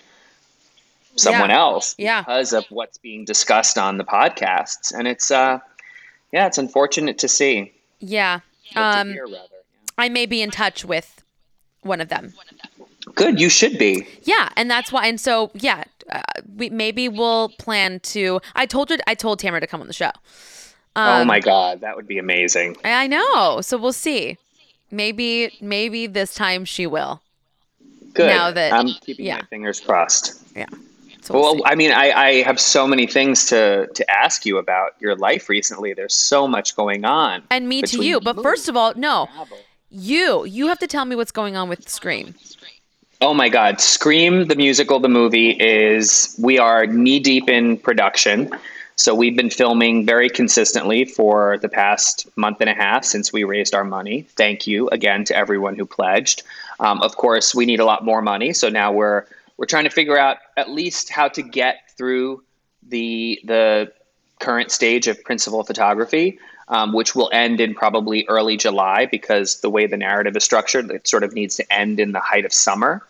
someone 1.18 1.50
Yeah. 1.50 1.58
else 1.60 1.96
Yeah. 1.98 2.22
because 2.22 2.54
of 2.54 2.66
what's 2.70 2.98
being 2.98 3.26
discussed 3.26 3.78
on 3.78 3.98
the 3.98 4.04
podcasts, 4.04 4.94
and 4.94 5.08
it's 5.08 5.32
uh, 5.32 5.60
yeah, 6.32 6.48
it's 6.48 6.58
unfortunate 6.58 7.18
to 7.20 7.28
see. 7.28 7.72
Yeah. 8.00 8.40
To 8.74 8.82
Um 8.82 9.12
hear. 9.14 9.28
I 9.98 10.10
may 10.10 10.26
be 10.26 10.42
in 10.42 10.52
touch 10.52 10.86
with 10.86 11.24
one 11.82 12.02
of 12.02 12.10
them. 12.10 12.34
Good, 13.16 13.40
you 13.40 13.50
should 13.50 13.78
be. 13.80 14.06
Yeah, 14.24 14.50
and 14.58 14.70
that's 14.70 14.92
why. 14.92 15.08
And 15.08 15.20
so, 15.20 15.50
yeah, 15.54 15.86
uh, 16.12 16.22
we 16.56 16.70
maybe 16.70 17.08
we'll 17.10 17.50
plan 17.58 18.00
to. 18.02 18.42
I 18.56 18.66
told 18.66 18.90
her. 18.90 18.98
I 19.08 19.16
told 19.16 19.40
Tamra 19.40 19.60
to 19.62 19.68
come 19.68 19.82
on 19.82 19.88
the 19.88 19.94
show. 19.94 20.12
oh 20.96 21.22
Um, 21.22 21.28
my 21.28 21.40
god, 21.40 21.82
that 21.82 21.96
would 21.96 22.08
be 22.08 22.18
amazing. 22.20 22.76
I 22.84 23.04
I 23.04 23.08
know. 23.08 23.62
So 23.62 23.78
we'll 23.78 23.94
see. 23.94 24.38
Maybe, 24.92 25.52
maybe 25.60 26.08
this 26.08 26.34
time 26.36 26.64
she 26.66 26.86
will. 26.88 27.22
Good. 28.14 28.28
now 28.28 28.52
that- 28.52 28.72
I'm 28.74 28.88
keeping 28.88 29.26
yeah. 29.26 29.36
my 29.38 29.42
fingers 29.44 29.80
crossed. 29.82 30.42
Yeah. 30.56 30.66
So 31.28 31.34
we'll 31.34 31.56
Well. 31.56 31.64
I 31.66 31.76
mean, 31.76 31.92
I, 31.92 32.12
I 32.12 32.34
have 32.44 32.60
so 32.60 32.88
many 32.88 33.06
things 33.06 33.46
to 33.48 33.88
to 33.94 34.10
ask 34.10 34.46
you 34.46 34.58
about 34.58 34.96
your 35.00 35.16
life 35.16 35.50
recently. 35.50 35.94
There's 35.94 36.14
so 36.14 36.48
much 36.48 36.76
going 36.76 37.04
on. 37.04 37.44
and 37.52 37.68
me 37.68 37.82
to 37.82 38.04
you. 38.04 38.22
But 38.22 38.42
first 38.42 38.70
of 38.70 38.78
all, 38.78 38.94
no, 38.96 39.28
you. 39.90 40.46
You 40.46 40.68
have 40.68 40.80
to 40.80 40.88
tell 40.88 41.06
me 41.06 41.16
what's 41.16 41.32
going 41.32 41.58
on 41.58 41.68
with 41.68 41.88
Scream. 41.90 42.34
Oh 43.20 43.34
my 43.34 43.50
God. 43.50 43.82
Scream, 43.82 44.46
the 44.46 44.56
musical, 44.56 45.00
the 45.00 45.10
movie 45.10 45.50
is, 45.50 46.36
we 46.40 46.60
are 46.60 46.86
knee 46.86 47.20
deep 47.20 47.50
in 47.50 47.78
production. 47.78 48.52
So 48.96 49.16
we've 49.16 49.36
been 49.36 49.50
filming 49.50 50.06
very 50.06 50.30
consistently 50.30 51.06
for 51.06 51.58
the 51.58 51.70
past 51.70 52.28
month 52.36 52.62
and 52.62 52.70
a 52.70 52.76
half 52.76 53.04
since 53.06 53.34
we 53.34 53.44
raised 53.44 53.74
our 53.74 53.84
money. 53.84 54.28
Thank 54.36 54.68
you 54.68 54.88
again 54.90 55.24
to 55.26 55.36
everyone 55.36 55.76
who 55.76 55.86
pledged. 55.86 56.44
Um, 56.80 57.02
of 57.02 57.16
course, 57.18 57.56
we 57.56 57.66
need 57.66 57.80
a 57.80 57.86
lot 57.86 58.06
more 58.06 58.22
money. 58.22 58.54
So 58.54 58.70
now 58.70 58.92
we're, 58.92 59.26
we're 59.58 59.66
trying 59.66 59.84
to 59.84 59.90
figure 59.90 60.18
out 60.18 60.38
at 60.56 60.70
least 60.70 61.10
how 61.10 61.28
to 61.30 61.42
get 61.42 61.92
through 61.98 62.44
the, 62.88 63.40
the 63.44 63.92
current 64.40 64.72
stage 64.72 65.08
of 65.08 65.24
principal 65.24 65.64
photography. 65.64 66.40
Um, 66.70 66.92
which 66.92 67.16
will 67.16 67.30
end 67.32 67.62
in 67.62 67.74
probably 67.74 68.26
early 68.28 68.58
July 68.58 69.06
because 69.06 69.62
the 69.62 69.70
way 69.70 69.88
the 69.88 69.96
narrative 69.96 70.36
is 70.36 70.44
structured, 70.44 70.92
it 70.92 71.08
sort 71.08 71.24
of 71.24 71.32
needs 71.32 71.56
to 71.56 71.74
end 71.74 71.98
in 71.98 72.12
the 72.12 72.20
height 72.20 72.44
of 72.44 72.52
summer. 72.52 73.08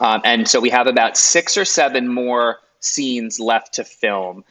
Um, 0.00 0.20
and 0.22 0.46
so 0.46 0.60
we 0.60 0.68
have 0.68 0.86
about 0.86 1.16
six 1.16 1.56
or 1.56 1.64
seven 1.64 2.08
more 2.08 2.58
scenes 2.80 3.40
left 3.40 3.72
to 3.74 3.84
film 3.84 4.44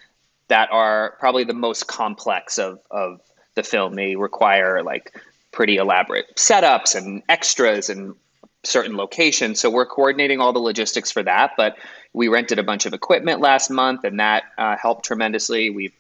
that 0.48 0.72
are 0.72 1.16
probably 1.20 1.44
the 1.44 1.54
most 1.54 1.88
complex 1.88 2.58
of, 2.58 2.80
of 2.90 3.22
the 3.56 3.64
film. 3.64 3.94
They 3.94 4.16
require 4.16 4.82
like 4.84 5.14
pretty 5.52 5.78
elaborate 5.78 6.36
setups 6.36 6.96
and 6.96 7.22
extras 7.30 7.90
and 7.90 8.16
certain 8.64 8.96
locations. 8.96 9.60
So 9.60 9.70
we're 9.70 9.86
coordinating 9.86 10.40
all 10.40 10.54
the 10.54 10.60
logistics 10.60 11.12
for 11.12 11.24
that. 11.24 11.52
But 11.58 11.78
we 12.14 12.28
rented 12.28 12.60
a 12.60 12.64
bunch 12.64 12.86
of 12.86 12.94
equipment 12.94 13.42
last 13.42 13.70
month, 13.70 14.04
and 14.04 14.20
that 14.20 14.44
uh, 14.58 14.76
helped 14.78 15.06
tremendously. 15.06 15.70
We've 15.70 15.94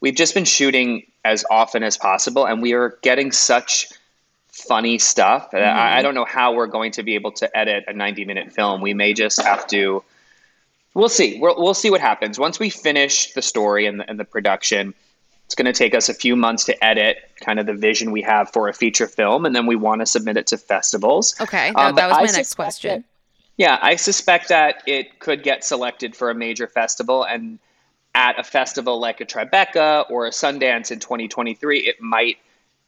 we've 0.00 0.14
just 0.14 0.34
been 0.34 0.44
shooting 0.44 1.06
as 1.24 1.44
often 1.50 1.82
as 1.82 1.96
possible, 1.96 2.46
and 2.46 2.60
we 2.60 2.72
are 2.74 2.98
getting 3.02 3.32
such 3.32 3.88
funny 4.48 4.98
stuff. 4.98 5.48
Uh, 5.54 5.58
I, 5.58 5.98
I 5.98 6.02
don't 6.02 6.14
know 6.14 6.24
how 6.24 6.54
we're 6.54 6.66
going 6.66 6.92
to 6.92 7.02
be 7.02 7.14
able 7.14 7.32
to 7.32 7.56
edit 7.56 7.84
a 7.86 7.92
90 7.92 8.24
minute 8.24 8.52
film. 8.52 8.80
We 8.80 8.94
may 8.94 9.14
just 9.14 9.40
have 9.40 9.66
to. 9.68 10.04
We'll 10.94 11.08
see. 11.08 11.38
We'll, 11.40 11.56
we'll 11.56 11.74
see 11.74 11.90
what 11.90 12.02
happens 12.02 12.38
once 12.38 12.58
we 12.58 12.68
finish 12.68 13.32
the 13.32 13.40
story 13.40 13.86
and 13.86 14.00
the, 14.00 14.10
and 14.10 14.20
the 14.20 14.24
production. 14.24 14.94
It's 15.52 15.54
going 15.62 15.70
to 15.70 15.78
take 15.78 15.94
us 15.94 16.08
a 16.08 16.14
few 16.14 16.34
months 16.34 16.64
to 16.64 16.82
edit 16.82 17.18
kind 17.44 17.60
of 17.60 17.66
the 17.66 17.74
vision 17.74 18.10
we 18.10 18.22
have 18.22 18.50
for 18.54 18.68
a 18.68 18.72
feature 18.72 19.06
film, 19.06 19.44
and 19.44 19.54
then 19.54 19.66
we 19.66 19.76
want 19.76 20.00
to 20.00 20.06
submit 20.06 20.38
it 20.38 20.46
to 20.46 20.56
festivals. 20.56 21.34
Okay, 21.42 21.72
that, 21.72 21.78
Um, 21.78 21.94
that 21.96 22.08
was 22.08 22.16
I 22.16 22.24
my 22.24 22.30
next 22.30 22.54
question. 22.54 23.02
that- 23.02 23.04
yeah, 23.58 23.78
I 23.82 23.96
suspect 23.96 24.48
that 24.48 24.82
it 24.86 25.18
could 25.18 25.42
get 25.42 25.62
selected 25.62 26.16
for 26.16 26.30
a 26.30 26.34
major 26.34 26.66
festival, 26.66 27.24
and 27.24 27.58
at 28.14 28.38
a 28.38 28.42
festival 28.42 28.98
like 28.98 29.20
a 29.20 29.26
Tribeca 29.26 30.10
or 30.10 30.26
a 30.26 30.30
Sundance 30.30 30.90
in 30.90 31.00
2023, 31.00 31.80
it 31.80 32.00
might 32.00 32.38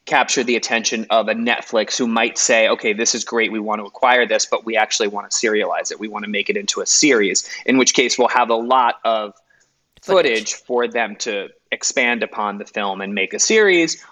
capture 0.06 0.42
the 0.42 0.56
attention 0.56 1.06
of 1.10 1.28
a 1.28 1.34
Netflix 1.34 1.98
who 1.98 2.06
might 2.06 2.38
say, 2.38 2.66
okay, 2.68 2.94
this 2.94 3.14
is 3.14 3.24
great, 3.24 3.52
we 3.52 3.60
want 3.60 3.82
to 3.82 3.84
acquire 3.84 4.26
this, 4.26 4.46
but 4.46 4.64
we 4.64 4.74
actually 4.74 5.08
want 5.08 5.30
to 5.30 5.36
serialize 5.36 5.90
it. 5.90 6.00
We 6.00 6.08
want 6.08 6.24
to 6.24 6.30
make 6.30 6.48
it 6.48 6.56
into 6.56 6.80
a 6.80 6.86
series, 6.86 7.46
in 7.66 7.76
which 7.76 7.92
case 7.92 8.18
we'll 8.18 8.28
have 8.28 8.48
a 8.48 8.56
lot 8.56 9.00
of 9.04 9.34
footage, 10.06 10.54
for 10.54 10.86
them 10.88 11.16
to 11.16 11.48
expand 11.72 12.22
upon 12.22 12.58
the 12.58 12.64
film 12.64 13.00
and 13.00 13.14
make 13.14 13.34
a 13.34 13.38
series. 13.38 14.04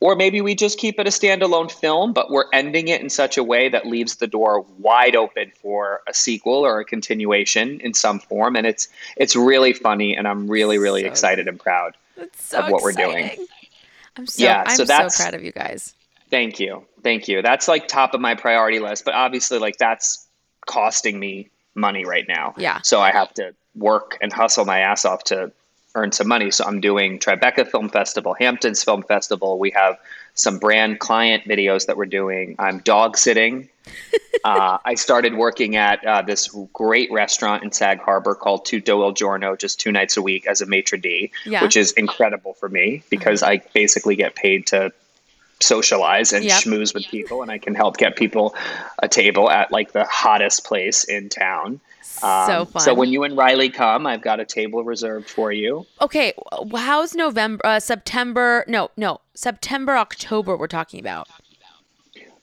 Or 0.00 0.14
maybe 0.14 0.40
we 0.40 0.54
just 0.54 0.78
keep 0.78 1.00
it 1.00 1.08
a 1.08 1.10
standalone 1.10 1.70
film, 1.72 2.12
but 2.12 2.30
we're 2.30 2.44
ending 2.52 2.86
it 2.86 3.00
in 3.00 3.10
such 3.10 3.36
a 3.36 3.42
way 3.42 3.68
that 3.68 3.84
leaves 3.84 4.16
the 4.16 4.28
door 4.28 4.64
wide 4.78 5.16
open 5.16 5.50
for 5.60 6.02
a 6.06 6.14
sequel 6.14 6.64
or 6.64 6.78
a 6.78 6.84
continuation 6.84 7.80
in 7.80 7.94
some 7.94 8.20
form. 8.20 8.54
And 8.54 8.64
it's 8.64 8.86
it's 9.16 9.34
really 9.34 9.72
funny, 9.72 10.14
and 10.16 10.28
I'm 10.28 10.46
really 10.48 10.78
really 10.78 11.02
So- 11.02 11.08
excited 11.08 11.48
and 11.48 11.58
proud. 11.58 11.96
So 12.36 12.58
of 12.60 12.70
what 12.70 12.82
we're 12.82 12.92
doing. 12.92 13.30
I'm 14.16 14.26
so 14.26 14.42
Yeah, 14.44 14.62
I'm 14.66 14.70
so 14.76 14.84
so 14.84 14.84
that's- 14.84 15.16
proud 15.16 15.34
of 15.34 15.42
you 15.42 15.52
guys. 15.52 15.94
Thank 16.30 16.60
you, 16.60 16.84
thank 17.02 17.26
you. 17.26 17.42
That's 17.42 17.66
like 17.68 17.88
top 17.88 18.12
of 18.14 18.20
my 18.20 18.34
priority 18.34 18.78
list, 18.80 19.04
but 19.04 19.14
obviously 19.14 19.58
like 19.58 19.78
that's 19.78 20.26
costing 20.66 21.18
me 21.18 21.48
money 21.74 22.04
right 22.04 22.26
now. 22.28 22.54
Yeah. 22.56 22.80
So 22.82 23.00
I 23.00 23.10
have 23.12 23.32
to 23.34 23.54
work 23.74 24.18
and 24.20 24.32
hustle 24.32 24.64
my 24.64 24.80
ass 24.80 25.04
off 25.04 25.24
to 25.24 25.52
earn 25.94 26.12
some 26.12 26.28
money. 26.28 26.50
So 26.50 26.64
I'm 26.64 26.80
doing 26.80 27.18
Tribeca 27.18 27.66
Film 27.68 27.88
Festival, 27.88 28.34
Hamptons 28.38 28.84
Film 28.84 29.02
Festival. 29.02 29.58
We 29.58 29.70
have 29.72 29.98
some 30.34 30.58
brand 30.58 31.00
client 31.00 31.44
videos 31.44 31.86
that 31.86 31.96
we're 31.96 32.06
doing. 32.06 32.54
I'm 32.58 32.78
dog 32.80 33.16
sitting. 33.16 33.68
uh, 34.44 34.78
I 34.84 34.94
started 34.94 35.34
working 35.34 35.76
at 35.76 36.04
uh, 36.04 36.22
this 36.22 36.54
great 36.72 37.10
restaurant 37.10 37.64
in 37.64 37.72
Sag 37.72 38.00
Harbor 38.00 38.34
called 38.34 38.64
Tutto 38.64 39.02
Il 39.02 39.12
Giorno 39.12 39.56
just 39.56 39.80
two 39.80 39.90
nights 39.90 40.16
a 40.16 40.22
week 40.22 40.46
as 40.46 40.60
a 40.60 40.66
maitre 40.66 40.98
d', 40.98 41.32
Yeah. 41.44 41.62
which 41.62 41.76
is 41.76 41.92
incredible 41.92 42.54
for 42.54 42.68
me 42.68 43.02
because 43.10 43.42
I 43.42 43.62
basically 43.74 44.14
get 44.14 44.36
paid 44.36 44.66
to 44.68 44.92
socialize 45.60 46.32
and 46.32 46.44
Yep. 46.44 46.62
schmooze 46.62 46.94
with 46.94 47.06
people 47.08 47.42
and 47.42 47.50
I 47.50 47.58
can 47.58 47.74
help 47.74 47.96
get 47.96 48.16
people 48.16 48.54
a 49.00 49.08
table 49.08 49.50
at 49.50 49.72
like 49.72 49.92
the 49.92 50.04
hottest 50.04 50.64
place 50.64 51.04
in 51.04 51.28
town. 51.28 51.80
Um, 52.22 52.46
so 52.46 52.64
fun. 52.64 52.82
So 52.82 52.94
when 52.94 53.10
you 53.10 53.22
and 53.24 53.36
Riley 53.36 53.68
come, 53.70 54.06
I've 54.06 54.22
got 54.22 54.40
a 54.40 54.44
table 54.44 54.82
reserved 54.84 55.28
for 55.28 55.52
you. 55.52 55.86
okay, 56.00 56.32
how's 56.74 57.14
November, 57.14 57.64
uh, 57.64 57.80
September? 57.80 58.64
No, 58.66 58.90
no, 58.96 59.20
September, 59.34 59.96
October. 59.96 60.56
We're 60.56 60.66
talking 60.66 61.00
about. 61.00 61.28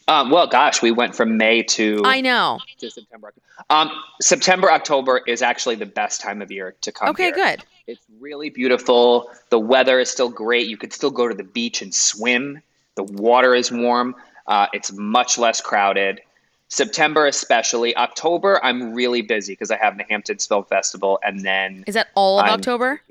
Um, 0.07 0.29
well, 0.29 0.45
gosh, 0.45 0.83
we 0.83 0.91
went 0.91 1.15
from 1.15 1.35
May 1.37 1.63
to, 1.63 2.01
I 2.05 2.21
know. 2.21 2.59
to 2.77 2.91
September. 2.91 3.33
Um, 3.71 3.89
September, 4.21 4.71
October 4.71 5.21
is 5.25 5.41
actually 5.41 5.75
the 5.75 5.87
best 5.87 6.21
time 6.21 6.43
of 6.43 6.51
year 6.51 6.75
to 6.81 6.91
come. 6.91 7.09
Okay, 7.09 7.23
here. 7.23 7.33
good. 7.33 7.63
It's 7.87 8.05
really 8.19 8.51
beautiful. 8.51 9.31
The 9.49 9.59
weather 9.59 9.99
is 9.99 10.09
still 10.09 10.29
great. 10.29 10.67
You 10.67 10.77
could 10.77 10.93
still 10.93 11.09
go 11.11 11.27
to 11.27 11.33
the 11.33 11.43
beach 11.43 11.81
and 11.81 11.93
swim. 11.93 12.61
The 12.95 13.03
water 13.03 13.53
is 13.55 13.71
warm. 13.71 14.15
Uh, 14.47 14.67
it's 14.73 14.91
much 14.93 15.37
less 15.37 15.61
crowded. 15.61 16.21
September, 16.67 17.27
especially. 17.27 17.95
October, 17.95 18.63
I'm 18.63 18.93
really 18.93 19.21
busy 19.21 19.53
because 19.53 19.69
I 19.71 19.77
have 19.77 19.97
the 19.97 20.05
Hamptons 20.09 20.45
Film 20.47 20.65
Festival, 20.65 21.19
and 21.23 21.41
then 21.45 21.83
Is 21.87 21.93
that 21.93 22.07
all 22.15 22.39
of 22.39 22.45
I'm- 22.45 22.55
October? 22.55 23.01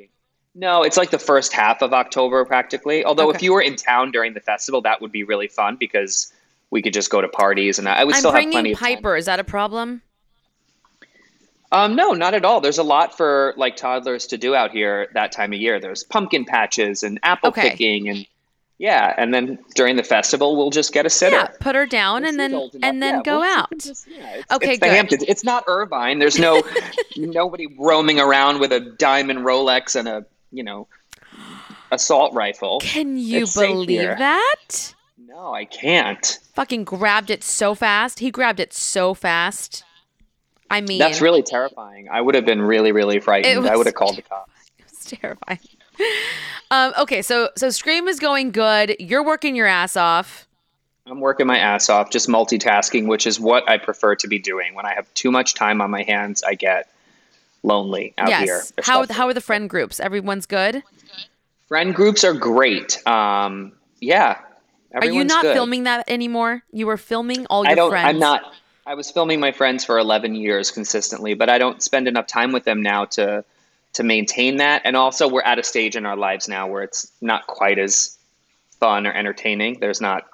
no, 0.55 0.82
it's 0.82 0.97
like 0.97 1.11
the 1.11 1.18
first 1.18 1.53
half 1.53 1.80
of 1.82 1.93
October 1.93 2.45
practically. 2.45 3.05
Although 3.05 3.30
if 3.30 3.43
you 3.43 3.53
were 3.53 3.62
in 3.62 3.76
town 3.76 4.11
during 4.11 4.35
the 4.35 4.41
festival, 4.41 4.80
that 4.82 5.01
would 5.01 5.12
be 5.12 5.22
really 5.22 5.49
fun 5.49 5.76
because 5.76 6.32
we 6.70 6.82
could 6.82 6.93
just 6.93 7.11
go 7.11 7.20
to 7.20 7.28
parties, 7.28 7.78
and 7.78 7.89
I 7.89 8.03
would 8.05 8.14
I'm 8.14 8.18
still 8.20 8.32
have 8.32 8.39
plenty 8.41 8.53
bringing 8.57 8.72
of 8.72 8.78
time. 8.80 8.97
Piper. 8.97 9.16
Is 9.16 9.26
that 9.26 9.39
a 9.39 9.45
problem? 9.45 10.03
Um, 11.72 11.97
no, 11.97 12.12
not 12.12 12.35
at 12.35 12.45
all. 12.45 12.61
There's 12.61 12.78
a 12.78 12.85
lot 12.85 13.16
for 13.16 13.55
like 13.57 13.76
toddlers 13.76 14.26
to 14.28 14.39
do 14.39 14.55
out 14.55 14.70
here 14.70 15.09
that 15.14 15.32
time 15.32 15.53
of 15.53 15.59
year. 15.61 15.80
There's 15.80 16.05
pumpkin 16.05 16.45
patches 16.45 17.03
and 17.03 17.18
apple 17.22 17.49
Okay. 17.51 17.70
picking, 17.70 18.09
and 18.09 18.26
yeah, 18.85 19.14
and 19.16 19.32
then 19.32 19.59
during 19.74 19.97
the 19.97 20.03
festival, 20.03 20.57
we'll 20.59 20.68
just 20.68 20.93
get 20.93 21.07
a 21.07 21.11
sitter. 21.11 21.37
Yeah, 21.37 21.49
put 21.59 21.74
her 21.74 21.87
down 21.87 22.26
and 22.26 22.39
then 22.39 22.53
and 22.82 23.03
then 23.03 23.14
yeah, 23.14 23.22
go 23.22 23.41
well, 23.41 23.61
out. 23.61 23.78
just- 23.78 24.07
yeah, 24.07 24.35
it's, 24.35 24.53
Okay, 24.53 24.72
it's 24.72 24.80
the. 24.80 24.89
Hamptons. 24.89 25.24
It's 25.26 25.43
not 25.43 25.64
Irvine. 25.66 26.18
There's 26.18 26.39
no 26.39 26.62
nobody 27.16 27.66
roaming 27.78 28.20
around 28.20 28.61
with 28.61 28.72
a 28.72 28.80
diamond 28.80 29.39
Rolex 29.39 29.97
and 29.97 30.07
a 30.07 30.26
you 30.53 30.62
know 30.62 30.87
assault 31.93 32.35
rifle. 32.35 32.80
Can 32.80 33.16
you 33.16 33.45
It's 33.45 33.57
believe 33.57 34.18
that? 34.18 34.95
No, 35.16 35.55
I 35.55 35.64
can't. 35.64 36.39
Fucking 36.53 36.85
grabbed 36.85 37.30
it 37.30 37.43
so 37.43 37.74
fast. 37.74 38.18
He 38.18 38.30
grabbed 38.30 38.61
it 38.61 38.74
so 38.74 39.14
fast. 39.14 39.82
I 40.68 40.82
mean, 40.82 40.99
That's 40.99 41.22
really 41.22 41.43
terrifying. 41.43 42.09
I 42.11 42.20
would 42.20 42.35
have 42.35 42.45
been 42.45 42.61
really, 42.61 42.93
really 42.93 43.18
frightened. 43.18 43.64
It 43.64 43.70
I 43.70 43.76
would 43.76 43.87
have 43.87 43.95
called 43.95 44.16
the 44.16 44.22
cops. 44.22 44.51
was 44.91 45.05
terrifying. 45.07 45.59
Um, 46.70 46.92
okay, 46.99 47.22
so 47.22 47.51
so 47.57 47.70
Scream 47.70 48.09
is 48.09 48.18
going 48.18 48.51
good. 48.51 48.97
You're 48.99 49.24
working 49.24 49.57
your 49.57 49.66
ass 49.66 49.97
off. 49.97 50.47
I'm 51.07 51.20
working 51.20 51.47
my 51.47 51.59
ass 51.59 51.90
off, 51.90 52.11
just 52.11 52.28
multitasking, 52.28 53.09
which 53.09 53.26
is 53.26 53.38
what 53.38 53.68
I 53.68 53.76
prefer 53.76 54.14
to 54.16 54.28
be 54.28 54.38
doing. 54.38 54.74
When 54.74 54.86
I 54.86 54.95
have 54.95 55.12
too 55.14 55.30
much 55.30 55.55
time 55.55 55.80
on 55.82 55.90
my 55.90 56.03
hands, 56.03 56.42
I 56.42 56.55
get 56.55 56.90
lonely 57.62 58.14
out 58.16 58.28
yes. 58.28 58.45
here. 58.45 58.62
How 58.82 59.07
how 59.11 59.28
are 59.28 59.34
the 59.34 59.40
friend 59.40 59.68
groups? 59.68 60.01
Everyone's 60.01 60.47
good. 60.47 60.82
Friend 61.68 61.95
groups 61.95 62.24
are 62.24 62.34
great. 62.34 63.07
Um, 63.07 63.72
yeah. 64.01 64.38
Are 64.95 65.07
you 65.07 65.24
not 65.24 65.42
good. 65.42 65.55
filming 65.55 65.84
that 65.84 66.09
anymore? 66.09 66.62
You 66.70 66.86
were 66.86 66.97
filming 66.97 67.47
all 67.47 67.64
your 67.64 67.72
I 67.72 67.74
don't, 67.74 67.90
friends. 67.90 68.09
I'm 68.09 68.18
not. 68.18 68.55
I 68.86 68.95
was 68.95 69.11
filming 69.11 69.40
my 69.40 69.51
friends 69.51 69.84
for 69.84 69.99
11 69.99 70.34
years 70.34 70.70
consistently, 70.70 71.34
but 71.34 71.49
I 71.49 71.59
don't 71.59 71.82
spend 71.82 72.07
enough 72.07 72.26
time 72.26 72.53
with 72.53 72.64
them 72.64 72.82
now 72.82 73.07
to 73.07 73.45
to 73.95 74.03
maintain 74.03 74.57
that. 74.59 74.82
And 74.84 74.97
also, 74.97 75.28
we're 75.28 75.42
at 75.42 75.59
a 75.59 75.62
stage 75.62 75.97
in 75.97 76.07
our 76.07 76.16
lives 76.16 76.49
now 76.49 76.66
where 76.66 76.82
it's 76.82 77.11
not 77.20 77.47
quite 77.47 77.78
as 77.78 78.18
fun 78.78 79.07
or 79.07 79.12
entertaining. 79.12 79.78
There's 79.80 80.01
not 80.01 80.24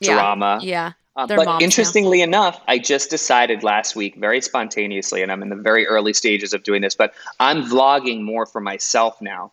yeah. 0.00 0.14
drama. 0.14 0.60
Yeah. 0.62 0.92
Uh, 1.16 1.26
but 1.26 1.60
interestingly 1.60 2.18
now. 2.18 2.24
enough, 2.24 2.60
I 2.68 2.78
just 2.78 3.10
decided 3.10 3.64
last 3.64 3.96
week, 3.96 4.14
very 4.16 4.40
spontaneously, 4.40 5.20
and 5.20 5.32
I'm 5.32 5.42
in 5.42 5.48
the 5.48 5.56
very 5.56 5.84
early 5.84 6.12
stages 6.12 6.52
of 6.52 6.62
doing 6.62 6.80
this, 6.80 6.94
but 6.94 7.12
I'm 7.40 7.64
vlogging 7.64 8.22
more 8.22 8.46
for 8.46 8.60
myself 8.60 9.20
now. 9.20 9.50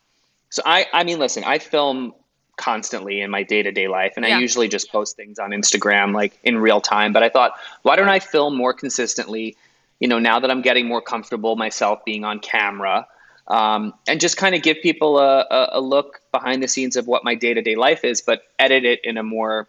So 0.52 0.62
I, 0.64 0.86
I 0.94 1.04
mean, 1.04 1.18
listen, 1.18 1.44
I 1.44 1.58
film 1.58 2.14
constantly 2.58 3.20
in 3.20 3.32
my 3.32 3.42
day 3.42 3.64
to 3.64 3.72
day 3.72 3.88
life, 3.88 4.14
and 4.16 4.26
yeah. 4.26 4.38
I 4.38 4.40
usually 4.40 4.68
just 4.68 4.92
post 4.92 5.16
things 5.16 5.40
on 5.40 5.50
Instagram 5.50 6.14
like 6.14 6.38
in 6.44 6.60
real 6.60 6.82
time. 6.82 7.14
But 7.14 7.24
I 7.24 7.30
thought, 7.30 7.54
why 7.82 7.96
don't 7.96 8.10
I 8.10 8.20
film 8.20 8.56
more 8.56 8.74
consistently? 8.74 9.58
You 10.00 10.08
know, 10.08 10.20
now 10.20 10.40
that 10.40 10.52
I'm 10.52 10.62
getting 10.62 10.86
more 10.86 11.02
comfortable 11.02 11.56
myself 11.56 12.06
being 12.06 12.24
on 12.24 12.40
camera, 12.40 13.08
um, 13.48 13.94
and 14.08 14.20
just 14.20 14.38
kind 14.38 14.56
of 14.56 14.64
give 14.64 14.78
people 14.82 15.20
a, 15.20 15.42
a, 15.52 15.70
a 15.74 15.82
look 15.82 16.22
behind 16.32 16.64
the 16.64 16.68
scenes 16.68 16.96
of 16.96 17.08
what 17.08 17.24
my 17.24 17.36
day 17.36 17.54
to 17.54 17.62
day 17.62 17.76
life 17.76 18.04
is, 18.04 18.22
but 18.22 18.44
edit 18.60 18.86
it 18.86 19.00
in 19.04 19.18
a 19.18 19.24
more 19.24 19.68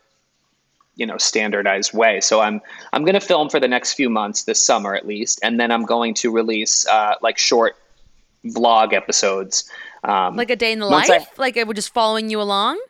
you 0.97 1.05
know 1.05 1.19
standardized 1.19 1.93
way. 1.93 2.21
So 2.21 2.41
I'm 2.41 2.61
I'm 2.93 3.05
going 3.05 3.15
to 3.15 3.21
film 3.21 3.51
for 3.51 3.61
the 3.61 3.69
next 3.69 3.95
few 3.95 4.09
months 4.09 4.45
this 4.45 4.65
summer 4.65 4.95
at 4.95 5.07
least, 5.07 5.41
and 5.43 5.61
then 5.61 5.71
I'm 5.71 5.85
going 5.85 6.15
to 6.15 6.33
release 6.33 6.87
uh, 6.87 7.15
like 7.21 7.37
short 7.37 7.77
vlog 8.47 8.93
episodes, 8.93 9.69
um, 10.05 10.37
like 10.37 10.51
a 10.51 10.57
day 10.57 10.73
in 10.73 10.79
the 10.79 10.87
life, 10.87 11.11
I, 11.11 11.27
like 11.37 11.57
it 11.57 11.67
would 11.67 11.77
just 11.77 11.93
following 11.93 12.31
you 12.31 12.41
along. 12.41 12.81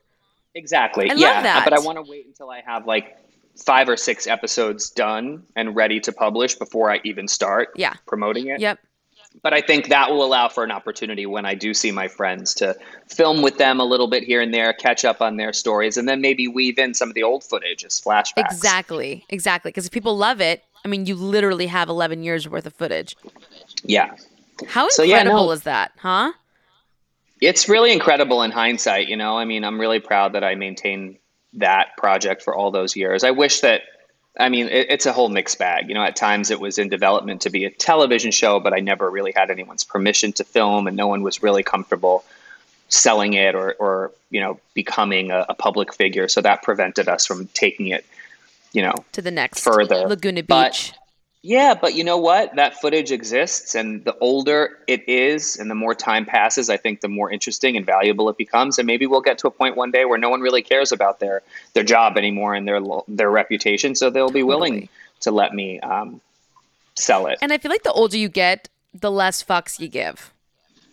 Exactly. 0.54 1.10
I 1.10 1.14
yeah, 1.14 1.64
but 1.64 1.72
I 1.72 1.80
want 1.80 1.98
to 1.98 2.02
wait 2.08 2.26
until 2.26 2.48
I 2.48 2.62
have 2.64 2.86
like 2.86 3.16
five 3.56 3.88
or 3.88 3.96
six 3.96 4.26
episodes 4.26 4.90
done 4.90 5.42
and 5.56 5.74
ready 5.74 5.98
to 6.00 6.12
publish 6.12 6.54
before 6.54 6.90
I 6.90 7.00
even 7.04 7.26
start 7.26 7.70
yeah. 7.74 7.94
promoting 8.06 8.46
it. 8.48 8.60
Yep 8.60 8.78
but 9.42 9.52
I 9.54 9.60
think 9.60 9.88
that 9.88 10.10
will 10.10 10.24
allow 10.24 10.48
for 10.48 10.64
an 10.64 10.70
opportunity 10.70 11.26
when 11.26 11.44
I 11.46 11.54
do 11.54 11.74
see 11.74 11.90
my 11.92 12.08
friends 12.08 12.54
to 12.54 12.76
film 13.08 13.42
with 13.42 13.58
them 13.58 13.80
a 13.80 13.84
little 13.84 14.08
bit 14.08 14.24
here 14.24 14.40
and 14.40 14.52
there, 14.52 14.72
catch 14.72 15.04
up 15.04 15.20
on 15.20 15.36
their 15.36 15.52
stories, 15.52 15.96
and 15.96 16.08
then 16.08 16.20
maybe 16.20 16.48
weave 16.48 16.78
in 16.78 16.94
some 16.94 17.08
of 17.08 17.14
the 17.14 17.22
old 17.22 17.44
footage 17.44 17.84
as 17.84 18.00
flashbacks. 18.00 18.50
Exactly, 18.50 19.24
exactly. 19.28 19.70
Because 19.70 19.86
if 19.86 19.92
people 19.92 20.16
love 20.16 20.40
it, 20.40 20.62
I 20.84 20.88
mean, 20.88 21.06
you 21.06 21.14
literally 21.14 21.66
have 21.66 21.88
11 21.88 22.22
years 22.22 22.48
worth 22.48 22.66
of 22.66 22.74
footage. 22.74 23.16
Yeah. 23.82 24.16
How 24.66 24.86
incredible 24.86 24.90
so, 24.90 25.02
yeah, 25.02 25.22
no, 25.22 25.50
is 25.50 25.62
that, 25.62 25.92
huh? 25.98 26.32
It's 27.40 27.68
really 27.68 27.92
incredible 27.92 28.42
in 28.42 28.50
hindsight, 28.50 29.08
you 29.08 29.16
know. 29.16 29.36
I 29.36 29.44
mean, 29.44 29.64
I'm 29.64 29.78
really 29.78 30.00
proud 30.00 30.32
that 30.32 30.42
I 30.42 30.54
maintained 30.54 31.18
that 31.52 31.88
project 31.98 32.42
for 32.42 32.54
all 32.54 32.70
those 32.70 32.96
years. 32.96 33.24
I 33.24 33.30
wish 33.30 33.60
that 33.60 33.82
I 34.38 34.48
mean, 34.48 34.66
it, 34.66 34.86
it's 34.90 35.06
a 35.06 35.12
whole 35.12 35.28
mixed 35.28 35.58
bag. 35.58 35.88
You 35.88 35.94
know, 35.94 36.02
at 36.02 36.16
times 36.16 36.50
it 36.50 36.60
was 36.60 36.78
in 36.78 36.88
development 36.88 37.42
to 37.42 37.50
be 37.50 37.64
a 37.64 37.70
television 37.70 38.30
show, 38.30 38.60
but 38.60 38.74
I 38.74 38.80
never 38.80 39.10
really 39.10 39.32
had 39.34 39.50
anyone's 39.50 39.84
permission 39.84 40.32
to 40.34 40.44
film, 40.44 40.86
and 40.86 40.96
no 40.96 41.06
one 41.06 41.22
was 41.22 41.42
really 41.42 41.62
comfortable 41.62 42.24
selling 42.88 43.32
it 43.34 43.54
or, 43.54 43.74
or 43.78 44.12
you 44.30 44.40
know, 44.40 44.60
becoming 44.74 45.30
a, 45.30 45.46
a 45.48 45.54
public 45.54 45.92
figure. 45.92 46.28
So 46.28 46.40
that 46.42 46.62
prevented 46.62 47.08
us 47.08 47.26
from 47.26 47.46
taking 47.48 47.88
it, 47.88 48.04
you 48.72 48.82
know, 48.82 48.94
to 49.12 49.22
the 49.22 49.30
next 49.30 49.60
further 49.60 50.06
Laguna 50.06 50.42
Beach. 50.42 50.46
But, 50.48 50.92
yeah, 51.46 51.74
but 51.74 51.94
you 51.94 52.02
know 52.02 52.18
what? 52.18 52.56
That 52.56 52.80
footage 52.80 53.12
exists, 53.12 53.76
and 53.76 54.04
the 54.04 54.18
older 54.18 54.78
it 54.88 55.08
is, 55.08 55.56
and 55.56 55.70
the 55.70 55.76
more 55.76 55.94
time 55.94 56.26
passes, 56.26 56.68
I 56.68 56.76
think 56.76 57.02
the 57.02 57.08
more 57.08 57.30
interesting 57.30 57.76
and 57.76 57.86
valuable 57.86 58.28
it 58.28 58.36
becomes. 58.36 58.78
And 58.78 58.86
maybe 58.86 59.06
we'll 59.06 59.20
get 59.20 59.38
to 59.38 59.46
a 59.46 59.50
point 59.52 59.76
one 59.76 59.92
day 59.92 60.04
where 60.04 60.18
no 60.18 60.28
one 60.28 60.40
really 60.40 60.62
cares 60.62 60.90
about 60.90 61.20
their 61.20 61.42
their 61.74 61.84
job 61.84 62.16
anymore 62.16 62.54
and 62.54 62.66
their 62.66 62.80
their 63.06 63.30
reputation, 63.30 63.94
so 63.94 64.10
they'll 64.10 64.28
be 64.28 64.42
willing 64.42 64.88
to 65.20 65.30
let 65.30 65.54
me 65.54 65.78
um, 65.80 66.20
sell 66.96 67.28
it. 67.28 67.38
And 67.40 67.52
I 67.52 67.58
feel 67.58 67.70
like 67.70 67.84
the 67.84 67.92
older 67.92 68.16
you 68.16 68.28
get, 68.28 68.68
the 68.92 69.10
less 69.10 69.44
fucks 69.44 69.78
you 69.78 69.86
give. 69.86 70.32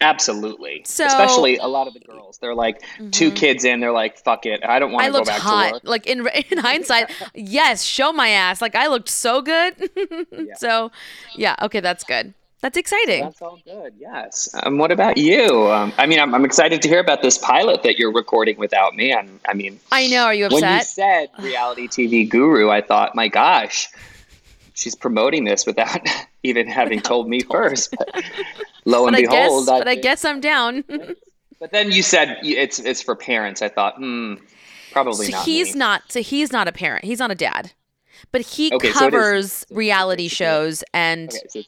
Absolutely. 0.04 0.84
So, 0.86 1.06
Especially 1.06 1.58
a 1.58 1.68
lot 1.68 1.88
of 1.88 1.94
the 1.94 2.00
girls. 2.00 2.38
They're 2.40 2.56
like 2.56 2.82
mm-hmm. 2.82 3.10
two 3.12 3.32
kids 3.32 3.64
in. 3.64 3.80
They're 3.80 3.92
like, 3.92 4.18
"Fuck 4.20 4.46
it, 4.46 4.64
I 4.64 4.80
don't 4.80 4.92
want 4.92 5.06
to 5.06 5.12
go 5.12 5.24
back 5.24 5.40
hot. 5.40 5.68
to 5.68 5.74
work." 5.74 5.82
Like 5.86 6.08
in 6.08 6.28
in 6.50 6.58
hindsight, 6.58 7.12
yes, 7.34 7.84
show 7.84 8.12
my 8.12 8.30
ass. 8.30 8.62
Like 8.62 8.76
I 8.76 8.88
looked 8.88 9.10
so 9.10 9.42
good. 9.42 9.76
yeah. 10.32 10.56
So, 10.58 10.92
yeah, 11.36 11.56
okay, 11.62 11.80
that's 11.80 12.04
good. 12.04 12.34
That's 12.64 12.78
exciting. 12.78 13.26
That's 13.26 13.42
all 13.42 13.60
good. 13.66 13.94
Yes. 14.00 14.48
Um, 14.64 14.78
what 14.78 14.90
about 14.90 15.18
you? 15.18 15.70
Um, 15.70 15.92
I 15.98 16.06
mean, 16.06 16.18
I'm, 16.18 16.34
I'm 16.34 16.46
excited 16.46 16.82
to 16.84 16.88
hear 16.88 17.02
about 17.02 17.22
this 17.22 17.38
pilot 17.38 17.84
that 17.84 18.00
you're 18.00 18.14
recording 18.14 18.58
without 18.58 18.96
me. 18.96 19.14
I'm, 19.14 19.42
I 19.46 19.54
mean, 19.54 19.82
I 19.92 20.08
know. 20.08 20.24
Are 20.24 20.34
you 20.34 20.46
upset? 20.46 20.62
When 20.62 20.74
you 20.78 20.86
said 20.86 21.30
reality 21.40 21.90
TV 21.90 22.30
guru, 22.30 22.70
I 22.70 22.80
thought, 22.80 23.16
my 23.16 23.28
gosh, 23.28 23.90
she's 24.74 24.96
promoting 24.96 25.46
this 25.46 25.66
without 25.66 26.02
even 26.44 26.68
having 26.68 27.00
told 27.00 27.30
me 27.30 27.42
first. 27.42 27.96
But 27.98 28.24
lo 28.86 29.08
and 29.08 29.16
but 29.16 29.22
behold, 29.22 29.70
I 29.70 29.72
guess, 29.72 29.76
I 29.76 29.80
but 29.80 29.88
I 29.88 29.96
guess 29.96 30.26
I'm 30.26 30.40
down. 30.40 30.84
but 31.60 31.72
then 31.72 31.92
you 31.92 32.04
said 32.04 32.38
it's 32.44 32.80
it's 32.80 33.02
for 33.02 33.16
parents. 33.16 33.62
I 33.62 33.70
thought, 33.70 33.96
hmm, 33.98 34.36
probably 34.92 35.28
so 35.28 35.38
not. 35.38 35.46
He's 35.46 35.74
me. 35.74 35.80
not. 35.80 36.12
So 36.12 36.22
he's 36.22 36.52
not 36.52 36.68
a 36.68 36.72
parent. 36.72 37.06
He's 37.06 37.20
not 37.20 37.32
a 37.32 37.36
dad. 37.36 37.72
But 38.32 38.42
he 38.42 38.74
okay, 38.74 38.92
covers 38.92 39.52
so 39.52 39.76
reality 39.76 40.28
shows 40.28 40.84
and 40.94 41.30
okay, 41.30 41.40
so 41.50 41.62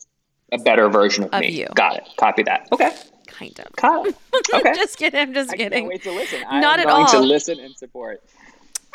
a 0.51 0.57
better 0.57 0.89
version 0.89 1.25
of, 1.25 1.33
of 1.33 1.41
me. 1.41 1.49
You. 1.49 1.67
Got 1.75 1.97
it. 1.97 2.03
Copy 2.17 2.43
that. 2.43 2.67
Okay. 2.71 2.95
Kind 3.27 3.59
of. 3.59 4.15
Okay. 4.53 4.73
just 4.75 4.97
kidding. 4.97 5.19
I'm 5.19 5.33
just 5.33 5.51
I 5.51 5.57
kidding. 5.57 5.71
Can't 5.71 5.87
wait 5.87 6.03
to 6.03 6.11
listen. 6.11 6.41
Not 6.41 6.79
at 6.79 6.87
all. 6.87 7.07
to 7.07 7.19
listen 7.19 7.59
and 7.59 7.75
support 7.75 8.21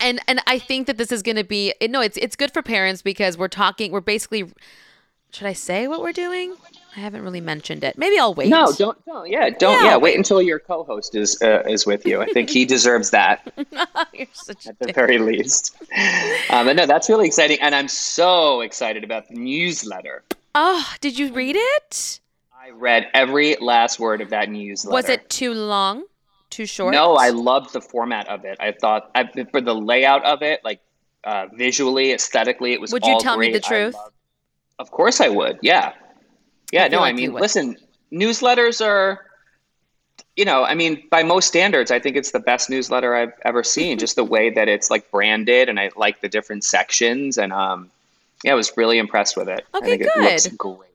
and 0.01 0.21
and 0.27 0.41
I 0.47 0.59
think 0.59 0.87
that 0.87 0.97
this 0.97 1.13
is 1.13 1.23
going 1.23 1.37
to 1.37 1.45
be 1.45 1.75
no, 1.83 2.01
it's 2.01 2.17
it's 2.17 2.37
good 2.37 2.53
for 2.53 2.63
parents 2.63 3.03
because 3.03 3.39
we're 3.39 3.49
talking. 3.49 3.93
We're 3.93 4.01
basically 4.01 4.53
should 5.33 5.47
I 5.47 5.53
say 5.53 5.87
what 5.87 6.03
we're 6.03 6.13
doing? 6.13 6.55
I 6.97 7.01
haven't 7.01 7.23
really 7.23 7.41
mentioned 7.41 7.85
it. 7.85 7.97
Maybe 7.97 8.19
I'll 8.19 8.35
wait. 8.35 8.49
No, 8.49 8.73
don't. 8.77 9.05
don't 9.07 9.31
yeah, 9.31 9.49
don't. 9.51 9.85
Yeah, 9.85 9.91
yeah 9.91 9.97
wait. 9.97 10.17
until 10.17 10.43
your 10.43 10.59
co-host 10.59 11.15
is 11.15 11.41
uh, 11.41 11.63
is 11.69 11.87
with 11.87 12.05
you. 12.05 12.21
I 12.21 12.27
think 12.27 12.51
he 12.51 12.65
deserves 12.67 13.11
that 13.11 13.53
at 13.57 14.79
the 14.81 14.93
very 14.93 15.19
least. 15.19 15.77
Um, 16.51 16.67
but 16.67 16.75
no, 16.75 16.87
that's 16.87 17.09
really 17.09 17.27
exciting, 17.27 17.59
and 17.61 17.75
I'm 17.75 17.89
so 17.89 18.61
excited 18.61 19.05
about 19.05 19.29
the 19.29 19.35
newsletter. 19.35 20.25
Oh, 20.55 20.93
did 21.01 21.19
you 21.19 21.33
read 21.33 21.57
it? 21.57 22.21
I 22.61 22.71
read 22.71 23.09
every 23.15 23.57
last 23.61 24.01
word 24.01 24.21
of 24.21 24.31
that 24.31 24.51
newsletter. 24.51 24.93
Was 24.93 25.09
it 25.09 25.31
too 25.31 25.55
long? 25.55 26.05
Too 26.51 26.67
short? 26.67 26.93
No, 26.93 27.15
I 27.15 27.31
loved 27.31 27.73
the 27.73 27.81
format 27.81 28.29
of 28.29 28.45
it. 28.45 28.59
I 28.61 28.73
thought 28.73 29.11
I, 29.15 29.29
for 29.51 29.61
the 29.61 29.75
layout 29.75 30.25
of 30.25 30.43
it, 30.43 30.61
like 30.65 30.81
uh, 31.25 31.47
visually, 31.55 32.13
aesthetically, 32.13 32.73
it 32.73 32.81
was. 32.81 32.93
Would 32.93 33.07
you 33.07 33.19
tell 33.21 33.37
great. 33.37 33.53
me 33.53 33.59
the 33.59 33.65
truth? 33.65 33.97
Of 34.79 34.91
course 34.91 35.21
I 35.21 35.29
would. 35.29 35.59
Yeah. 35.63 35.93
Yeah, 36.73 36.85
I 36.85 36.89
no, 36.89 37.01
like 37.01 37.13
I 37.13 37.17
mean, 37.17 37.33
listen, 37.33 37.77
newsletters 38.13 38.85
are 38.85 39.27
you 40.37 40.45
know, 40.45 40.65
I 40.65 40.75
mean, 40.75 41.03
by 41.11 41.23
most 41.23 41.49
standards, 41.49 41.91
I 41.91 41.99
think 41.99 42.17
it's 42.17 42.31
the 42.31 42.41
best 42.41 42.71
newsletter 42.71 43.15
I've 43.15 43.33
ever 43.45 43.63
seen. 43.63 43.99
just 43.99 44.17
the 44.17 44.25
way 44.25 44.51
that 44.51 44.69
it's 44.69 44.91
like 44.91 45.11
branded, 45.11 45.69
and 45.69 45.79
I 45.79 45.91
like 45.97 46.21
the 46.21 46.29
different 46.29 46.65
sections, 46.65 47.37
and 47.37 47.53
um, 47.53 47.91
yeah, 48.45 48.53
I 48.53 48.55
was 48.55 48.73
really 48.77 48.99
impressed 48.99 49.37
with 49.37 49.49
it. 49.49 49.67
Okay, 49.75 49.97
good. 49.97 50.09
It 50.17 50.19
looks 50.19 50.47
great. 50.49 50.91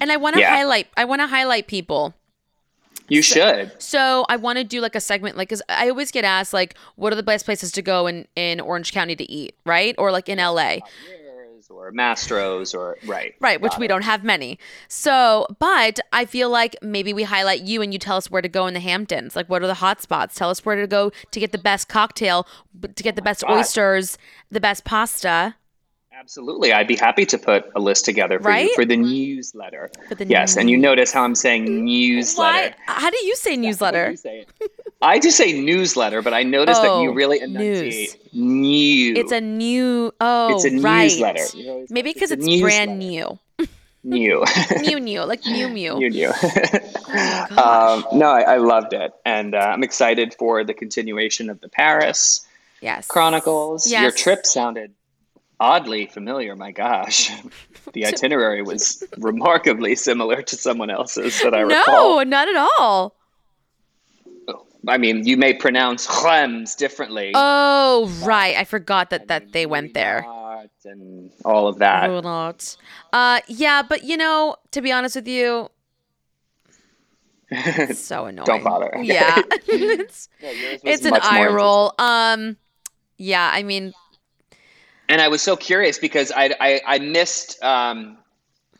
And 0.00 0.12
I 0.12 0.16
want 0.18 0.34
to 0.34 0.40
yeah. 0.40 0.54
highlight. 0.54 0.88
I 0.96 1.04
want 1.04 1.20
to 1.20 1.26
highlight 1.26 1.66
people. 1.66 2.14
You 3.10 3.22
so, 3.22 3.34
should. 3.34 3.82
So 3.82 4.24
I 4.28 4.36
want 4.36 4.58
to 4.58 4.64
do 4.64 4.80
like 4.80 4.94
a 4.94 5.00
segment, 5.00 5.36
like, 5.36 5.50
cause 5.50 5.62
I 5.68 5.90
always 5.90 6.10
get 6.10 6.24
asked, 6.24 6.52
like, 6.52 6.76
what 6.96 7.12
are 7.12 7.16
the 7.16 7.22
best 7.22 7.44
places 7.44 7.72
to 7.72 7.82
go 7.82 8.06
in 8.06 8.26
in 8.36 8.60
Orange 8.60 8.92
County 8.92 9.16
to 9.16 9.30
eat, 9.30 9.54
right? 9.66 9.94
Or 9.98 10.10
like 10.10 10.28
in 10.28 10.38
LA 10.38 10.78
or 11.70 11.92
Mastro's 11.92 12.74
or 12.74 12.98
right. 13.06 13.34
Right, 13.40 13.60
which 13.60 13.78
we 13.78 13.86
don't 13.86 14.02
have 14.02 14.24
many. 14.24 14.58
So, 14.88 15.46
but 15.58 16.00
I 16.12 16.24
feel 16.24 16.50
like 16.50 16.76
maybe 16.82 17.12
we 17.12 17.22
highlight 17.22 17.62
you 17.62 17.80
and 17.82 17.92
you 17.92 17.98
tell 17.98 18.16
us 18.16 18.30
where 18.30 18.42
to 18.42 18.48
go 18.48 18.66
in 18.66 18.74
the 18.74 18.80
Hamptons. 18.80 19.36
Like 19.36 19.48
what 19.48 19.62
are 19.62 19.66
the 19.66 19.74
hot 19.74 20.02
spots? 20.02 20.34
Tell 20.34 20.50
us 20.50 20.64
where 20.64 20.76
to 20.76 20.86
go 20.86 21.10
to 21.30 21.40
get 21.40 21.52
the 21.52 21.58
best 21.58 21.88
cocktail, 21.88 22.46
to 22.82 23.02
get 23.02 23.14
oh 23.14 23.16
the 23.16 23.22
best 23.22 23.42
God. 23.42 23.58
oysters, 23.58 24.18
the 24.50 24.60
best 24.60 24.84
pasta. 24.84 25.54
Absolutely. 26.20 26.70
I'd 26.70 26.86
be 26.86 26.96
happy 26.96 27.24
to 27.24 27.38
put 27.38 27.70
a 27.74 27.80
list 27.80 28.04
together 28.04 28.38
for 28.38 28.48
right? 28.48 28.68
you 28.68 28.74
for 28.74 28.84
the 28.84 28.96
newsletter. 28.98 29.90
For 30.06 30.14
the 30.14 30.26
yes, 30.26 30.50
news. 30.50 30.56
and 30.58 30.70
you 30.70 30.76
notice 30.76 31.12
how 31.12 31.22
I'm 31.22 31.34
saying 31.34 31.82
newsletter. 31.82 32.74
Why? 32.86 32.92
How 32.92 33.08
do 33.08 33.16
you 33.24 33.34
say 33.36 33.56
newsletter? 33.56 34.14
Yeah, 34.22 34.42
I 35.00 35.18
just 35.18 35.38
say 35.38 35.58
newsletter, 35.58 36.20
but 36.20 36.34
I 36.34 36.42
noticed 36.42 36.82
oh, 36.82 36.98
that 36.98 37.02
you 37.02 37.10
oh, 37.10 37.14
really 37.14 37.40
enunciate 37.40 38.18
news. 38.34 39.18
It's 39.18 39.32
a 39.32 39.40
new. 39.40 40.12
Oh, 40.20 40.54
it's 40.54 40.66
a 40.66 40.78
right. 40.80 41.04
newsletter. 41.04 41.86
Maybe 41.88 42.12
because 42.12 42.30
it's, 42.30 42.46
it's 42.46 42.60
brand 42.60 42.98
new. 42.98 43.38
new. 44.04 44.44
new, 44.82 45.00
new, 45.00 45.22
like 45.22 45.46
new, 45.46 45.70
new. 45.70 45.94
new, 45.94 46.10
new. 46.10 46.28
um, 47.56 48.04
no, 48.12 48.30
I, 48.30 48.42
I, 48.42 48.56
loved 48.58 48.92
it, 48.92 49.14
and 49.24 49.54
uh, 49.54 49.58
I'm 49.58 49.82
excited 49.82 50.34
for 50.34 50.64
the 50.64 50.74
continuation 50.74 51.48
of 51.48 51.62
the 51.62 51.70
Paris 51.70 52.46
yes. 52.82 53.06
Chronicles. 53.06 53.90
Yes. 53.90 54.02
Your 54.02 54.10
trip 54.10 54.44
sounded 54.44 54.92
oddly 55.60 56.06
familiar. 56.06 56.56
My 56.56 56.72
gosh, 56.72 57.30
the 57.92 58.06
itinerary 58.06 58.62
was 58.62 59.04
remarkably 59.18 59.94
similar 59.94 60.42
to 60.42 60.56
someone 60.56 60.90
else's 60.90 61.40
that 61.42 61.54
I 61.54 61.60
recall. 61.60 62.16
No, 62.16 62.22
not 62.24 62.48
at 62.48 62.56
all. 62.56 63.14
I 64.88 64.96
mean, 64.96 65.26
you 65.26 65.36
may 65.36 65.52
pronounce 65.52 66.08
Reims 66.24 66.74
differently. 66.74 67.32
Oh, 67.34 68.10
right. 68.22 68.56
I 68.56 68.64
forgot 68.64 69.10
that 69.10 69.28
that 69.28 69.52
they 69.52 69.66
went 69.66 69.94
there. 69.94 70.24
And 70.84 71.30
all 71.44 71.68
of 71.68 71.78
that. 71.78 72.76
Uh, 73.12 73.40
yeah, 73.46 73.82
but 73.82 74.04
you 74.04 74.16
know, 74.16 74.56
to 74.72 74.80
be 74.80 74.90
honest 74.90 75.16
with 75.16 75.28
you, 75.28 75.68
it's 77.50 78.00
so 78.04 78.26
annoying. 78.26 78.46
Don't 78.46 78.64
bother. 78.64 78.90
Yeah, 79.02 79.42
it's 79.50 80.28
it's 80.40 81.04
an 81.04 81.14
eye 81.22 81.46
roll. 81.46 81.94
Um, 81.98 82.56
yeah, 83.16 83.50
I 83.52 83.62
mean, 83.62 83.92
and 85.10 85.20
I 85.20 85.28
was 85.28 85.42
so 85.42 85.56
curious 85.56 85.98
because 85.98 86.32
I 86.34 86.54
I, 86.60 86.80
I 86.86 86.98
missed 86.98 87.62
um 87.62 88.16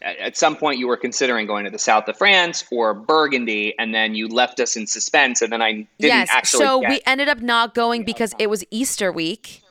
at 0.02 0.36
some 0.36 0.56
point 0.56 0.78
you 0.78 0.88
were 0.88 0.96
considering 0.96 1.46
going 1.46 1.64
to 1.64 1.70
the 1.70 1.78
south 1.78 2.08
of 2.08 2.16
France 2.16 2.64
or 2.72 2.94
Burgundy, 2.94 3.74
and 3.78 3.94
then 3.94 4.14
you 4.14 4.28
left 4.28 4.58
us 4.58 4.74
in 4.74 4.86
suspense, 4.86 5.42
and 5.42 5.52
then 5.52 5.60
I 5.60 5.72
didn't 5.72 5.88
yes, 5.98 6.28
actually. 6.30 6.64
So 6.64 6.78
we 6.78 7.00
ended 7.04 7.28
up 7.28 7.40
not 7.40 7.74
going 7.74 8.04
because 8.04 8.34
it 8.38 8.48
was 8.48 8.64
Easter 8.70 9.12
week, 9.12 9.62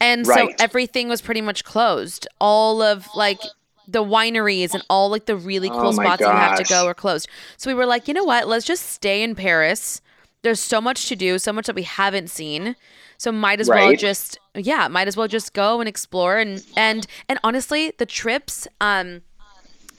and 0.00 0.26
right. 0.26 0.48
so 0.58 0.64
everything 0.64 1.08
was 1.08 1.20
pretty 1.20 1.42
much 1.42 1.64
closed. 1.64 2.26
All 2.40 2.80
of 2.80 3.06
like 3.14 3.40
the 3.86 4.02
wineries 4.02 4.72
and 4.72 4.84
all 4.88 5.10
like 5.10 5.26
the 5.26 5.36
really 5.36 5.68
cool 5.68 5.88
oh 5.88 5.92
spots 5.92 6.20
gosh. 6.22 6.32
you 6.32 6.38
have 6.38 6.58
to 6.58 6.64
go 6.64 6.86
are 6.86 6.94
closed. 6.94 7.28
So 7.56 7.68
we 7.70 7.74
were 7.74 7.86
like, 7.86 8.08
you 8.08 8.14
know 8.14 8.24
what? 8.24 8.48
Let's 8.48 8.64
just 8.64 8.86
stay 8.86 9.22
in 9.22 9.34
Paris. 9.34 10.00
There's 10.42 10.60
so 10.60 10.80
much 10.80 11.08
to 11.08 11.16
do, 11.16 11.38
so 11.38 11.52
much 11.52 11.66
that 11.66 11.76
we 11.76 11.82
haven't 11.82 12.30
seen. 12.30 12.76
So 13.18 13.30
might 13.30 13.60
as 13.60 13.68
right. 13.68 13.84
well 13.84 13.96
just 13.96 14.38
yeah, 14.54 14.88
might 14.88 15.06
as 15.06 15.16
well 15.16 15.28
just 15.28 15.52
go 15.52 15.80
and 15.80 15.88
explore 15.88 16.38
and 16.38 16.64
and 16.76 17.06
and 17.28 17.38
honestly, 17.44 17.92
the 17.98 18.06
trips 18.06 18.66
um 18.80 19.22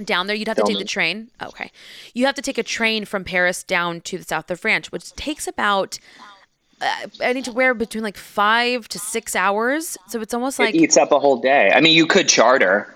down 0.04 0.28
there. 0.28 0.36
You'd 0.36 0.48
have 0.48 0.58
to 0.58 0.64
take 0.64 0.80
the 0.80 0.86
train. 0.86 1.30
Okay. 1.42 1.72
You 2.14 2.26
have 2.26 2.36
to 2.36 2.42
take 2.42 2.58
a 2.58 2.64
train 2.64 3.06
from 3.06 3.24
Paris 3.24 3.64
down 3.64 4.02
to 4.02 4.18
the 4.18 4.24
south 4.24 4.50
of 4.50 4.60
France, 4.60 4.92
which 4.92 5.14
takes 5.14 5.48
about 5.48 6.00
uh, 6.82 7.44
wear 7.54 7.74
between 7.74 8.04
like 8.04 8.18
five 8.18 8.88
to 8.90 9.00
six 9.00 9.36
hours. 9.36 9.98
So 10.08 10.22
it's 10.22 10.34
almost 10.34 10.60
like 10.60 10.74
it 10.74 10.80
eats 10.80 10.98
up 10.98 11.12
a 11.12 11.20
whole 11.20 11.40
day. 11.40 11.72
I 11.74 11.82
mean, 11.82 11.94
you 11.94 12.08
could 12.08 12.28
charter. 12.28 12.96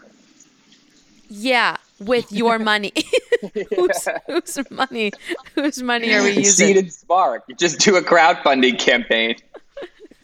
Yeah, 1.30 1.78
with 2.00 2.32
your 2.32 2.60
money. 2.60 2.93
whose, 3.76 4.08
whose 4.28 4.72
money? 4.72 5.12
Whose 5.56 5.82
money 5.82 6.14
are 6.14 6.24
we 6.24 6.32
using? 6.32 6.68
Seed 6.68 6.78
and 6.78 6.93
Spark. 6.93 7.43
You 7.48 7.56
just 7.56 7.80
do 7.80 7.96
a 7.98 8.02
crowdfunding 8.02 8.80
campaign. 8.80 9.36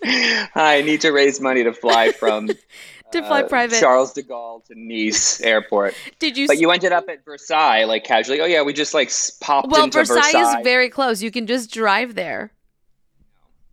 I 0.04 0.82
need 0.86 1.02
to 1.02 1.12
raise 1.12 1.40
money 1.40 1.64
to 1.64 1.74
fly 1.74 2.12
from 2.12 2.48
to 3.12 3.22
fly 3.22 3.44
uh, 3.44 3.48
private. 3.48 3.80
Charles 3.80 4.14
de 4.14 4.24
Gaulle 4.24 4.66
to 4.66 4.74
Nice 4.76 5.42
airport. 5.42 5.94
Did 6.20 6.38
you? 6.38 6.48
But 6.48 6.60
you 6.60 6.72
ended 6.72 6.92
up 6.92 7.08
at 7.08 7.24
Versailles, 7.24 7.84
like 7.84 8.04
casually. 8.04 8.42
Oh 8.42 8.46
yeah, 8.46 8.64
we 8.64 8.74
just 8.74 8.94
like 8.94 9.12
popped 9.40 9.70
well, 9.70 9.84
into 9.84 10.00
Versailles. 10.00 10.16
Versailles. 10.16 10.42
Versailles 10.42 10.60
is 10.60 10.64
very 10.64 10.90
close. 10.90 11.22
You 11.22 11.32
can 11.32 11.46
just 11.46 11.72
drive 11.72 12.16
there. 12.16 12.52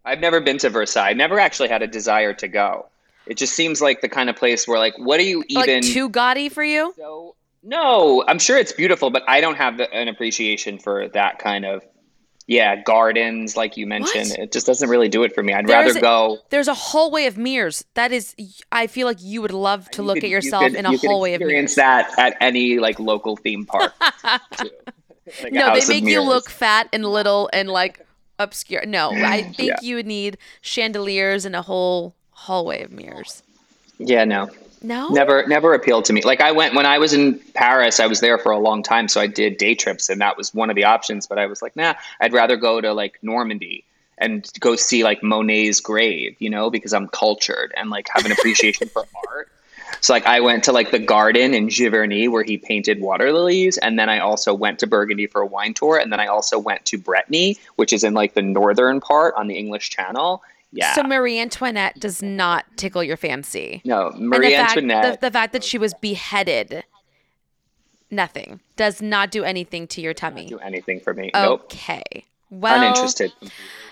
I've 0.05 0.20
never 0.20 0.40
been 0.40 0.59
to 0.59 0.70
Versailles. 0.70 1.12
Never 1.12 1.38
actually 1.38 1.68
had 1.68 1.82
a 1.82 1.86
desire 1.86 2.32
to 2.34 2.49
go. 2.49 2.86
It 3.26 3.36
just 3.36 3.55
seems 3.55 3.82
like 3.82 4.01
the 4.01 4.09
kind 4.09 4.30
of 4.30 4.36
place 4.36 4.66
where, 4.66 4.78
like, 4.78 4.94
what 4.99 5.20
are 5.20 5.24
you 5.24 5.44
even? 5.49 5.82
Like 5.82 5.82
too 5.82 6.09
gaudy 6.09 6.49
for 6.49 6.64
you? 6.64 6.94
So, 6.96 7.34
no, 7.62 8.24
I'm 8.26 8.38
sure 8.38 8.56
it's 8.56 8.72
beautiful, 8.72 9.11
but 9.11 9.22
I 9.28 9.40
don't 9.40 9.56
have 9.56 9.78
the, 9.78 9.92
an 9.92 10.09
appreciation 10.09 10.78
for 10.78 11.09
that 11.09 11.38
kind 11.38 11.64
of 11.64 11.84
yeah, 12.48 12.76
gardens, 12.76 13.59
like 13.59 13.76
you 13.76 13.86
mentioned. 13.86 14.30
What? 14.30 14.38
It 14.38 14.52
just 14.52 14.66
doesn't 14.66 14.88
really 14.88 15.11
do 15.11 15.22
it 15.22 15.34
for 15.34 15.42
me. 15.42 15.52
I'd 15.52 15.66
there's 15.66 15.94
rather 15.94 16.00
go. 16.00 16.38
there's 16.48 16.66
a 16.66 16.74
hallway 16.74 17.26
of 17.26 17.36
mirrors. 17.36 17.84
That 17.92 18.11
is, 18.11 18.34
I 18.72 18.86
feel 18.86 19.06
like 19.06 19.18
you 19.20 19.42
would 19.42 19.52
love 19.52 19.90
to 19.90 20.02
look 20.02 20.16
could, 20.16 20.24
at 20.24 20.30
yourself 20.30 20.62
you 20.62 20.70
could, 20.70 20.78
in 20.78 20.86
a 20.86 20.96
hallway 20.96 21.34
of 21.34 21.40
mirrors. 21.40 21.72
Experience 21.72 21.74
that 21.74 22.18
at 22.18 22.38
any 22.40 22.78
like 22.78 22.98
local 22.98 23.36
theme 23.36 23.66
park. 23.66 23.92
like 25.42 25.52
no, 25.52 25.78
they 25.78 25.86
make 25.86 26.04
you 26.04 26.22
look 26.22 26.48
fat 26.48 26.88
and 26.90 27.04
little 27.04 27.50
and 27.52 27.68
like 27.68 28.06
obscure. 28.38 28.86
No, 28.86 29.11
I 29.11 29.42
think 29.42 29.68
yeah. 29.68 29.76
you 29.82 29.96
would 29.96 30.06
need 30.06 30.38
chandeliers 30.62 31.44
and 31.44 31.54
a 31.54 31.61
whole 31.61 32.14
hallway 32.30 32.82
of 32.82 32.90
mirrors. 32.90 33.42
Yeah, 33.98 34.24
no. 34.24 34.48
No. 34.83 35.09
Never 35.09 35.47
never 35.47 35.74
appealed 35.74 36.05
to 36.07 36.12
me. 36.12 36.22
Like 36.22 36.41
I 36.41 36.53
went 36.53 36.74
when 36.74 36.87
I 36.87 36.99
was 36.99 37.12
in 37.12 37.39
Paris, 37.55 38.01
I 38.01 38.07
was 38.07 38.20
there 38.20 38.39
for 38.39 38.53
a 38.53 38.59
long 38.59 38.83
time, 38.83 39.09
so 39.09 39.20
I 39.20 39.26
did 39.26 39.59
day 39.59 39.74
trips 39.74 40.09
and 40.09 40.20
that 40.20 40.37
was 40.37 40.55
one 40.55 40.70
of 40.70 40.76
the 40.76 40.85
options, 40.85 41.26
but 41.26 41.39
I 41.39 41.47
was 41.47 41.62
like, 41.62 41.74
"Nah, 41.76 41.95
I'd 42.20 42.33
rather 42.33 42.57
go 42.57 42.81
to 42.81 42.93
like 42.93 43.18
Normandy 43.22 43.85
and 44.18 44.49
go 44.61 44.76
see 44.76 45.05
like 45.05 45.22
Monet's 45.22 45.81
grave, 45.81 46.37
you 46.39 46.51
know, 46.51 46.70
because 46.70 46.93
I'm 46.93 47.09
cultured 47.09 47.72
and 47.76 47.91
like 47.91 48.09
have 48.12 48.24
an 48.24 48.33
appreciation 48.33 48.89
for 48.89 49.05
art." 49.29 49.51
So 50.01 50.12
like 50.12 50.26
I 50.26 50.41
went 50.41 50.64
to 50.64 50.72
like 50.72 50.91
the 50.91 50.99
garden 50.99 51.55
in 51.55 51.68
Giverny 51.68 52.29
where 52.29 52.45
he 52.45 52.57
painted 52.57 53.01
water 53.01 53.33
lilies, 53.33 53.79
and 53.79 53.99
then 53.99 54.09
I 54.09 54.18
also 54.18 54.55
went 54.55 54.79
to 54.81 54.87
Burgundy 54.87 55.26
for 55.26 55.41
a 55.41 55.47
wine 55.47 55.74
tour, 55.74 55.99
and 55.99 56.12
then 56.12 56.20
I 56.20 56.26
also 56.26 56.59
went 56.59 56.85
to 56.87 56.99
Brittany, 56.99 57.57
which 57.76 57.93
is 57.93 58.05
in 58.05 58.14
like 58.14 58.35
the 58.35 58.43
northern 58.43 59.01
part 59.01 59.35
on 59.37 59.49
the 59.49 59.57
English 59.57 59.91
Channel, 59.91 60.43
yeah. 60.72 60.94
So 60.94 61.02
Marie 61.02 61.38
Antoinette 61.38 61.98
does 61.98 62.22
not 62.22 62.64
tickle 62.76 63.02
your 63.02 63.16
fancy. 63.16 63.80
No, 63.84 64.12
Marie 64.16 64.48
the 64.48 64.56
Antoinette. 64.56 65.04
Fact, 65.04 65.20
the, 65.20 65.26
the, 65.28 65.32
fact 65.32 65.52
that 65.52 65.64
she 65.64 65.78
was 65.78 65.94
beheaded, 65.94 66.84
nothing 68.10 68.60
does 68.76 69.00
not 69.00 69.30
do 69.30 69.44
anything 69.44 69.86
to 69.88 70.00
your 70.00 70.14
tummy. 70.14 70.46
do 70.46 70.58
anything 70.58 71.00
for 71.00 71.14
me. 71.14 71.30
Okay. 71.34 72.02
Nope. 72.14 72.24
Well, 72.50 72.82
uninterested. 72.82 73.32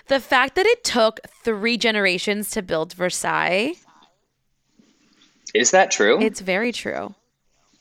The 0.09 0.21
fact 0.21 0.55
that 0.55 0.67
it 0.67 0.85
took 0.85 1.21
three 1.45 1.77
generations 1.77 2.51
to 2.51 2.63
build 2.63 2.93
Versailles. 2.93 3.75
Is 5.55 5.73
that 5.73 5.91
true? 5.91 6.21
It's 6.21 6.41
very 6.41 6.73
true. 6.73 7.15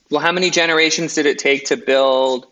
Well, 0.09 0.21
how 0.21 0.31
many 0.31 0.49
generations 0.49 1.13
did 1.15 1.25
it 1.25 1.39
take 1.39 1.65
to 1.65 1.77
build? 1.77 2.47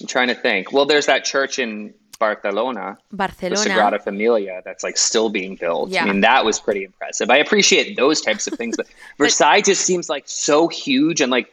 I'm 0.00 0.06
trying 0.06 0.28
to 0.28 0.34
think. 0.34 0.72
Well, 0.72 0.86
there's 0.86 1.06
that 1.06 1.24
church 1.24 1.58
in 1.58 1.94
Barcelona, 2.16 2.98
Barcelona, 3.12 3.56
the 3.56 3.70
Sagrada 3.70 4.02
Familia, 4.02 4.62
that's 4.64 4.82
like 4.82 4.96
still 4.96 5.28
being 5.28 5.56
built. 5.56 5.90
Yeah. 5.90 6.04
I 6.04 6.06
mean, 6.06 6.20
that 6.20 6.44
was 6.44 6.60
pretty 6.60 6.84
impressive. 6.84 7.30
I 7.30 7.36
appreciate 7.36 7.96
those 7.96 8.20
types 8.20 8.46
of 8.46 8.54
things, 8.54 8.76
but 8.76 8.86
Versailles 9.18 9.60
just 9.60 9.82
seems 9.82 10.08
like 10.08 10.24
so 10.26 10.68
huge 10.68 11.20
and 11.20 11.30
like, 11.30 11.52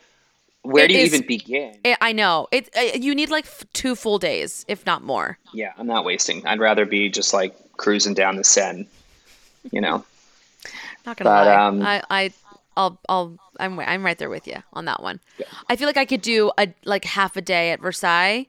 where 0.64 0.88
do 0.88 0.94
you 0.94 1.00
is, 1.00 1.14
even 1.14 1.26
begin? 1.26 1.76
It, 1.84 1.98
I 2.02 2.12
know 2.12 2.48
it. 2.52 2.70
Uh, 2.78 2.98
you 2.98 3.16
need 3.16 3.30
like 3.30 3.46
f- 3.46 3.66
two 3.74 3.96
full 3.96 4.20
days, 4.20 4.64
if 4.68 4.86
not 4.86 5.04
more. 5.04 5.40
Yeah, 5.54 5.74
I'm 5.78 5.88
not 5.88 6.06
wasting. 6.06 6.46
I'd 6.46 6.60
rather 6.60 6.86
be 6.86 7.10
just 7.10 7.34
like 7.34 7.56
cruising 7.78 8.14
down 8.14 8.36
the 8.36 8.44
Seine, 8.44 8.86
you 9.72 9.82
know. 9.82 10.06
not 11.06 11.18
gonna 11.18 11.30
but, 11.30 11.48
lie, 11.48 11.56
um, 11.56 11.82
I, 11.82 12.04
I, 12.12 12.32
I'll, 12.78 13.00
I'll, 13.10 13.40
I'm, 13.60 13.80
I'm 13.80 14.06
right 14.06 14.18
there 14.18 14.30
with 14.30 14.48
you 14.48 14.62
on 14.74 14.86
that 14.86 15.02
one. 15.02 15.20
Yeah. 15.40 15.48
I 15.68 15.76
feel 15.76 15.88
like 15.88 15.98
I 15.98 16.06
could 16.06 16.22
do 16.22 16.52
a 16.58 16.68
like 16.86 17.06
half 17.06 17.36
a 17.36 17.42
day 17.42 17.72
at 17.72 17.82
Versailles 17.82 18.48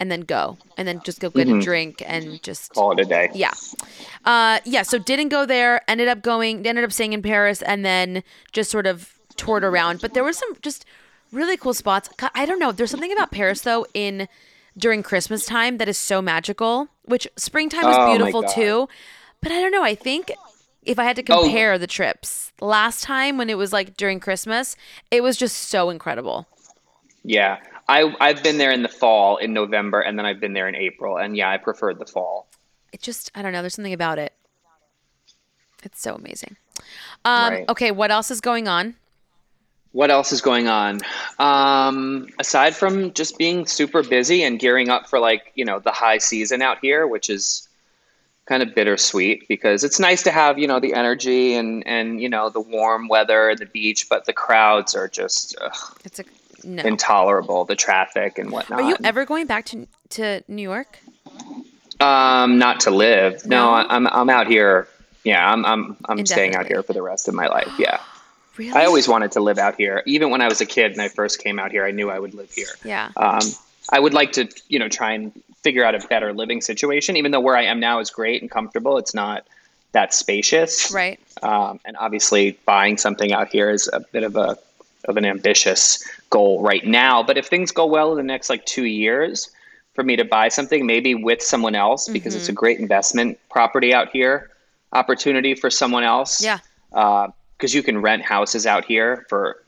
and 0.00 0.10
then 0.10 0.22
go 0.22 0.58
and 0.76 0.86
then 0.86 1.00
just 1.04 1.20
go 1.20 1.30
get 1.30 1.46
mm-hmm. 1.46 1.58
a 1.58 1.62
drink 1.62 2.02
and 2.06 2.42
just 2.42 2.74
call 2.74 2.92
it 2.92 3.00
a 3.00 3.04
day. 3.04 3.30
Yeah. 3.34 3.52
Uh, 4.24 4.58
yeah. 4.64 4.82
So 4.82 4.98
didn't 4.98 5.28
go 5.28 5.46
there, 5.46 5.82
ended 5.88 6.08
up 6.08 6.22
going, 6.22 6.66
ended 6.66 6.84
up 6.84 6.92
staying 6.92 7.12
in 7.12 7.22
Paris 7.22 7.62
and 7.62 7.84
then 7.84 8.22
just 8.52 8.70
sort 8.70 8.86
of 8.86 9.14
toured 9.36 9.64
around. 9.64 10.00
But 10.00 10.14
there 10.14 10.24
were 10.24 10.32
some 10.32 10.56
just 10.60 10.84
really 11.30 11.56
cool 11.56 11.74
spots. 11.74 12.08
I 12.34 12.46
don't 12.46 12.58
know. 12.58 12.72
There's 12.72 12.90
something 12.90 13.12
about 13.12 13.30
Paris 13.30 13.62
though 13.62 13.86
in 13.94 14.28
during 14.76 15.02
Christmas 15.02 15.44
time 15.44 15.78
that 15.78 15.88
is 15.88 15.98
so 15.98 16.22
magical, 16.22 16.88
which 17.04 17.28
springtime 17.36 17.84
was 17.84 17.96
oh 17.98 18.06
beautiful 18.10 18.42
too. 18.42 18.88
But 19.40 19.52
I 19.52 19.60
don't 19.60 19.72
know. 19.72 19.84
I 19.84 19.94
think 19.94 20.32
if 20.82 20.98
I 20.98 21.04
had 21.04 21.16
to 21.16 21.24
oh. 21.32 21.42
compare 21.42 21.74
oh. 21.74 21.78
the 21.78 21.86
trips, 21.86 22.52
last 22.60 23.02
time 23.02 23.38
when 23.38 23.50
it 23.50 23.58
was 23.58 23.72
like 23.72 23.96
during 23.96 24.20
Christmas, 24.20 24.76
it 25.10 25.22
was 25.22 25.36
just 25.36 25.56
so 25.56 25.90
incredible. 25.90 26.46
Yeah. 27.24 27.58
I 27.92 28.14
I've 28.20 28.42
been 28.42 28.56
there 28.56 28.72
in 28.72 28.82
the 28.82 28.88
fall 28.88 29.36
in 29.36 29.52
November, 29.52 30.00
and 30.00 30.18
then 30.18 30.24
I've 30.24 30.40
been 30.40 30.54
there 30.54 30.66
in 30.66 30.74
April, 30.74 31.18
and 31.18 31.36
yeah, 31.36 31.50
I 31.50 31.58
preferred 31.58 31.98
the 31.98 32.06
fall. 32.06 32.48
It 32.90 33.02
just 33.02 33.30
I 33.34 33.42
don't 33.42 33.52
know. 33.52 33.60
There's 33.60 33.74
something 33.74 33.92
about 33.92 34.18
it. 34.18 34.32
It's 35.82 36.00
so 36.00 36.14
amazing. 36.14 36.56
Um, 37.26 37.52
right. 37.52 37.68
Okay, 37.68 37.90
what 37.90 38.10
else 38.10 38.30
is 38.30 38.40
going 38.40 38.66
on? 38.66 38.94
What 39.92 40.10
else 40.10 40.32
is 40.32 40.40
going 40.40 40.68
on? 40.68 41.00
Um, 41.38 42.28
aside 42.38 42.74
from 42.74 43.12
just 43.12 43.36
being 43.36 43.66
super 43.66 44.02
busy 44.02 44.42
and 44.42 44.58
gearing 44.58 44.88
up 44.88 45.10
for 45.10 45.18
like 45.18 45.52
you 45.54 45.66
know 45.66 45.78
the 45.78 45.92
high 45.92 46.18
season 46.18 46.62
out 46.62 46.78
here, 46.80 47.06
which 47.06 47.28
is 47.28 47.68
kind 48.46 48.62
of 48.62 48.74
bittersweet 48.74 49.46
because 49.48 49.84
it's 49.84 50.00
nice 50.00 50.22
to 50.22 50.30
have 50.30 50.58
you 50.58 50.66
know 50.66 50.80
the 50.80 50.94
energy 50.94 51.54
and 51.54 51.86
and 51.86 52.22
you 52.22 52.28
know 52.28 52.48
the 52.48 52.60
warm 52.60 53.08
weather 53.08 53.50
and 53.50 53.58
the 53.58 53.66
beach, 53.66 54.08
but 54.08 54.24
the 54.24 54.32
crowds 54.32 54.94
are 54.94 55.08
just 55.08 55.54
ugh. 55.60 56.00
it's 56.06 56.18
a 56.18 56.24
no. 56.64 56.82
intolerable 56.82 57.64
the 57.64 57.76
traffic 57.76 58.38
and 58.38 58.50
whatnot. 58.50 58.80
Are 58.80 58.88
you 58.88 58.96
ever 59.04 59.24
going 59.24 59.46
back 59.46 59.66
to 59.66 59.86
to 60.10 60.42
New 60.48 60.62
York? 60.62 60.98
Um, 62.00 62.58
not 62.58 62.80
to 62.80 62.90
live. 62.90 63.46
No, 63.46 63.70
no 63.70 63.72
I'm 63.88 64.06
I'm 64.08 64.30
out 64.30 64.46
here. 64.46 64.88
Yeah, 65.24 65.50
I'm 65.50 65.64
I'm 65.64 65.96
I'm 66.06 66.26
staying 66.26 66.54
out 66.54 66.66
here 66.66 66.82
for 66.82 66.92
the 66.92 67.02
rest 67.02 67.28
of 67.28 67.34
my 67.34 67.46
life. 67.46 67.72
Yeah. 67.78 68.00
Really? 68.58 68.72
I 68.72 68.84
always 68.84 69.08
wanted 69.08 69.32
to 69.32 69.40
live 69.40 69.56
out 69.56 69.76
here. 69.76 70.02
Even 70.04 70.28
when 70.28 70.42
I 70.42 70.46
was 70.46 70.60
a 70.60 70.66
kid 70.66 70.92
and 70.92 71.00
I 71.00 71.08
first 71.08 71.42
came 71.42 71.58
out 71.58 71.72
here, 71.72 71.86
I 71.86 71.90
knew 71.90 72.10
I 72.10 72.18
would 72.18 72.34
live 72.34 72.52
here. 72.52 72.68
Yeah. 72.84 73.10
Um, 73.16 73.40
I 73.90 73.98
would 73.98 74.12
like 74.12 74.32
to, 74.32 74.46
you 74.68 74.78
know, 74.78 74.90
try 74.90 75.12
and 75.12 75.32
figure 75.62 75.82
out 75.84 75.94
a 75.94 76.06
better 76.06 76.34
living 76.34 76.60
situation. 76.60 77.16
Even 77.16 77.32
though 77.32 77.40
where 77.40 77.56
I 77.56 77.62
am 77.62 77.80
now 77.80 77.98
is 77.98 78.10
great 78.10 78.42
and 78.42 78.50
comfortable, 78.50 78.98
it's 78.98 79.14
not 79.14 79.46
that 79.92 80.12
spacious. 80.12 80.92
Right. 80.92 81.18
Um, 81.42 81.80
and 81.86 81.96
obviously, 81.96 82.58
buying 82.66 82.98
something 82.98 83.32
out 83.32 83.48
here 83.48 83.70
is 83.70 83.88
a 83.92 84.00
bit 84.00 84.22
of 84.22 84.36
a 84.36 84.58
of 85.06 85.16
an 85.16 85.24
ambitious 85.24 86.02
goal 86.30 86.62
right 86.62 86.86
now. 86.86 87.22
But 87.22 87.38
if 87.38 87.46
things 87.46 87.72
go 87.72 87.86
well 87.86 88.12
in 88.12 88.16
the 88.16 88.22
next 88.22 88.50
like 88.50 88.64
two 88.66 88.84
years, 88.84 89.50
for 89.94 90.02
me 90.02 90.16
to 90.16 90.24
buy 90.24 90.48
something, 90.48 90.86
maybe 90.86 91.14
with 91.14 91.42
someone 91.42 91.74
else, 91.74 92.08
because 92.08 92.34
it's 92.34 92.48
a 92.48 92.52
mm-hmm. 92.52 92.58
great 92.58 92.78
investment 92.78 93.38
property 93.50 93.92
out 93.92 94.08
here, 94.10 94.50
opportunity 94.92 95.54
for 95.54 95.70
someone 95.70 96.02
else. 96.02 96.42
Yeah. 96.42 96.58
Uh, 96.92 97.28
because 97.62 97.74
you 97.74 97.82
can 97.84 98.02
rent 98.02 98.22
houses 98.22 98.66
out 98.66 98.84
here 98.84 99.24
for 99.28 99.62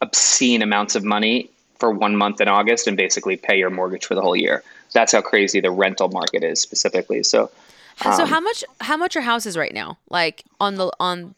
obscene 0.00 0.62
amounts 0.62 0.94
of 0.94 1.04
money 1.04 1.50
for 1.78 1.90
one 1.90 2.16
month 2.16 2.40
in 2.40 2.48
August 2.48 2.86
and 2.86 2.96
basically 2.96 3.36
pay 3.36 3.58
your 3.58 3.68
mortgage 3.68 4.06
for 4.06 4.14
the 4.14 4.22
whole 4.22 4.34
year. 4.34 4.62
That's 4.94 5.12
how 5.12 5.20
crazy 5.20 5.60
the 5.60 5.70
rental 5.70 6.08
market 6.08 6.42
is 6.42 6.62
specifically. 6.62 7.22
So, 7.22 7.50
so 8.02 8.22
Um, 8.22 8.28
how 8.28 8.40
much 8.40 8.64
how 8.80 8.96
much 8.96 9.16
are 9.16 9.20
houses 9.20 9.54
right 9.54 9.74
now? 9.74 9.98
Like 10.08 10.44
on 10.60 10.76
the 10.76 10.90
on 10.98 11.34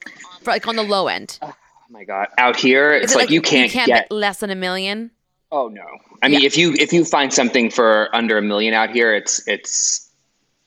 like 0.47 0.68
on 0.68 0.76
the 0.76 0.84
low 0.84 1.09
end? 1.09 1.41
Uh, 1.43 1.51
oh 1.89 1.93
my 1.93 2.05
God, 2.05 2.28
out 2.39 2.57
here, 2.57 2.93
it's 2.93 3.12
it 3.14 3.18
like, 3.18 3.30
you 3.30 3.41
can't, 3.41 3.66
you 3.66 3.72
can't 3.72 3.86
get. 3.86 4.11
less 4.11 4.41
than 4.41 4.51
a 4.51 4.55
million? 4.55 5.11
Oh 5.51 5.68
no! 5.68 5.86
I 6.22 6.28
mean, 6.28 6.41
Yeah. 6.41 6.47
if 6.47 6.57
you 6.59 6.74
if 6.74 6.93
you 6.93 7.05
find 7.05 7.32
something 7.32 7.70
for 7.70 8.14
under 8.14 8.36
a 8.36 8.43
million 8.43 8.74
out 8.74 8.91
here, 8.91 9.14
it's 9.14 9.47
it's 9.49 10.09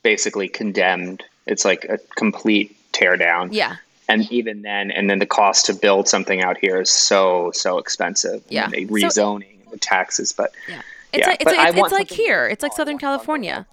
basically 0.02 0.48
condemned. 0.48 1.22
It's 1.46 1.64
like 1.64 1.84
a 1.84 1.98
complete 2.16 2.76
tear 2.92 3.16
down. 3.16 3.52
Yeah. 3.52 3.76
And 4.08 4.30
even 4.32 4.62
then, 4.62 4.90
and 4.90 5.08
then 5.08 5.20
the 5.20 5.26
cost 5.26 5.66
to 5.66 5.74
build 5.74 6.08
something 6.08 6.42
out 6.42 6.58
here 6.58 6.80
is 6.80 6.90
so 6.90 7.52
so 7.54 7.78
expensive. 7.78 8.42
Yeah. 8.48 8.64
And 8.64 8.72
the 8.72 8.86
So- 8.88 8.92
rezoning 8.94 9.62
and 9.62 9.70
the 9.72 9.78
taxes, 9.78 10.32
but 10.32 10.52
Yeah. 10.68 10.82
It's 11.12 11.20
Yeah, 11.20 11.26
like 11.28 11.40
it's, 11.42 11.44
but 11.44 11.58
I 11.58 11.70
like, 11.70 11.76
it's, 11.76 11.92
like 11.92 12.10
here. 12.10 12.48
It's 12.48 12.62
like 12.62 12.72
Southern 12.72 12.98
California. 12.98 13.66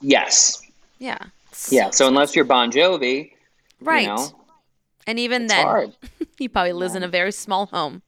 yes, 0.00 0.62
Yeah. 1.00 1.18
yeah. 1.70 1.90
So 1.90 2.06
unless 2.08 2.36
you're 2.36 2.44
Bon 2.44 2.70
Jovi, 2.70 3.32
Right. 3.80 4.02
you 4.02 4.08
know, 4.08 4.28
and 5.06 5.18
even 5.18 5.44
it's 5.44 5.52
then, 5.52 5.64
hard. 5.64 5.92
he 6.38 6.48
probably 6.48 6.72
lives 6.72 6.94
in 6.94 7.02
a 7.02 7.08
very 7.08 7.32
small 7.32 7.66
home. 7.66 8.02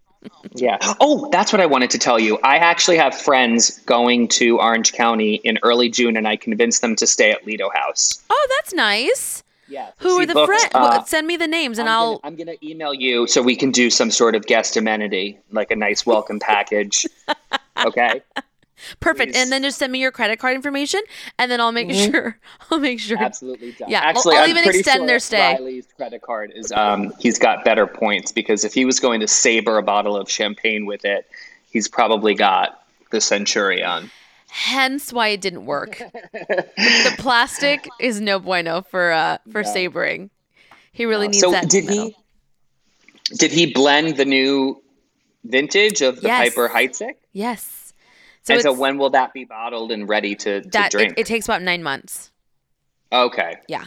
Yeah. 0.55 0.79
Oh, 1.01 1.29
that's 1.31 1.53
what 1.53 1.61
I 1.61 1.67
wanted 1.67 1.91
to 1.91 1.99
tell 1.99 2.19
you. 2.19 2.39
I 2.43 2.57
actually 2.57 2.97
have 2.97 3.17
friends 3.17 3.79
going 3.87 4.27
to 4.29 4.59
Orange 4.59 4.93
County 4.93 5.37
in 5.45 5.59
early 5.63 5.89
June, 5.89 6.17
and 6.17 6.27
I 6.27 6.37
convinced 6.37 6.81
them 6.83 6.97
to 6.97 7.07
stay 7.07 7.31
at 7.31 7.47
Lido 7.47 7.69
House. 7.71 8.25
Oh, 8.29 8.49
that's 8.59 8.75
nice. 8.75 9.45
Yeah. 9.69 9.91
Who 9.99 10.17
she 10.19 10.23
are 10.23 10.27
the 10.27 10.47
friends? 10.47 10.67
uh, 10.75 11.03
Send 11.05 11.27
me 11.27 11.37
the 11.37 11.47
names 11.49 11.79
and 11.79 11.89
I'm 11.89 11.95
I'll. 11.95 12.19
Gonna, 12.19 12.21
I'm 12.25 12.37
gonna 12.37 12.57
email 12.63 12.95
you 12.95 13.27
so 13.27 13.43
we 13.43 13.57
can 13.57 13.71
do 13.71 13.91
some 13.91 14.11
sort 14.11 14.35
of 14.35 14.47
guest 14.47 14.77
amenity, 14.77 15.39
like 15.51 15.71
a 15.71 15.77
nice 15.77 16.07
welcome 16.07 16.39
package. 16.41 17.07
Okay. 17.85 18.23
Perfect. 19.01 19.33
please. 19.33 19.43
And 19.43 19.51
then 19.53 19.63
just 19.63 19.79
send 19.79 19.91
me 19.93 19.99
your 20.01 20.11
credit 20.13 20.39
card 20.39 20.55
information, 20.55 21.01
and 21.39 21.51
then 21.51 21.61
I'll 21.61 21.73
make 21.73 21.91
sure. 21.93 22.39
I'll 22.71 22.79
make 22.79 23.01
sure. 23.01 23.19
Absolutely 23.19 23.73
done. 23.73 23.89
Yeah, 23.91 24.01
I'll- 24.03 24.09
Actually, 24.11 24.37
I'll 24.37 24.45
I'm 24.45 24.51
even 24.51 24.65
extend 24.69 25.01
sure 25.01 25.07
their 25.07 25.19
stay. 25.19 25.55
Riley's 25.55 25.87
credit 25.97 26.23
card 26.23 26.53
is 26.55 26.73
um 26.73 27.13
he's 27.19 27.39
got 27.39 27.65
better 27.65 27.87
points 27.87 28.33
because 28.33 28.65
if 28.65 28.75
he 28.75 28.85
was 28.85 29.01
going 29.01 29.21
to 29.21 29.29
saber 29.29 29.79
a 29.79 29.83
bottle 29.83 30.17
of 30.17 30.31
champagne 30.31 30.87
with 30.87 31.05
it, 31.05 31.27
he's 31.71 31.89
probably 31.89 32.35
got 32.35 32.83
the 33.11 33.21
Centurion. 33.21 34.11
Hence 34.49 35.13
why 35.13 35.29
it 35.29 35.41
didn't 35.41 35.67
work. 35.67 35.99
the 36.33 37.15
plastic 37.19 37.89
is 38.01 38.21
no 38.21 38.39
bueno 38.39 38.83
for 38.83 39.13
uh 39.13 39.39
for 39.51 39.65
sabering. 39.65 40.31
He 40.93 41.05
really 41.05 41.29
needs 41.29 41.41
so 41.41 41.51
that. 41.51 41.69
did 41.69 41.87
metal. 41.87 42.07
he? 42.07 42.17
Did 43.37 43.53
he 43.53 43.73
blend 43.73 44.17
the 44.17 44.25
new 44.25 44.81
vintage 45.45 46.01
of 46.01 46.21
the 46.21 46.29
Yes. 46.29 46.49
Piper 46.55 46.69
Heidsieck? 46.69 47.15
Yes. 47.33 47.86
So 48.47 48.55
and 48.55 48.63
so 48.63 48.73
when 48.73 48.97
will 48.97 49.11
that 49.11 49.33
be 49.33 49.45
bottled 49.45 49.91
and 49.91 50.09
ready 50.09 50.35
to, 50.37 50.63
to 50.63 50.69
that 50.71 50.95
it, 50.95 50.97
drink? 50.97 51.15
it 51.17 51.27
takes 51.27 51.47
about 51.47 51.63
nine 51.63 51.83
months. 51.83 52.31
okay. 53.13 53.57
Yeah. 53.69 53.87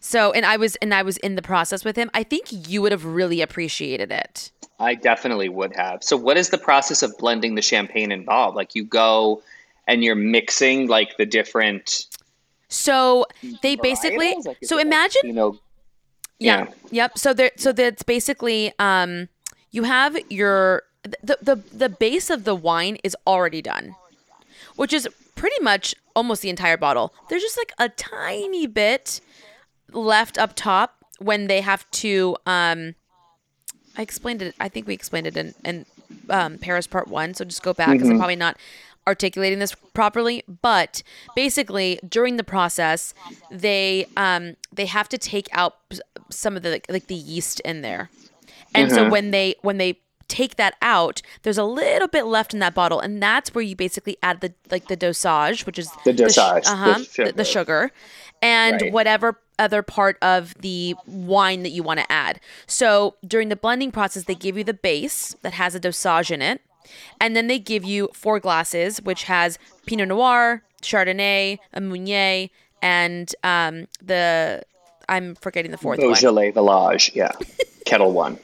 So 0.00 0.32
and 0.32 0.44
I 0.44 0.58
was 0.58 0.76
and 0.76 0.92
I 0.92 1.02
was 1.02 1.16
in 1.18 1.34
the 1.34 1.42
process 1.42 1.84
with 1.84 1.96
him. 1.96 2.10
I 2.12 2.22
think 2.22 2.48
you 2.68 2.82
would 2.82 2.92
have 2.92 3.06
really 3.06 3.40
appreciated 3.40 4.12
it. 4.12 4.52
I 4.78 4.94
definitely 4.94 5.48
would 5.48 5.74
have. 5.76 6.02
So, 6.02 6.16
what 6.16 6.36
is 6.36 6.50
the 6.50 6.58
process 6.58 7.02
of 7.02 7.16
blending 7.16 7.54
the 7.54 7.62
champagne 7.62 8.12
involved? 8.12 8.56
Like, 8.56 8.74
you 8.74 8.84
go 8.84 9.42
and 9.86 10.02
you're 10.02 10.14
mixing 10.14 10.88
like 10.88 11.16
the 11.16 11.26
different. 11.26 12.06
So 12.68 13.26
they 13.62 13.76
basically? 13.76 14.34
Like, 14.44 14.58
so 14.64 14.76
it, 14.76 14.78
like, 14.78 14.86
imagine 14.86 15.22
Pinot- 15.22 15.60
yeah. 16.38 16.66
yeah. 16.66 16.74
Yep. 16.90 17.18
So 17.18 17.34
there 17.34 17.52
so 17.56 17.72
that's 17.72 18.02
basically 18.02 18.72
um 18.78 19.28
you 19.70 19.84
have 19.84 20.18
your 20.30 20.82
the, 21.22 21.38
the 21.40 21.56
the 21.72 21.88
base 21.88 22.30
of 22.30 22.44
the 22.44 22.54
wine 22.54 22.98
is 23.04 23.16
already 23.26 23.62
done. 23.62 23.94
Which 24.76 24.92
is 24.92 25.08
pretty 25.34 25.62
much 25.62 25.94
almost 26.16 26.42
the 26.42 26.50
entire 26.50 26.76
bottle. 26.76 27.12
There's 27.28 27.42
just 27.42 27.58
like 27.58 27.72
a 27.78 27.88
tiny 27.88 28.66
bit 28.66 29.20
left 29.92 30.38
up 30.38 30.54
top 30.56 31.04
when 31.18 31.46
they 31.46 31.60
have 31.60 31.88
to 31.90 32.36
um 32.46 32.94
I 33.96 34.02
explained 34.02 34.42
it 34.42 34.54
I 34.58 34.68
think 34.68 34.86
we 34.86 34.94
explained 34.94 35.26
it 35.26 35.36
in, 35.36 35.54
in 35.64 35.86
um 36.30 36.58
Paris 36.58 36.86
part 36.86 37.08
1, 37.08 37.34
so 37.34 37.44
just 37.44 37.62
go 37.62 37.72
back 37.74 37.92
because 37.92 38.08
I'm 38.10 38.18
probably 38.18 38.36
not 38.36 38.56
articulating 39.06 39.58
this 39.58 39.74
properly 39.92 40.42
but 40.62 41.02
basically 41.36 42.00
during 42.08 42.36
the 42.38 42.44
process 42.44 43.12
they 43.50 44.06
um 44.16 44.56
they 44.72 44.86
have 44.86 45.08
to 45.10 45.18
take 45.18 45.46
out 45.52 45.76
some 46.30 46.56
of 46.56 46.62
the 46.62 46.70
like, 46.70 46.86
like 46.88 47.06
the 47.08 47.14
yeast 47.14 47.60
in 47.60 47.82
there 47.82 48.08
and 48.74 48.90
so 48.90 49.08
when 49.10 49.30
they 49.30 49.56
when 49.60 49.76
they 49.76 49.98
take 50.28 50.56
that 50.56 50.74
out 50.82 51.20
there's 51.42 51.58
a 51.58 51.64
little 51.64 52.08
bit 52.08 52.24
left 52.24 52.52
in 52.54 52.60
that 52.60 52.74
bottle 52.74 53.00
and 53.00 53.22
that's 53.22 53.54
where 53.54 53.62
you 53.62 53.76
basically 53.76 54.16
add 54.22 54.40
the 54.40 54.52
like 54.70 54.88
the 54.88 54.96
dosage 54.96 55.66
which 55.66 55.78
is 55.78 55.90
The 56.04 56.12
dosage, 56.12 56.64
the 56.64 56.70
uh-huh, 56.70 56.98
the, 56.98 57.04
sugar. 57.04 57.32
the 57.32 57.44
sugar 57.44 57.90
and 58.42 58.82
Right. 58.82 58.92
whatever 58.92 59.40
other 59.58 59.82
part 59.82 60.16
of 60.22 60.54
the 60.60 60.94
wine 61.06 61.62
that 61.62 61.70
you 61.70 61.82
want 61.82 62.00
to 62.00 62.10
add 62.12 62.40
so 62.66 63.16
during 63.26 63.48
the 63.50 63.56
blending 63.56 63.90
process 63.92 64.24
they 64.24 64.34
give 64.34 64.56
you 64.58 64.64
the 64.64 64.74
base 64.74 65.36
that 65.42 65.52
has 65.54 65.74
a 65.74 65.80
dosage 65.80 66.30
in 66.30 66.42
it 66.42 66.60
and 67.20 67.36
then 67.36 67.46
they 67.46 67.58
give 67.58 67.84
you 67.84 68.08
four 68.12 68.40
glasses 68.40 69.00
which 69.02 69.24
has 69.24 69.58
pinot 69.86 70.08
noir 70.08 70.62
chardonnay 70.82 71.58
a 71.72 71.80
meunier 71.80 72.48
and 72.82 73.34
um 73.44 73.86
the 74.02 74.62
i'm 75.08 75.34
forgetting 75.36 75.70
the 75.70 75.78
fourth 75.78 75.98
one 75.98 76.08
Beaujolais 76.08 76.50
Village, 76.50 77.12
yeah. 77.14 77.32
Ketel 77.84 78.12
One. 78.12 78.38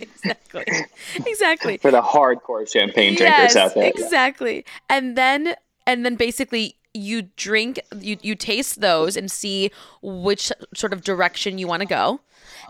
exactly 0.00 0.64
exactly 1.26 1.76
For 1.78 1.90
the 1.90 2.02
hardcore 2.02 2.70
champagne 2.70 3.14
drinkers 3.14 3.56
out 3.56 3.74
there. 3.74 3.84
yeah. 3.84 3.90
exactly 3.94 4.64
and 4.88 5.16
then 5.16 5.54
and 5.86 6.04
then 6.04 6.16
basically 6.16 6.76
you 6.94 7.22
drink 7.36 7.80
you 8.00 8.16
you 8.22 8.34
taste 8.34 8.80
those 8.80 9.16
and 9.16 9.30
see 9.30 9.70
which 10.02 10.52
sort 10.74 10.92
of 10.92 11.02
direction 11.02 11.58
you 11.58 11.66
want 11.66 11.80
to 11.80 11.86
go 11.88 12.20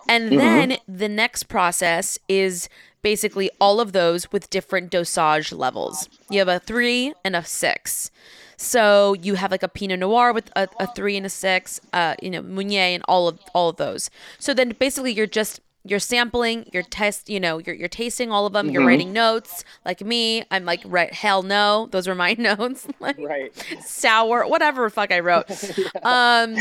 and 0.08 0.24
Mm-hmm. 0.30 0.36
then 0.36 0.78
the 0.88 1.08
next 1.08 1.44
process 1.44 2.18
is 2.28 2.68
basically 3.04 3.48
all 3.60 3.80
of 3.80 3.92
those 3.92 4.32
with 4.32 4.50
different 4.50 4.90
dosage 4.90 5.52
levels 5.52 6.08
you 6.30 6.40
have 6.40 6.48
a 6.48 6.58
three 6.58 7.12
and 7.24 7.36
a 7.36 7.44
six 7.44 8.10
so 8.56 9.14
you 9.14 9.34
have 9.34 9.50
like 9.50 9.62
a 9.62 9.68
Pinot 9.68 10.00
Noir 10.00 10.32
with 10.32 10.50
a, 10.56 10.68
a 10.78 10.86
three 10.94 11.16
and 11.16 11.26
a 11.26 11.28
six, 11.28 11.80
uh, 11.92 12.14
you 12.22 12.30
know, 12.30 12.42
Meunier 12.42 12.94
and 12.94 13.02
all 13.08 13.28
of 13.28 13.38
all 13.52 13.68
of 13.70 13.76
those. 13.76 14.10
So 14.38 14.54
then 14.54 14.70
basically 14.78 15.12
you're 15.12 15.26
just 15.26 15.60
you're 15.86 15.98
sampling, 15.98 16.68
you're 16.72 16.82
test, 16.82 17.28
you 17.28 17.38
know, 17.38 17.58
you're 17.58 17.74
you're 17.74 17.88
tasting 17.88 18.30
all 18.30 18.46
of 18.46 18.52
them. 18.52 18.66
Mm-hmm. 18.66 18.74
You're 18.74 18.86
writing 18.86 19.12
notes. 19.12 19.64
Like 19.84 20.00
me, 20.00 20.44
I'm 20.50 20.64
like, 20.64 20.80
right, 20.84 21.12
hell 21.12 21.42
no, 21.42 21.88
those 21.90 22.06
were 22.08 22.14
my 22.14 22.34
notes. 22.38 22.86
like 23.00 23.18
Right. 23.18 23.52
sour, 23.84 24.46
whatever 24.46 24.88
fuck 24.90 25.12
I 25.12 25.20
wrote. 25.20 25.46
Um, 26.02 26.56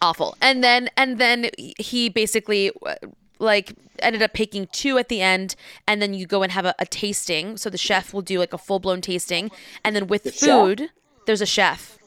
awful. 0.00 0.36
And 0.40 0.62
then 0.62 0.90
and 0.96 1.18
then 1.18 1.50
he 1.78 2.08
basically 2.08 2.70
uh, 2.84 2.94
like 3.42 3.74
ended 3.98 4.22
up 4.22 4.32
picking 4.32 4.66
two 4.72 4.96
at 4.98 5.08
the 5.08 5.20
end 5.20 5.54
and 5.86 6.00
then 6.00 6.14
you 6.14 6.26
go 6.26 6.42
and 6.42 6.52
have 6.52 6.64
a, 6.64 6.74
a 6.78 6.86
tasting 6.86 7.56
so 7.56 7.68
the 7.68 7.76
chef 7.78 8.14
will 8.14 8.22
do 8.22 8.38
like 8.38 8.52
a 8.52 8.58
full-blown 8.58 9.00
tasting 9.00 9.50
and 9.84 9.94
then 9.94 10.06
with 10.06 10.24
chef? 10.24 10.48
food 10.48 10.90
there's 11.26 11.40
a 11.42 11.46
chef 11.46 11.98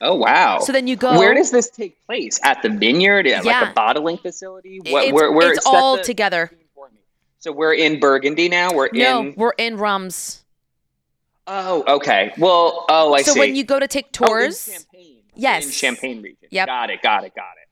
Oh 0.00 0.14
wow! 0.14 0.60
So 0.60 0.70
then 0.70 0.86
you 0.86 0.94
go- 0.94 1.18
Where 1.18 1.34
does 1.34 1.50
this 1.50 1.68
take 1.70 1.98
place? 2.06 2.38
At 2.44 2.62
the 2.62 2.68
vineyard? 2.68 3.26
At 3.26 3.44
like 3.44 3.52
Yeah. 3.52 3.70
a 3.72 3.74
bottling 3.74 4.16
facility? 4.18 4.78
What? 4.86 5.06
it's, 5.06 5.12
where? 5.12 5.32
Where? 5.32 5.50
it's 5.52 5.66
all 5.66 5.96
the- 5.96 6.04
together 6.04 6.52
So 7.40 7.50
we're 7.50 7.74
in 7.74 7.98
Burgundy 7.98 8.48
now. 8.48 8.72
We're 8.72 8.90
no 8.92 9.20
in. 9.22 9.34
we're 9.36 9.54
in 9.58 9.76
Reims 9.76 10.44
Oh, 11.48 11.96
okay. 11.96 12.32
Well, 12.38 12.84
oh, 12.88 13.14
I 13.14 13.18
see. 13.22 13.24
so 13.24 13.32
see. 13.32 13.40
when 13.40 13.56
you 13.56 13.64
go 13.64 13.80
to 13.80 13.88
take 13.88 14.04
Oh, 14.20 14.24
in 14.24 14.28
tours 14.28 14.64
Champagne. 14.72 15.16
Yes. 15.34 15.64
In 15.66 15.70
Champagne 15.72 16.22
region. 16.22 16.48
Yep. 16.50 16.66
Got 16.68 16.90
it. 16.90 17.02
Got 17.02 17.24
it. 17.24 17.34
Got 17.34 17.54
it. 17.60 17.67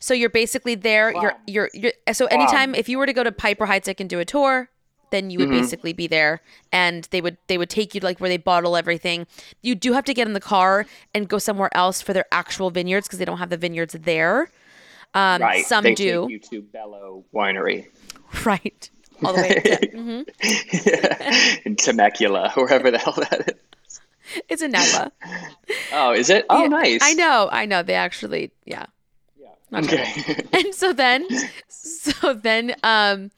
So 0.00 0.12
you're 0.14 0.28
basically 0.30 0.74
there 0.74 1.12
you're 1.12 1.34
you're, 1.46 1.70
you're 1.74 1.92
so 2.12 2.26
anytime 2.26 2.74
if 2.74 2.88
you 2.88 2.98
were 2.98 3.06
to 3.06 3.12
go 3.12 3.22
to 3.22 3.30
piper 3.30 3.66
heidsieck 3.66 4.00
and 4.00 4.10
do 4.10 4.18
a 4.18 4.24
tour 4.24 4.68
then 5.10 5.28
you 5.30 5.38
would 5.38 5.48
Mm-hmm. 5.48 5.60
basically 5.60 5.92
be 5.92 6.06
there 6.06 6.40
and 6.72 7.06
they 7.10 7.20
would 7.20 7.36
they 7.48 7.58
would 7.58 7.68
take 7.70 7.94
you 7.94 8.00
to 8.00 8.06
like 8.06 8.18
where 8.20 8.28
they 8.30 8.36
bottle 8.36 8.76
everything 8.76 9.26
you 9.62 9.74
do 9.74 9.92
have 9.92 10.04
to 10.04 10.14
get 10.14 10.26
in 10.26 10.32
the 10.34 10.40
car 10.40 10.86
and 11.14 11.28
go 11.28 11.38
somewhere 11.38 11.68
else 11.76 12.00
for 12.00 12.12
their 12.12 12.26
actual 12.32 12.70
vineyards 12.70 13.06
because 13.06 13.18
they 13.18 13.24
don't 13.24 13.38
have 13.38 13.50
the 13.50 13.56
vineyards 13.56 13.94
there 14.00 14.50
um, 15.14 15.42
Right. 15.42 15.64
some 15.66 15.82
they 15.82 15.94
do 15.94 16.26
you 16.30 16.38
to 16.38 16.62
Bello 16.62 17.24
Winery. 17.34 17.86
Right. 18.46 18.88
All 19.24 19.32
the 19.34 19.42
way 19.42 19.48
to 19.54 19.88
mm-hmm. 19.96 20.22
yeah. 20.86 21.56
in 21.64 21.74
Temecula, 21.74 22.52
wherever 22.54 22.90
the 22.92 22.98
hell 22.98 23.14
that 23.14 23.58
is. 23.84 24.00
It's 24.48 24.62
in 24.62 24.70
Napa. 24.70 25.10
Oh, 25.92 26.12
is 26.12 26.30
it? 26.30 26.46
Oh, 26.48 26.62
Yeah, 26.62 26.68
nice. 26.68 27.00
I 27.02 27.14
know. 27.14 27.48
I 27.50 27.66
know. 27.66 27.82
They 27.82 27.94
actually, 27.94 28.52
yeah. 28.64 28.86
Not. 29.70 29.84
Okay. 29.84 30.44
and 30.52 30.74
so 30.74 30.92
then 30.92 31.26
so 31.68 32.34
then 32.34 32.74
um 32.82 33.30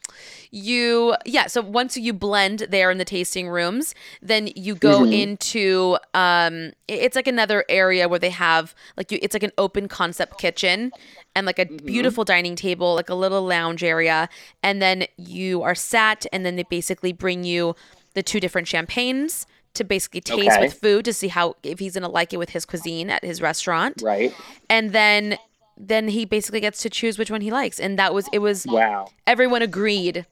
you 0.50 1.14
yeah 1.24 1.46
so 1.46 1.62
once 1.62 1.96
you 1.96 2.12
blend 2.12 2.60
there 2.70 2.90
in 2.90 2.98
the 2.98 3.04
tasting 3.04 3.48
rooms 3.48 3.94
then 4.20 4.48
you 4.54 4.74
go 4.74 5.00
Mm-hmm. 5.00 5.12
into 5.12 5.96
um 6.14 6.72
it's 6.88 7.16
like 7.16 7.26
another 7.26 7.64
area 7.68 8.08
where 8.08 8.18
they 8.18 8.30
have 8.30 8.74
like 8.96 9.10
you 9.10 9.18
it's 9.22 9.34
like 9.34 9.42
an 9.42 9.52
open 9.56 9.88
concept 9.88 10.38
kitchen 10.38 10.92
and 11.34 11.46
like 11.46 11.58
a 11.58 11.64
Mm-hmm. 11.66 11.86
beautiful 11.86 12.24
dining 12.24 12.54
table 12.56 12.94
like 12.94 13.08
a 13.08 13.14
little 13.14 13.42
lounge 13.46 13.82
area 13.82 14.28
and 14.62 14.82
then 14.82 15.04
you 15.16 15.62
are 15.62 15.74
sat 15.74 16.26
and 16.32 16.44
then 16.44 16.56
they 16.56 16.64
basically 16.64 17.12
bring 17.12 17.44
you 17.44 17.74
the 18.14 18.22
two 18.22 18.40
different 18.40 18.68
champagnes 18.68 19.46
to 19.74 19.84
basically 19.84 20.20
taste 20.20 20.50
Okay. 20.56 20.60
with 20.64 20.74
food 20.74 21.04
to 21.06 21.14
see 21.14 21.28
how 21.28 21.56
if 21.62 21.78
he's 21.78 21.94
gonna 21.94 22.08
like 22.10 22.34
it 22.34 22.36
with 22.36 22.50
his 22.50 22.66
cuisine 22.66 23.08
at 23.08 23.24
his 23.24 23.40
restaurant 23.40 24.02
right. 24.02 24.34
and 24.68 24.92
then 24.92 25.38
then 25.84 26.08
he 26.08 26.24
basically 26.24 26.60
gets 26.60 26.80
to 26.82 26.88
choose 26.88 27.18
which 27.18 27.30
one 27.30 27.40
he 27.40 27.50
likes 27.50 27.80
and 27.80 27.98
that 27.98 28.14
was 28.14 28.28
it 28.32 28.38
was 28.38 28.64
Wow. 28.66 29.08
everyone 29.26 29.62
agreed 29.62 30.26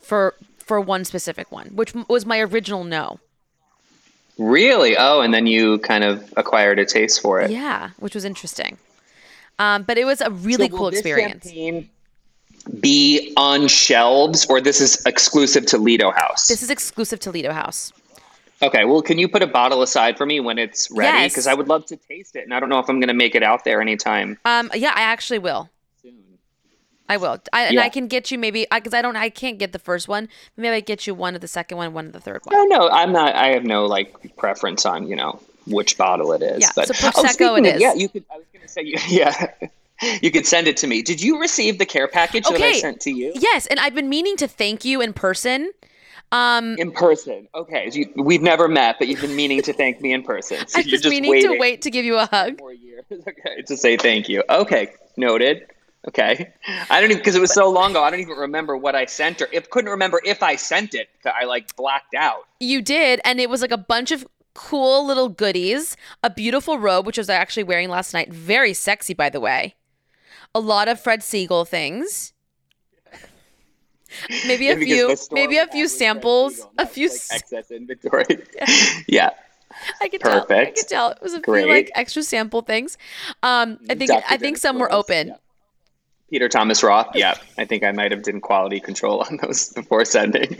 for 0.00 0.34
for 0.58 0.80
one 0.80 1.04
specific 1.04 1.50
one 1.50 1.68
which 1.68 1.94
was 2.08 2.26
my 2.26 2.38
original 2.40 2.84
no 2.84 3.18
Really? 4.38 4.96
Oh, 4.96 5.20
and 5.20 5.32
then 5.34 5.46
you 5.46 5.78
kind 5.80 6.02
of 6.04 6.32
acquired 6.38 6.78
a 6.78 6.86
taste 6.86 7.20
for 7.20 7.40
it. 7.40 7.50
yeah 7.50 7.90
which 7.98 8.14
was 8.14 8.24
interesting 8.24 8.78
um, 9.58 9.82
but 9.84 9.98
it 9.98 10.04
was 10.04 10.20
a 10.20 10.30
really 10.30 10.68
So 10.68 10.76
cool 10.76 10.90
this 10.90 11.00
experience 11.00 11.50
Be 12.80 13.32
on 13.36 13.66
shelves, 13.68 14.46
or 14.46 14.60
this 14.60 14.80
is 14.80 15.04
exclusive 15.04 15.66
to 15.66 15.78
Lido 15.78 16.10
House. 16.12 16.48
this 16.48 16.62
is 16.62 16.70
exclusive 16.70 17.18
to 17.20 17.30
lido 17.30 17.52
house 17.52 17.92
okay. 18.62 18.84
Well, 18.84 19.02
can 19.02 19.18
you 19.18 19.28
put 19.28 19.42
a 19.42 19.46
bottle 19.46 19.82
aside 19.82 20.16
for 20.16 20.24
me 20.26 20.40
when 20.40 20.58
it's 20.58 20.90
ready? 20.90 21.18
Yes. 21.22 21.32
Because 21.32 21.46
I 21.46 21.54
would 21.54 21.68
love 21.68 21.86
to 21.86 21.96
taste 21.96 22.36
it, 22.36 22.44
and 22.44 22.54
I 22.54 22.60
don't 22.60 22.68
know 22.68 22.78
if 22.78 22.88
I'm 22.88 23.00
going 23.00 23.08
to 23.08 23.14
make 23.14 23.34
it 23.34 23.42
out 23.42 23.64
there 23.64 23.80
anytime 23.80 24.38
um 24.44 24.70
yeah 24.74 24.92
i 24.94 25.02
actually 25.02 25.38
will 25.38 25.68
soon. 26.02 26.14
i 27.08 27.16
will 27.16 27.38
I, 27.52 27.64
and 27.64 27.78
i 27.80 27.88
can 27.88 28.06
get 28.08 28.30
you 28.30 28.38
maybe 28.38 28.66
because 28.72 28.94
I, 28.94 29.02
don't 29.02 29.16
i 29.16 29.28
can't 29.28 29.58
get 29.58 29.72
the 29.72 29.78
first 29.78 30.08
one 30.08 30.28
maybe 30.56 30.74
i 30.74 30.80
get 30.80 31.06
you 31.06 31.14
one 31.14 31.34
of 31.34 31.40
the 31.40 31.48
second 31.48 31.76
one 31.78 31.92
one 31.92 32.06
of 32.06 32.12
the 32.12 32.20
third 32.20 32.40
one 32.44 32.54
No, 32.68 32.78
no, 32.78 32.88
I'm 32.88 33.12
not. 33.12 33.34
I 33.34 33.48
have 33.48 33.64
no 33.64 33.86
like 33.86 34.36
preference 34.36 34.86
on 34.86 35.06
you 35.08 35.16
know 35.16 35.40
which 35.66 35.96
bottle 35.98 36.32
it 36.32 36.42
is. 36.42 36.60
Yeah, 36.60 36.70
but 36.74 36.88
so 36.88 36.94
Prosecco 37.10 37.28
speaking 37.32 37.64
it 37.66 37.74
of- 37.76 37.80
Yeah, 37.80 37.94
you 37.94 38.08
could. 38.08 38.24
I 38.32 38.36
was 38.38 38.46
going 38.52 38.62
to 38.62 38.68
say 38.68 38.82
you, 38.82 38.96
yeah. 39.08 39.52
You 40.20 40.30
could 40.32 40.46
send 40.46 40.66
it 40.66 40.76
to 40.78 40.86
me. 40.88 41.00
Did 41.02 41.22
you 41.22 41.40
receive 41.40 41.78
the 41.78 41.86
care 41.86 42.08
package 42.08 42.44
that 42.48 42.60
I 42.60 42.72
sent 42.80 43.00
to 43.02 43.10
you 43.12 43.32
yes 43.36 43.66
and 43.66 43.78
i've 43.78 43.94
been 43.94 44.08
meaning 44.08 44.36
to 44.38 44.48
thank 44.48 44.84
you 44.84 45.00
in 45.00 45.12
person 45.12 45.70
um 46.32 46.76
in 46.78 46.90
person? 46.90 47.48
Okay, 47.54 47.90
you, 47.92 48.12
we've 48.16 48.42
never 48.42 48.66
met, 48.66 48.96
but 48.98 49.08
you've 49.08 49.20
been 49.20 49.36
meaning 49.36 49.62
to 49.62 49.72
thank 49.72 50.00
me 50.00 50.12
in 50.12 50.22
person. 50.22 50.66
So 50.66 50.78
i 50.80 50.82
was 50.82 50.90
just 50.90 51.04
meaning 51.04 51.30
waiting 51.30 51.52
to 51.52 51.58
wait 51.58 51.82
to 51.82 51.90
give 51.90 52.04
you 52.04 52.18
a 52.18 52.26
hug 52.26 52.58
four 52.58 52.72
years. 52.72 53.04
Okay, 53.12 53.62
to 53.66 53.76
say 53.76 53.96
thank 53.96 54.28
you. 54.28 54.42
Okay, 54.48 54.92
noted. 55.16 55.66
Okay, 56.08 56.52
I 56.90 57.00
don't 57.00 57.10
even 57.10 57.18
because 57.18 57.36
it 57.36 57.40
was 57.40 57.54
so 57.54 57.70
long 57.70 57.92
ago. 57.92 58.02
I 58.02 58.10
don't 58.10 58.20
even 58.20 58.36
remember 58.36 58.76
what 58.76 58.96
I 58.96 59.04
sent 59.04 59.38
her. 59.38 59.48
If 59.52 59.70
couldn't 59.70 59.90
remember 59.90 60.20
if 60.24 60.42
I 60.42 60.56
sent 60.56 60.94
it, 60.94 61.08
I 61.24 61.44
like 61.44 61.76
blacked 61.76 62.14
out. 62.14 62.48
You 62.58 62.82
did, 62.82 63.20
and 63.24 63.38
it 63.38 63.48
was 63.48 63.62
like 63.62 63.70
a 63.70 63.78
bunch 63.78 64.10
of 64.10 64.26
cool 64.54 65.06
little 65.06 65.28
goodies. 65.28 65.96
A 66.24 66.30
beautiful 66.30 66.78
robe, 66.78 67.06
which 67.06 67.18
I 67.18 67.20
was 67.20 67.30
actually 67.30 67.64
wearing 67.64 67.88
last 67.88 68.14
night. 68.14 68.32
Very 68.32 68.74
sexy, 68.74 69.14
by 69.14 69.30
the 69.30 69.40
way. 69.40 69.74
A 70.54 70.60
lot 70.60 70.88
of 70.88 71.00
Fred 71.00 71.20
Segal 71.20 71.66
things. 71.66 72.31
Maybe 74.46 74.68
a 74.68 74.76
few, 74.76 75.16
maybe 75.30 75.58
a 75.58 75.66
few 75.66 75.88
samples, 75.88 76.66
a 76.78 76.86
few. 76.86 77.08
like, 77.08 77.20
excess 77.32 77.70
inventory. 77.70 78.24
yeah. 79.08 79.30
I 80.00 80.08
could 80.08 80.20
tell. 80.20 80.46
I 80.50 80.66
could 80.66 80.88
tell 80.88 81.10
it 81.10 81.22
was 81.22 81.34
a 81.34 81.40
few 81.40 81.66
like 81.66 81.90
extra 81.94 82.22
sample 82.22 82.62
things. 82.62 82.98
Um, 83.42 83.78
I 83.88 83.94
think 83.94 84.10
Dr. 84.10 84.24
I 84.28 84.36
think 84.36 84.58
some 84.58 84.78
were 84.78 84.92
open. 84.92 85.28
Yeah. 85.28 85.36
Peter 86.30 86.48
Thomas 86.48 86.82
Roth. 86.82 87.08
Yeah, 87.14 87.34
I 87.58 87.64
think 87.64 87.82
I 87.82 87.92
might 87.92 88.10
have 88.10 88.22
done 88.22 88.40
quality 88.40 88.80
control 88.80 89.20
on 89.20 89.38
those 89.42 89.70
before 89.70 90.04
sending. 90.04 90.56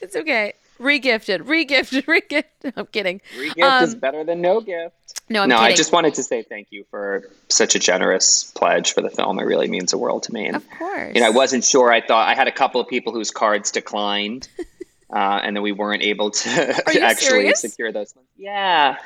It's 0.00 0.16
okay. 0.16 0.54
Regifted, 0.80 1.40
regifted, 1.42 2.04
regifted. 2.06 2.72
I'm 2.76 2.86
kidding. 2.86 3.20
Free 3.36 3.50
gift 3.52 3.82
is 3.82 3.94
Um, 3.94 4.00
better 4.00 4.24
than 4.24 4.40
no 4.40 4.60
gift. 4.60 4.94
No, 5.28 5.42
I'm 5.42 5.48
no, 5.48 5.56
kidding. 5.58 5.72
I 5.72 5.76
just 5.76 5.92
wanted 5.92 6.14
to 6.14 6.22
say 6.22 6.42
thank 6.42 6.68
you 6.70 6.84
for 6.90 7.24
such 7.48 7.74
a 7.74 7.78
generous 7.78 8.44
pledge 8.56 8.92
for 8.94 9.00
the 9.02 9.10
film. 9.10 9.38
It 9.38 9.44
really 9.44 9.68
means 9.68 9.90
the 9.90 9.98
world 9.98 10.22
to 10.24 10.32
me. 10.32 10.46
And, 10.46 10.56
Of 10.56 10.64
course. 10.78 11.14
You 11.14 11.20
know, 11.20 11.26
I 11.26 11.30
wasn't 11.30 11.64
sure. 11.64 11.92
I 11.92 12.00
thought 12.00 12.26
I 12.28 12.34
had 12.34 12.48
a 12.48 12.52
couple 12.52 12.80
of 12.80 12.88
people 12.88 13.12
whose 13.12 13.30
cards 13.30 13.70
declined, 13.70 14.48
uh, 15.12 15.40
and 15.42 15.54
then 15.54 15.62
we 15.62 15.72
weren't 15.72 16.02
able 16.02 16.30
to 16.30 16.50
actually 16.86 17.14
serious? 17.16 17.60
secure 17.60 17.92
those. 17.92 18.12
funds. 18.12 18.28
Yeah, 18.38 18.96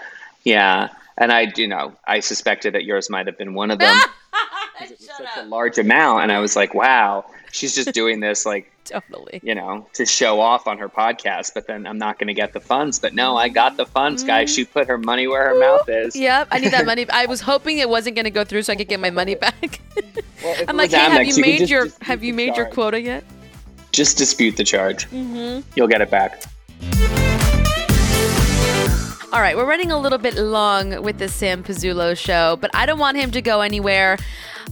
yeah. 0.44 0.88
And 1.18 1.30
I 1.32 1.44
do 1.46 1.66
know. 1.68 1.92
I 2.06 2.20
suspected 2.20 2.74
that 2.74 2.84
yours 2.84 3.10
might 3.10 3.26
have 3.26 3.36
been 3.38 3.54
one 3.54 3.70
of 3.70 3.78
them. 3.78 3.96
Shut 4.78 5.00
such 5.00 5.26
a 5.38 5.44
large 5.44 5.78
amount, 5.78 6.22
and 6.24 6.32
I 6.32 6.40
was 6.40 6.56
like, 6.56 6.74
wow, 6.74 7.24
she's 7.54 7.74
just 7.74 7.92
doing 7.92 8.20
this 8.20 8.44
like 8.44 8.70
Totally. 8.84 9.40
you 9.42 9.54
know 9.54 9.86
to 9.94 10.04
show 10.04 10.40
off 10.40 10.66
on 10.66 10.76
her 10.78 10.88
podcast. 10.88 11.54
But 11.54 11.66
then 11.66 11.86
I'm 11.86 11.96
not 11.96 12.18
going 12.18 12.26
to 12.28 12.34
get 12.34 12.52
the 12.52 12.60
funds. 12.60 12.98
But 12.98 13.14
no, 13.14 13.36
I 13.36 13.48
got 13.48 13.76
the 13.76 13.86
funds, 13.86 14.22
guys. 14.22 14.54
She 14.54 14.64
put 14.64 14.88
her 14.88 14.98
money 14.98 15.26
where 15.26 15.48
her 15.48 15.58
mouth 15.58 15.88
is. 15.88 16.14
Yep, 16.14 16.48
I 16.50 16.58
need 16.58 16.72
that 16.72 16.84
money. 16.92 17.08
I 17.08 17.26
was 17.26 17.40
hoping 17.40 17.78
it 17.78 17.88
wasn't 17.88 18.16
going 18.16 18.24
to 18.24 18.30
go 18.30 18.44
through 18.44 18.62
so 18.62 18.72
I 18.72 18.76
could 18.76 18.88
get 18.88 19.00
my 19.00 19.10
money 19.10 19.34
back. 19.34 19.80
Well, 20.42 20.54
I'm 20.68 20.76
like, 20.76 20.90
hey, 20.90 20.98
have 20.98 21.12
Amex, 21.22 21.38
you 21.38 21.42
made 21.42 21.70
your 21.70 21.88
have 22.02 22.22
you 22.22 22.34
made 22.34 22.54
your 22.54 22.66
quota 22.66 23.00
yet? 23.00 23.24
Just 23.92 24.18
dispute 24.18 24.58
the 24.58 24.64
charge. 24.64 25.08
Mm-hmm. 25.08 25.66
You'll 25.74 25.88
get 25.88 26.02
it 26.02 26.10
back. 26.10 26.44
All 29.34 29.40
right, 29.40 29.56
we're 29.56 29.66
running 29.66 29.90
a 29.90 29.98
little 29.98 30.18
bit 30.18 30.36
long 30.36 31.02
with 31.02 31.18
the 31.18 31.28
Sam 31.28 31.64
Pizzullo 31.64 32.16
show, 32.16 32.56
but 32.60 32.70
I 32.72 32.86
don't 32.86 33.00
want 33.00 33.16
him 33.16 33.32
to 33.32 33.42
go 33.42 33.62
anywhere. 33.62 34.16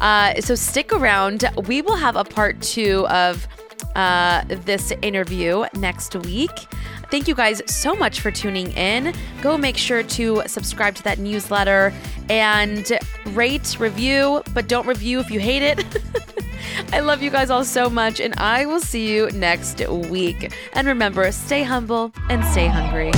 Uh, 0.01 0.41
so 0.41 0.55
stick 0.55 0.93
around. 0.93 1.45
We 1.67 1.83
will 1.83 1.97
have 1.97 2.15
a 2.15 2.23
part 2.23 2.63
two 2.63 3.05
of 3.09 3.49
uh, 3.97 4.45
this 4.47 4.93
interview 5.03 5.65
next 5.75 6.15
week. 6.15 6.53
Thank 7.11 7.27
you 7.27 7.35
guys 7.35 7.61
so 7.67 7.97
much 7.97 8.21
for 8.21 8.31
tuning 8.31 8.71
in. 8.75 9.13
Go 9.43 9.59
make 9.59 9.77
sure 9.77 10.05
to 10.05 10.45
subscribe 10.47 10.95
to 10.95 11.03
that 11.03 11.19
newsletter 11.19 11.93
and 12.31 12.89
rate, 13.31 13.81
review, 13.81 14.45
but 14.55 14.69
don't 14.69 14.87
review 14.87 15.19
if 15.19 15.29
you 15.29 15.41
hate 15.41 15.63
it. 15.63 15.85
I 16.93 17.01
love 17.01 17.21
you 17.21 17.31
guys 17.31 17.51
all 17.51 17.65
so 17.65 17.91
much, 17.91 18.21
and 18.21 18.33
I 18.37 18.67
will 18.67 18.81
see 18.81 19.13
you 19.13 19.29
next 19.33 19.85
week. 19.89 20.55
And 20.75 20.87
remember, 20.87 21.33
stay 21.33 21.65
humble 21.65 22.13
and 22.29 22.45
stay 22.45 22.69
hungry. 22.69 23.11